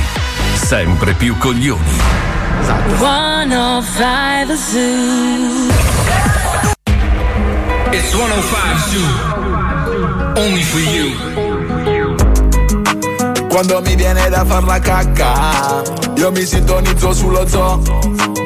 [0.54, 2.00] Sempre più coglioni.
[2.98, 5.70] 105 Zoo.
[7.92, 9.06] It's 105 Zoo.
[10.36, 11.41] Only for you.
[13.52, 15.82] Quando mi viene da far la cacca,
[16.16, 17.82] io mi sintonizzo sullo zoo.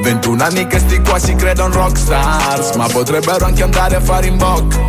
[0.03, 4.37] 21 anni che sti qua si credono rockstars, ma potrebbero anche andare a fare in
[4.37, 4.85] bocca.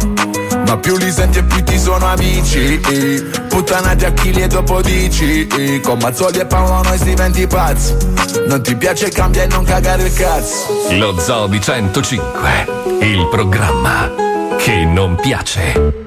[0.66, 2.80] Ma più li senti e più ti sono amici
[3.48, 5.48] Puttanati a chi e dopo dici
[5.82, 7.96] Con Mazzoli e Paolo noi si diventi pazzi
[8.48, 12.68] Non ti piace cambia e non cagare il cazzo Lo Zoo di 105.
[13.02, 14.10] Il programma
[14.58, 16.07] che non piace.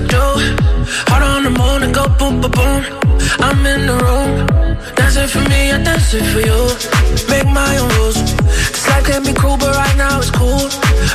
[0.00, 0.26] to do.
[1.08, 2.80] Heart on the moon and go boom, boom, boom.
[3.40, 4.46] I'm in the room,
[4.96, 6.60] dancing for me, I dance it for you.
[7.28, 8.16] Make my own rules.
[8.72, 10.68] This life can be cruel, but right now it's cool.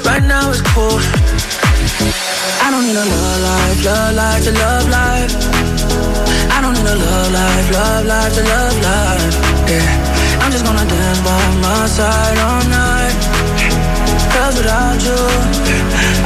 [0.05, 0.97] Right now it's cool.
[2.65, 5.31] I don't need a love life, love life to love life.
[6.55, 9.33] I don't need a love life, love life to love life.
[9.69, 13.34] Yeah, I'm just gonna dance by my side all night.
[14.35, 15.15] Cause without you,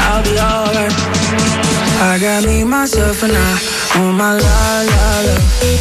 [0.06, 0.94] I'll be alright.
[2.02, 3.60] I got me, myself, and I.
[3.98, 5.36] Oh my la la la.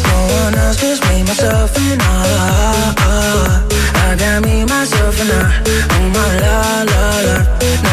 [0.08, 3.67] No one else, just me, myself, and I.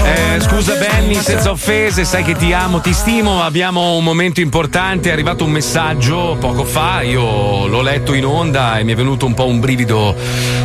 [0.02, 0.08] Oh.
[0.08, 5.10] Eh, scusa Benny, senza offese, sai che ti amo, ti stimo, abbiamo un momento importante,
[5.10, 9.26] è arrivato un messaggio poco fa, io l'ho letto in onda e mi è venuto
[9.26, 10.16] un po' un brivido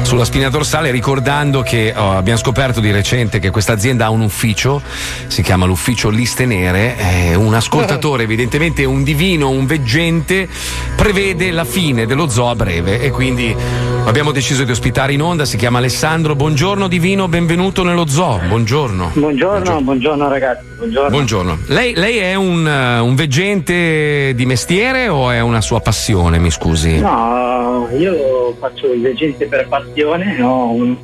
[0.03, 4.21] sulla spina dorsale ricordando che oh, abbiamo scoperto di recente che questa azienda ha un
[4.21, 4.83] ufficio,
[5.27, 10.49] si chiama l'ufficio Liste Nere, eh, un ascoltatore, evidentemente un divino, un veggente,
[10.97, 13.57] prevede la fine dello zoo a breve e quindi
[14.05, 19.13] abbiamo deciso di ospitare in onda, si chiama Alessandro, buongiorno divino, benvenuto nello zoo, buongiorno.
[19.15, 20.65] Buongiorno, buongiorno, ragazzi.
[20.77, 21.11] Buongiorno.
[21.11, 21.59] Buongiorno.
[21.67, 26.51] Lei, lei è un, eh, un veggente di mestiere o è una sua passione, mi
[26.51, 26.99] scusi?
[26.99, 30.97] No, io faccio il veggente per passione, ho un,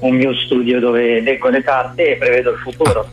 [0.00, 3.06] un mio studio dove leggo le carte e prevedo il futuro.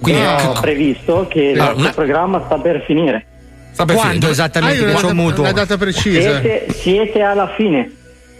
[0.00, 3.26] Quindi E ecco- ho previsto che il Ah, nostro una- programma sta per finire.
[3.72, 4.30] Sta per Quando finire.
[4.30, 4.84] esattamente?
[4.92, 5.42] Ah, una- mutuo.
[5.42, 6.40] una data precisa.
[6.40, 7.90] Siete, siete alla fine.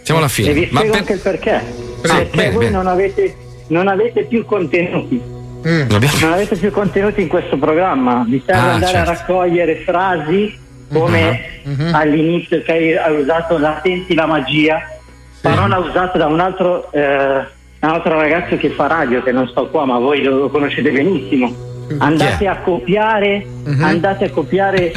[0.05, 0.49] Siamo alla fine.
[0.49, 1.51] E vi Ma spiego per- anche il perché.
[1.55, 1.61] Ah,
[2.01, 2.75] Perché bene, voi bene.
[2.77, 3.35] Non, avete,
[3.69, 5.19] non avete più contenuti.
[5.67, 5.89] Mm.
[5.89, 8.23] Non avete più contenuti in questo programma.
[8.27, 9.09] Vi serve Ah, andare certo.
[9.09, 10.55] a raccogliere frasi
[10.93, 11.89] come Mhm.
[11.95, 14.79] all'inizio che hai, hai usato la senti la magia,
[15.41, 19.67] parola usata da un altro, eh, un altro ragazzo che fa radio, che non sto
[19.69, 21.51] qua, ma voi lo, lo conoscete benissimo.
[21.97, 23.83] Andate a copiare, Mhm.
[23.83, 24.91] andate a copiare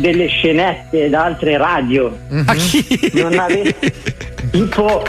[0.00, 2.16] delle scenette da altre radio.
[2.28, 3.92] Non avete
[4.64, 5.02] tipo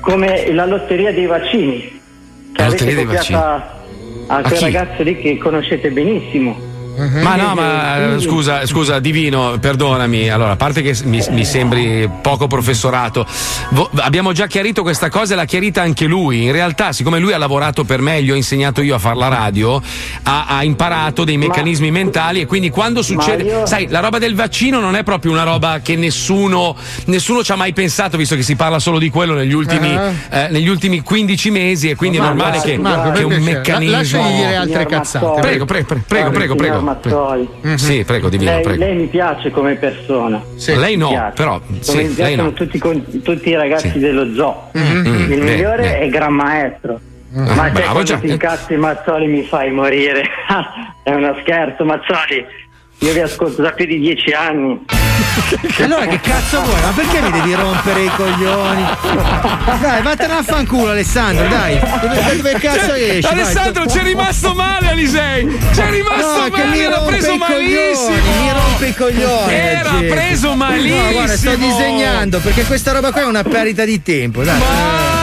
[0.00, 2.00] come la lotteria dei vaccini.
[2.52, 3.74] Che La avete lotteria dei copiata
[4.28, 6.75] a A quel ragazzo lì che conoscete benissimo.
[6.96, 10.28] Ma no, ma eh, scusa, scusa, Divino, perdonami.
[10.30, 13.26] Allora, a parte che mi, mi sembri poco professorato,
[13.70, 16.44] vo- abbiamo già chiarito questa cosa e l'ha chiarita anche lui.
[16.44, 19.28] In realtà, siccome lui ha lavorato per me, gli ho insegnato io a fare la
[19.28, 19.80] radio,
[20.22, 23.42] ha, ha imparato dei meccanismi mentali e quindi quando succede.
[23.42, 26.74] io- Sai, la roba del vaccino non è proprio una roba che nessuno,
[27.06, 30.12] nessuno ci ha mai pensato, visto che si parla solo di quello negli ultimi, Ah.
[30.30, 33.42] eh, negli ultimi 15 mesi e quindi è Ma normale guarda, che, Marco, che un
[33.42, 33.96] meccanismo.
[33.96, 35.40] lasciagli dire altre cazzate.
[35.40, 37.48] Prego, prego, prego, prego, prego, Mazzoli.
[37.74, 38.78] Sì, prego, Divino, lei, prego.
[38.84, 40.40] lei mi piace come persona.
[40.66, 41.32] Lei Mi no, piace.
[41.34, 42.52] però, Come sì, mi lei no.
[42.52, 42.78] tutti,
[43.22, 43.98] tutti i ragazzi Sì.
[43.98, 44.70] dello zoo.
[44.78, 45.98] Mm, il bene, migliore bene.
[45.98, 47.00] è Gran Maestro.
[47.34, 48.16] Ah, Ma te bravo, già.
[48.16, 50.22] ti incazzi Mazzoli mi fai morire.
[51.02, 52.44] è uno scherzo, Mazzoli.
[53.00, 54.84] Io vi ascolto da più di dieci anni.
[55.82, 56.80] Allora che cazzo vuoi?
[56.80, 58.84] Ma perché mi devi rompere i coglioni?
[59.80, 61.78] Dai, vattene a fanculo Alessandro, dai.
[61.78, 63.30] Dove, dove cazzo Cioè, esci?
[63.32, 65.58] Alessandro, c'è rimasto male, Alisei!
[65.72, 68.42] C'è rimasto No, che male, mi era preso i coglioni, malissimo!
[68.42, 69.52] mi rompe i coglioni.
[69.52, 70.06] Era gente.
[70.14, 71.02] preso malissimo!
[71.04, 74.42] No, guarda, sto disegnando perché questa roba qua è una perdita di tempo.
[74.42, 74.58] Dai.
[74.60, 75.15] Eh,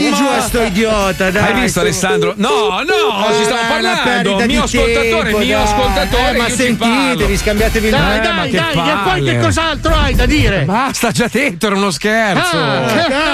[0.00, 1.52] buttagli giù a sto idiota, dai.
[1.52, 2.34] Hai visto, Alessandro?
[2.36, 4.36] No, no, ci stiamo è parlando!
[4.46, 5.66] Mio ascoltatore, tempo, mio dai.
[5.66, 6.30] ascoltatore!
[6.30, 10.62] Eh, ma sentitevi, scambiatevi il Dai, dai, dai, che poi che cos'altro hai da dire?
[10.62, 12.56] Basta, già detto, era uno scherzo!
[12.56, 12.80] Ah,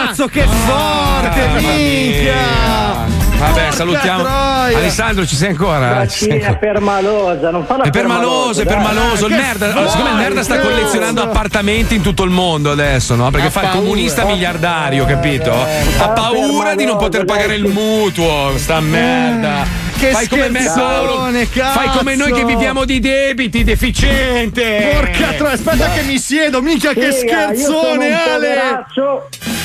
[0.07, 3.16] Cazzo, che forte, Mamma minchia!
[3.39, 4.23] Vabbè, Porca salutiamo.
[4.23, 4.79] troia.
[4.79, 6.07] Alessandro, ci sei ancora?
[6.07, 6.59] Ci sei Vaccina ancora?
[6.73, 9.27] permalosa, non farla È permaloso, è permaloso.
[9.27, 10.69] Il nerd, fai, siccome il nerd sta cazzo?
[10.69, 13.31] collezionando appartamenti in tutto il mondo adesso, no?
[13.31, 13.81] Perché Ha fa il paura.
[13.83, 15.53] comunista miliardario, capito?
[15.53, 19.85] Ha paura di non poter pagare il mutuo, sta merda.
[19.99, 21.31] Che Fai come me solo.
[21.73, 24.91] Fai come noi che viviamo di debiti, deficiente.
[24.93, 28.85] Porca troia, aspetta che mi siedo, minchia che scherzone, Ale!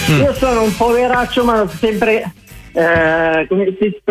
[0.10, 0.19] Mm.
[0.22, 2.31] Io sono un poveraccio, ma sempre.
[2.73, 4.02] Eh, come si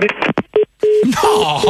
[1.22, 1.60] No!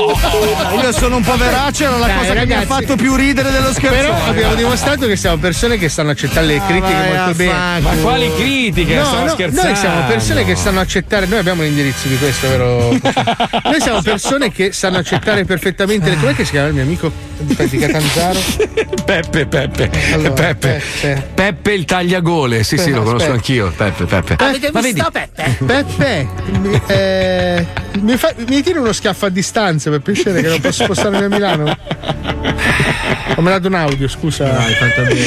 [0.83, 2.67] Io sono un poveraccio, era la Dai, cosa che mi ha ragazzi.
[2.67, 3.97] fatto più ridere dello scherzo.
[3.97, 7.81] Però abbiamo dimostrato che siamo persone che sanno accettare le critiche vai a molto bene.
[7.81, 8.95] Ma quali critiche?
[8.95, 9.69] No, Stiamo no, scherzando.
[9.69, 11.27] Noi siamo persone che sanno accettare.
[11.27, 12.91] Noi abbiamo l'indirizzo di questo, vero?
[13.65, 16.09] noi siamo persone che sanno accettare perfettamente.
[16.11, 18.39] le- Com'è che si chiama il mio amico di Catanzaro?
[19.05, 19.91] Peppe, Peppe.
[20.12, 20.83] Allora, Peppe.
[21.35, 22.62] Peppe il tagliagole.
[22.62, 23.33] Sì, sì, lo conosco Aspetta.
[23.33, 23.73] anch'io.
[23.77, 24.37] Peppe, Peppe.
[24.39, 25.57] Avete Ma vedi- Peppe?
[25.65, 27.67] Peppe, mi, eh,
[28.01, 31.29] mi, fa- mi tiri uno schiaffo a distanza per piacere che non posso spostarmi a
[31.29, 31.77] Milano?
[33.37, 34.45] Ho mandato un audio, scusa.
[34.45, 35.20] Dai, fatto bene,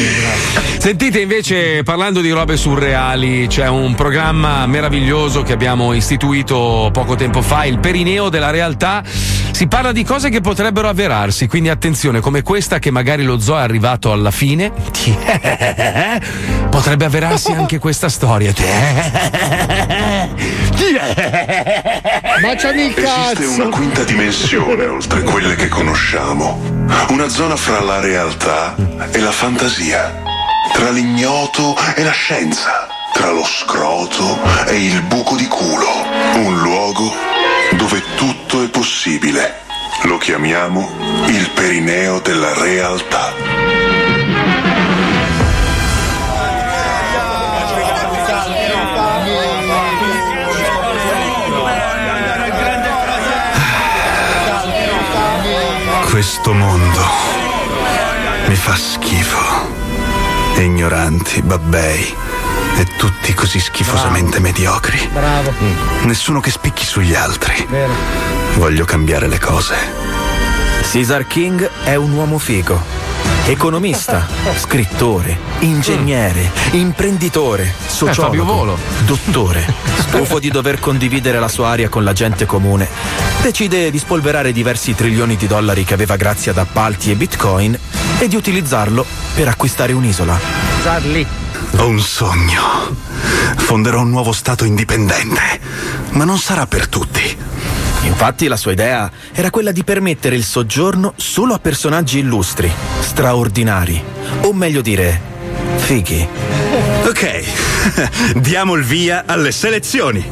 [0.77, 7.41] Sentite invece, parlando di robe surreali, c'è un programma meraviglioso che abbiamo istituito poco tempo
[7.41, 9.03] fa, il Perineo della realtà.
[9.05, 13.57] Si parla di cose che potrebbero avverarsi, quindi attenzione, come questa che magari lo zoo
[13.57, 14.72] è arrivato alla fine.
[16.69, 18.51] Potrebbe avverarsi anche questa storia.
[22.41, 26.60] Baciami il Esiste una quinta dimensione oltre quelle che conosciamo.
[27.10, 28.76] Una zona fra la realtà
[29.11, 30.22] e la fantasia.
[30.73, 32.88] Tra l'ignoto e la scienza.
[33.14, 36.05] Tra lo scroto e il buco di culo.
[36.35, 37.14] Un luogo
[37.77, 39.61] dove tutto è possibile.
[40.03, 40.89] Lo chiamiamo
[41.27, 43.93] il perineo della realtà.
[56.14, 57.02] Questo mondo
[58.45, 59.40] mi fa schifo.
[60.57, 62.15] Ignoranti, babbei
[62.77, 65.10] e tutti così schifosamente mediocri.
[65.11, 65.52] Bravo.
[66.03, 67.65] Nessuno che spicchi sugli altri.
[67.68, 67.94] Vero.
[68.57, 69.76] Voglio cambiare le cose.
[70.91, 73.02] Caesar King è un uomo figo.
[73.45, 74.26] Economista,
[74.56, 78.78] scrittore, ingegnere, imprenditore, Fabio sociologo, Volo.
[79.06, 79.74] dottore.
[79.98, 82.88] Stufo di dover condividere la sua aria con la gente comune,
[83.41, 87.78] decide di spolverare diversi trilioni di dollari che aveva grazie ad appalti e bitcoin
[88.20, 89.06] e di utilizzarlo
[89.36, 90.40] per acquistare un'isola.
[90.82, 91.28] Charlie.
[91.80, 92.95] Ho un sogno.
[93.57, 95.60] Fonderò un nuovo Stato indipendente.
[96.11, 97.38] Ma non sarà per tutti.
[98.03, 104.01] Infatti la sua idea era quella di permettere il soggiorno solo a personaggi illustri, straordinari,
[104.41, 105.19] o meglio dire,
[105.77, 106.27] fighi.
[107.05, 107.43] Ok,
[108.39, 110.25] diamo il via alle selezioni.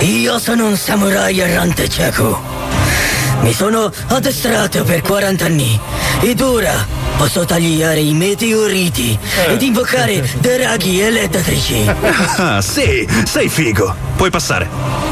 [0.00, 2.73] Io sono un samurai errante cieco.
[3.42, 5.78] Mi sono addestrato per 40 anni
[6.20, 6.72] ed ora
[7.16, 11.90] posso tagliare i meteoriti ed invocare draghi elettrici.
[12.36, 13.94] Ah, sì, sei figo.
[14.16, 14.68] Puoi passare.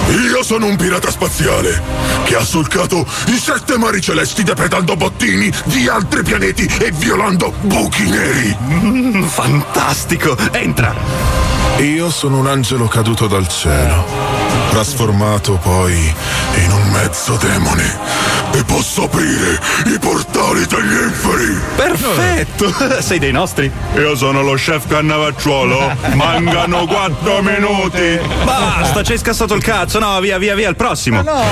[0.08, 1.80] Io sono un pirata spaziale
[2.24, 8.08] che ha solcato i sette mari celesti depredando bottini di altri pianeti e violando buchi
[8.08, 8.56] neri.
[8.60, 10.36] Mm, fantastico.
[10.52, 10.94] Entra.
[11.78, 14.04] Io sono un angelo caduto dal cielo,
[14.72, 16.14] trasformato poi
[16.54, 17.98] in un mezzo demone
[18.52, 21.60] e posso aprire i portali degli inferi.
[21.76, 22.72] Perfetto.
[23.02, 23.70] Sei dei nostri.
[23.96, 25.94] Io sono lo chef cannavacciuolo.
[26.16, 28.18] Mancano quattro minuti.
[28.44, 29.98] Basta, ci hai scassato il cazzo.
[29.98, 31.20] No, via, via, via, il prossimo.
[31.20, 31.44] Wow,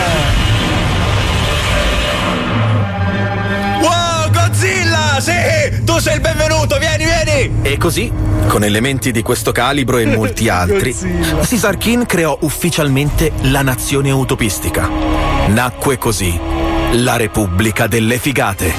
[5.20, 5.84] Sì!
[5.84, 7.60] Tu sei il benvenuto, vieni, vieni!
[7.60, 8.10] E così,
[8.46, 10.96] con elementi di questo calibro e molti altri,
[11.46, 14.88] Caesar King creò ufficialmente la nazione utopistica.
[15.48, 16.38] Nacque così
[16.92, 18.72] la Repubblica delle Figate.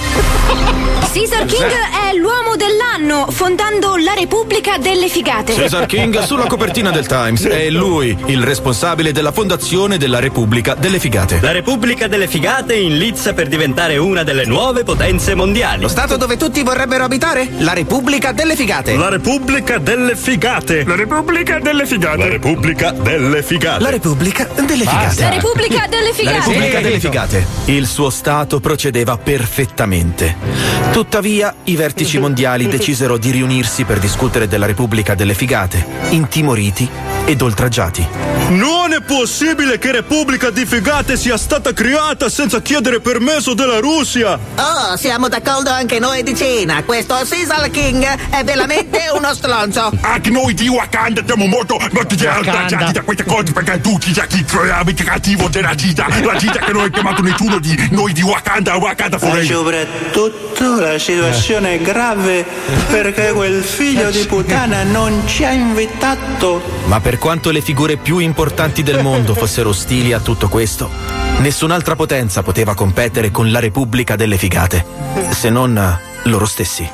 [1.13, 1.71] Caesar King
[2.09, 5.53] è l'uomo dell'anno, fondando la Repubblica delle Figate.
[5.53, 10.99] Caesar King sulla copertina del Times è lui il responsabile della fondazione della Repubblica delle
[10.99, 11.39] Figate.
[11.41, 15.81] La Repubblica delle Figate in lizza per diventare una delle nuove potenze mondiali.
[15.81, 17.47] Lo stato dove tutti vorrebbero abitare?
[17.59, 18.95] La Repubblica delle Figate.
[18.95, 20.83] La Repubblica delle Figate.
[20.83, 22.17] La Repubblica delle Figate.
[22.17, 23.81] La Repubblica delle Figate.
[23.81, 25.21] La Repubblica delle Figate.
[25.21, 26.37] La Repubblica delle La Figate.
[26.37, 27.45] Repubblica delle Figate.
[27.65, 30.35] Il suo stato procedeva perfettamente.
[30.91, 37.41] Tuttavia, i vertici mondiali decisero di riunirsi per discutere della Repubblica delle Figate, intimoriti ed
[37.41, 38.07] oltraggiati.
[38.49, 44.37] Non è possibile che Repubblica di Figate sia stata creata senza chiedere permesso della Russia.
[44.55, 46.83] Oh, siamo d'accordo anche noi di Cina.
[46.83, 49.91] Questo Caesar King è veramente uno stronzo.
[50.01, 55.03] Anche noi di Wakanda siamo molto, oltraggiati da queste cose perché tu ci sei veramente
[55.03, 56.07] cattivo della Gita.
[56.21, 59.87] La Gita che non ha chiamato nessuno di noi di Wakanda, Wakanda Ma Forever.
[60.11, 62.45] soprattutto la situazione è grave
[62.89, 66.61] perché quel figlio di puttana non ci ha invitato.
[66.85, 70.89] Ma per quanto le figure più importanti del mondo fossero ostili a tutto questo,
[71.39, 74.85] nessun'altra potenza poteva competere con la Repubblica delle Figate,
[75.31, 76.89] se non eh, loro stessi.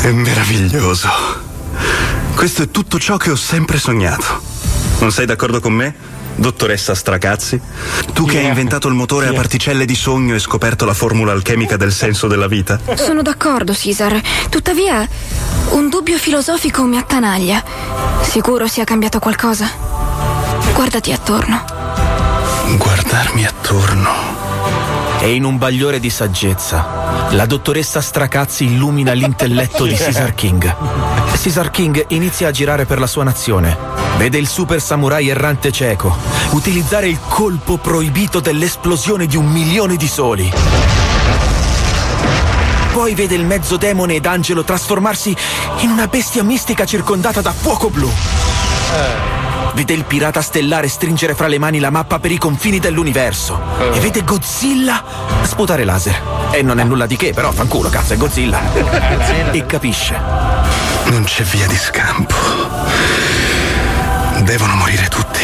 [0.00, 1.08] È meraviglioso.
[2.34, 4.40] Questo è tutto ciò che ho sempre sognato.
[5.00, 5.94] Non sei d'accordo con me?
[6.40, 7.60] Dottoressa Stracazzi?
[8.12, 11.76] Tu che hai inventato il motore a particelle di sogno e scoperto la formula alchemica
[11.76, 12.80] del senso della vita?
[12.96, 14.20] Sono d'accordo, Caesar.
[14.48, 15.06] Tuttavia,
[15.70, 17.62] un dubbio filosofico mi attanaglia.
[18.22, 19.70] Sicuro sia cambiato qualcosa?
[20.74, 21.64] Guardati attorno.
[22.76, 24.29] Guardarmi attorno.
[25.22, 30.74] E in un bagliore di saggezza, la dottoressa Stracazzi illumina l'intelletto di Caesar King.
[31.42, 33.76] Caesar King inizia a girare per la sua nazione.
[34.16, 36.16] Vede il super samurai errante cieco
[36.52, 40.50] utilizzare il colpo proibito dell'esplosione di un milione di soli.
[42.92, 45.36] Poi vede il mezzo demone ed angelo trasformarsi
[45.80, 48.10] in una bestia mistica circondata da fuoco blu.
[49.74, 53.60] Vede il pirata stellare stringere fra le mani la mappa per i confini dell'universo.
[53.92, 55.02] E vede Godzilla
[55.42, 56.20] sputare laser.
[56.50, 58.60] E non è nulla di che, però fanculo, cazzo, è Godzilla.
[59.52, 60.18] e capisce.
[61.06, 62.34] Non c'è via di scampo.
[64.42, 65.40] Devono morire tutti.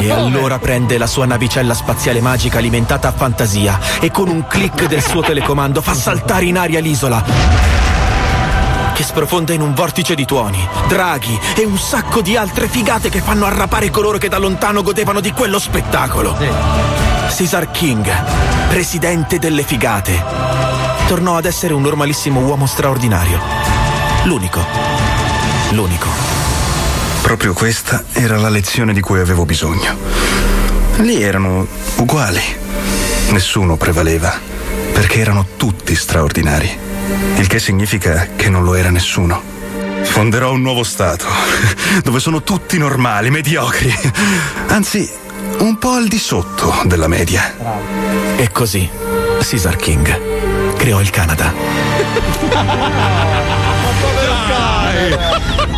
[0.00, 4.86] E allora prende la sua navicella spaziale magica alimentata a fantasia e con un clic
[4.86, 7.85] del suo telecomando fa saltare in aria l'isola.
[8.96, 13.20] Che sprofonda in un vortice di tuoni, draghi e un sacco di altre figate che
[13.20, 16.34] fanno arrapare coloro che da lontano godevano di quello spettacolo.
[16.34, 18.10] Caesar King,
[18.70, 20.24] presidente delle figate,
[21.08, 23.38] tornò ad essere un normalissimo uomo straordinario.
[24.24, 24.64] L'unico.
[25.72, 26.08] L'unico.
[27.20, 29.94] Proprio questa era la lezione di cui avevo bisogno.
[31.00, 31.66] Lì erano
[31.96, 32.40] uguali.
[33.28, 34.32] Nessuno prevaleva,
[34.94, 36.95] perché erano tutti straordinari.
[37.36, 39.42] Il che significa che non lo era nessuno.
[40.02, 41.26] Fonderò un nuovo Stato,
[42.02, 43.94] dove sono tutti normali, mediocri.
[44.68, 45.10] Anzi,
[45.58, 47.54] un po' al di sotto della media.
[48.36, 48.88] E così,
[49.40, 51.52] Caesar King creò il Canada.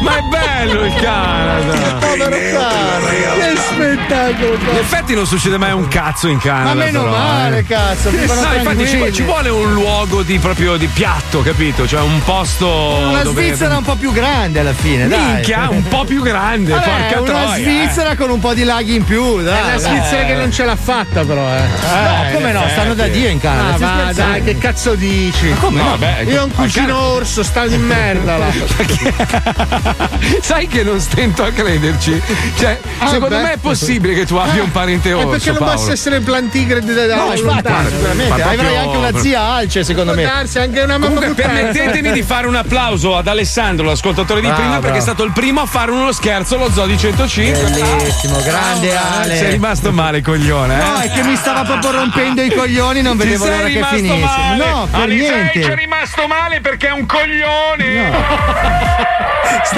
[0.09, 1.72] Ma è bello il Canada!
[1.98, 3.06] Povero cane!
[3.39, 4.55] Che spettacolo!
[4.70, 6.74] In effetti non succede mai un cazzo in Canada.
[6.74, 7.64] Ma meno però, male, eh.
[7.64, 8.16] cazzo, No,
[8.55, 11.86] infatti ci, ci vuole un luogo di proprio di piatto, capito?
[11.86, 12.66] Cioè un posto.
[13.09, 13.44] Una dove...
[13.47, 15.18] Svizzera un po' più grande alla fine, dai.
[15.20, 17.56] Minchia, un po' più grande, Vabbè, porca una troia.
[17.56, 17.62] eh.
[17.62, 19.56] Svizzera con un po' di laghi in più, dai.
[19.59, 20.26] È una Svizzera dai.
[20.26, 21.60] che non ce l'ha fatta, però, eh.
[21.62, 22.64] No, come no?
[22.70, 23.74] Stanno da Dio in Canada.
[23.74, 24.30] Ah, scherzando?
[24.32, 25.48] dai, che cazzo dici?
[25.48, 25.89] Ma come no?
[25.90, 28.47] Vabbè, Io ho un ma cugino cara- orso, sta di merda là.
[30.41, 32.20] Sai che non stento a crederci?
[32.57, 33.43] Cioè, Ah, secondo beh.
[33.43, 35.29] me è possibile che tu abbia un parente E orso.
[35.29, 37.89] perché non possa essere plantigre da, da No, lontano?
[37.89, 38.43] sicuramente.
[38.43, 40.23] Ma Avrai anche una zia alce, secondo me.
[40.23, 44.62] darsi anche una mamma Comunque, permettetemi di fare un applauso ad Alessandro, l'ascoltatore di Bravo,
[44.62, 45.05] prima, perché è bravo.
[45.05, 47.70] stato il primo a fare uno scherzo allo Zoo di 105.
[47.70, 49.37] Bellissimo, grande Ah, Ale.
[49.37, 50.81] Sei rimasto male, coglione.
[50.81, 50.85] Eh?
[50.85, 53.97] No, è che mi stava proprio rompendo i coglioni, non Ci vedevo l'ora che rimasto
[53.97, 54.25] finisse.
[54.25, 54.57] male.
[54.65, 55.61] No, per Alisei niente.
[55.61, 59.07] c'è rimasto male perché è un coglione.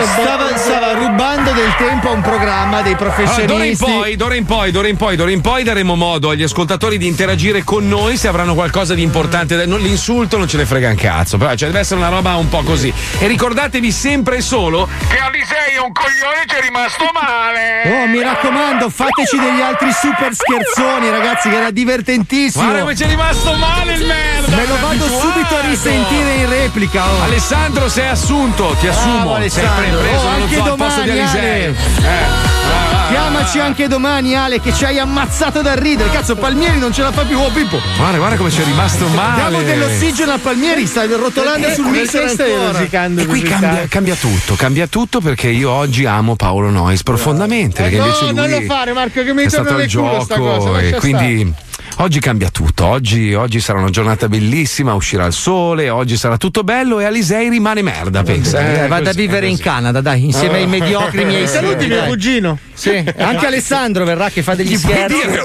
[0.05, 3.15] Stava, stava rubando del tempo a un programma dei Allora,
[3.47, 3.85] d'ora in professionisti.
[3.85, 7.07] poi, d'ora in poi, d'ora in poi, d'ora in poi daremo modo agli ascoltatori di
[7.07, 9.67] interagire con noi se avranno qualcosa di importante.
[9.67, 12.49] non- L'insulto non ce ne frega un cazzo, però cioè, deve essere una roba un
[12.49, 12.93] po' così.
[13.19, 18.03] E ricordatevi sempre e solo che Alisei è un coglione ci è rimasto male.
[18.03, 22.65] Oh, mi raccomando, fateci degli altri super scherzoni, ragazzi, che era divertentissimo.
[22.65, 24.57] Guarda come ci è rimasto male il merda.
[24.57, 25.21] Me lo vado abituato.
[25.21, 27.05] subito a risentire in replica.
[27.11, 27.23] Oh.
[27.23, 29.33] Alessandro, sei assunto, ti assumo.
[29.35, 29.65] Bravo, sei
[29.99, 31.65] Preso Oh, anche zoo al posto di domani, Alisei.
[31.65, 36.11] Eh, vai, Chiamaci anche domani, Ale, che ci hai ammazzato da ridere.
[36.11, 37.39] Cazzo, Palmieri non ce la fa più.
[37.39, 37.81] Oh, Pippo.
[37.97, 39.49] Guarda, guarda come ci è rimasto male.
[39.49, 44.15] Diamo dell'ossigeno a Palmieri, sta rotolando Perché- sul mixer stai rosicando E qui cambia, cambia
[44.15, 47.83] tutto, cambia tutto perché io oggi amo Paolo Nois profondamente.
[47.83, 50.81] Perché no, non lo fare, Marco, che mi è torna il culo sta cosa.
[50.81, 51.53] e quindi
[52.01, 52.87] oggi cambia tutto.
[52.87, 57.49] Oggi, oggi sarà una giornata bellissima, uscirà il sole, oggi sarà tutto bello e Alisei
[57.49, 58.61] rimane merda, pensa.
[58.61, 59.59] Eh, eh, vado a così, vivere è in.
[59.59, 60.69] Canada, dai, insieme ai Oh.
[60.69, 61.47] mediocri miei.
[61.47, 62.59] Saluti mio cugino.
[62.73, 65.15] Sì, anche Alessandro verrà che fa degli Gli scherzi.
[65.15, 65.41] dire?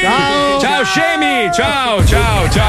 [0.00, 0.60] Ciao.
[0.60, 2.64] Ciao scemi, ciao, ciao, ciao.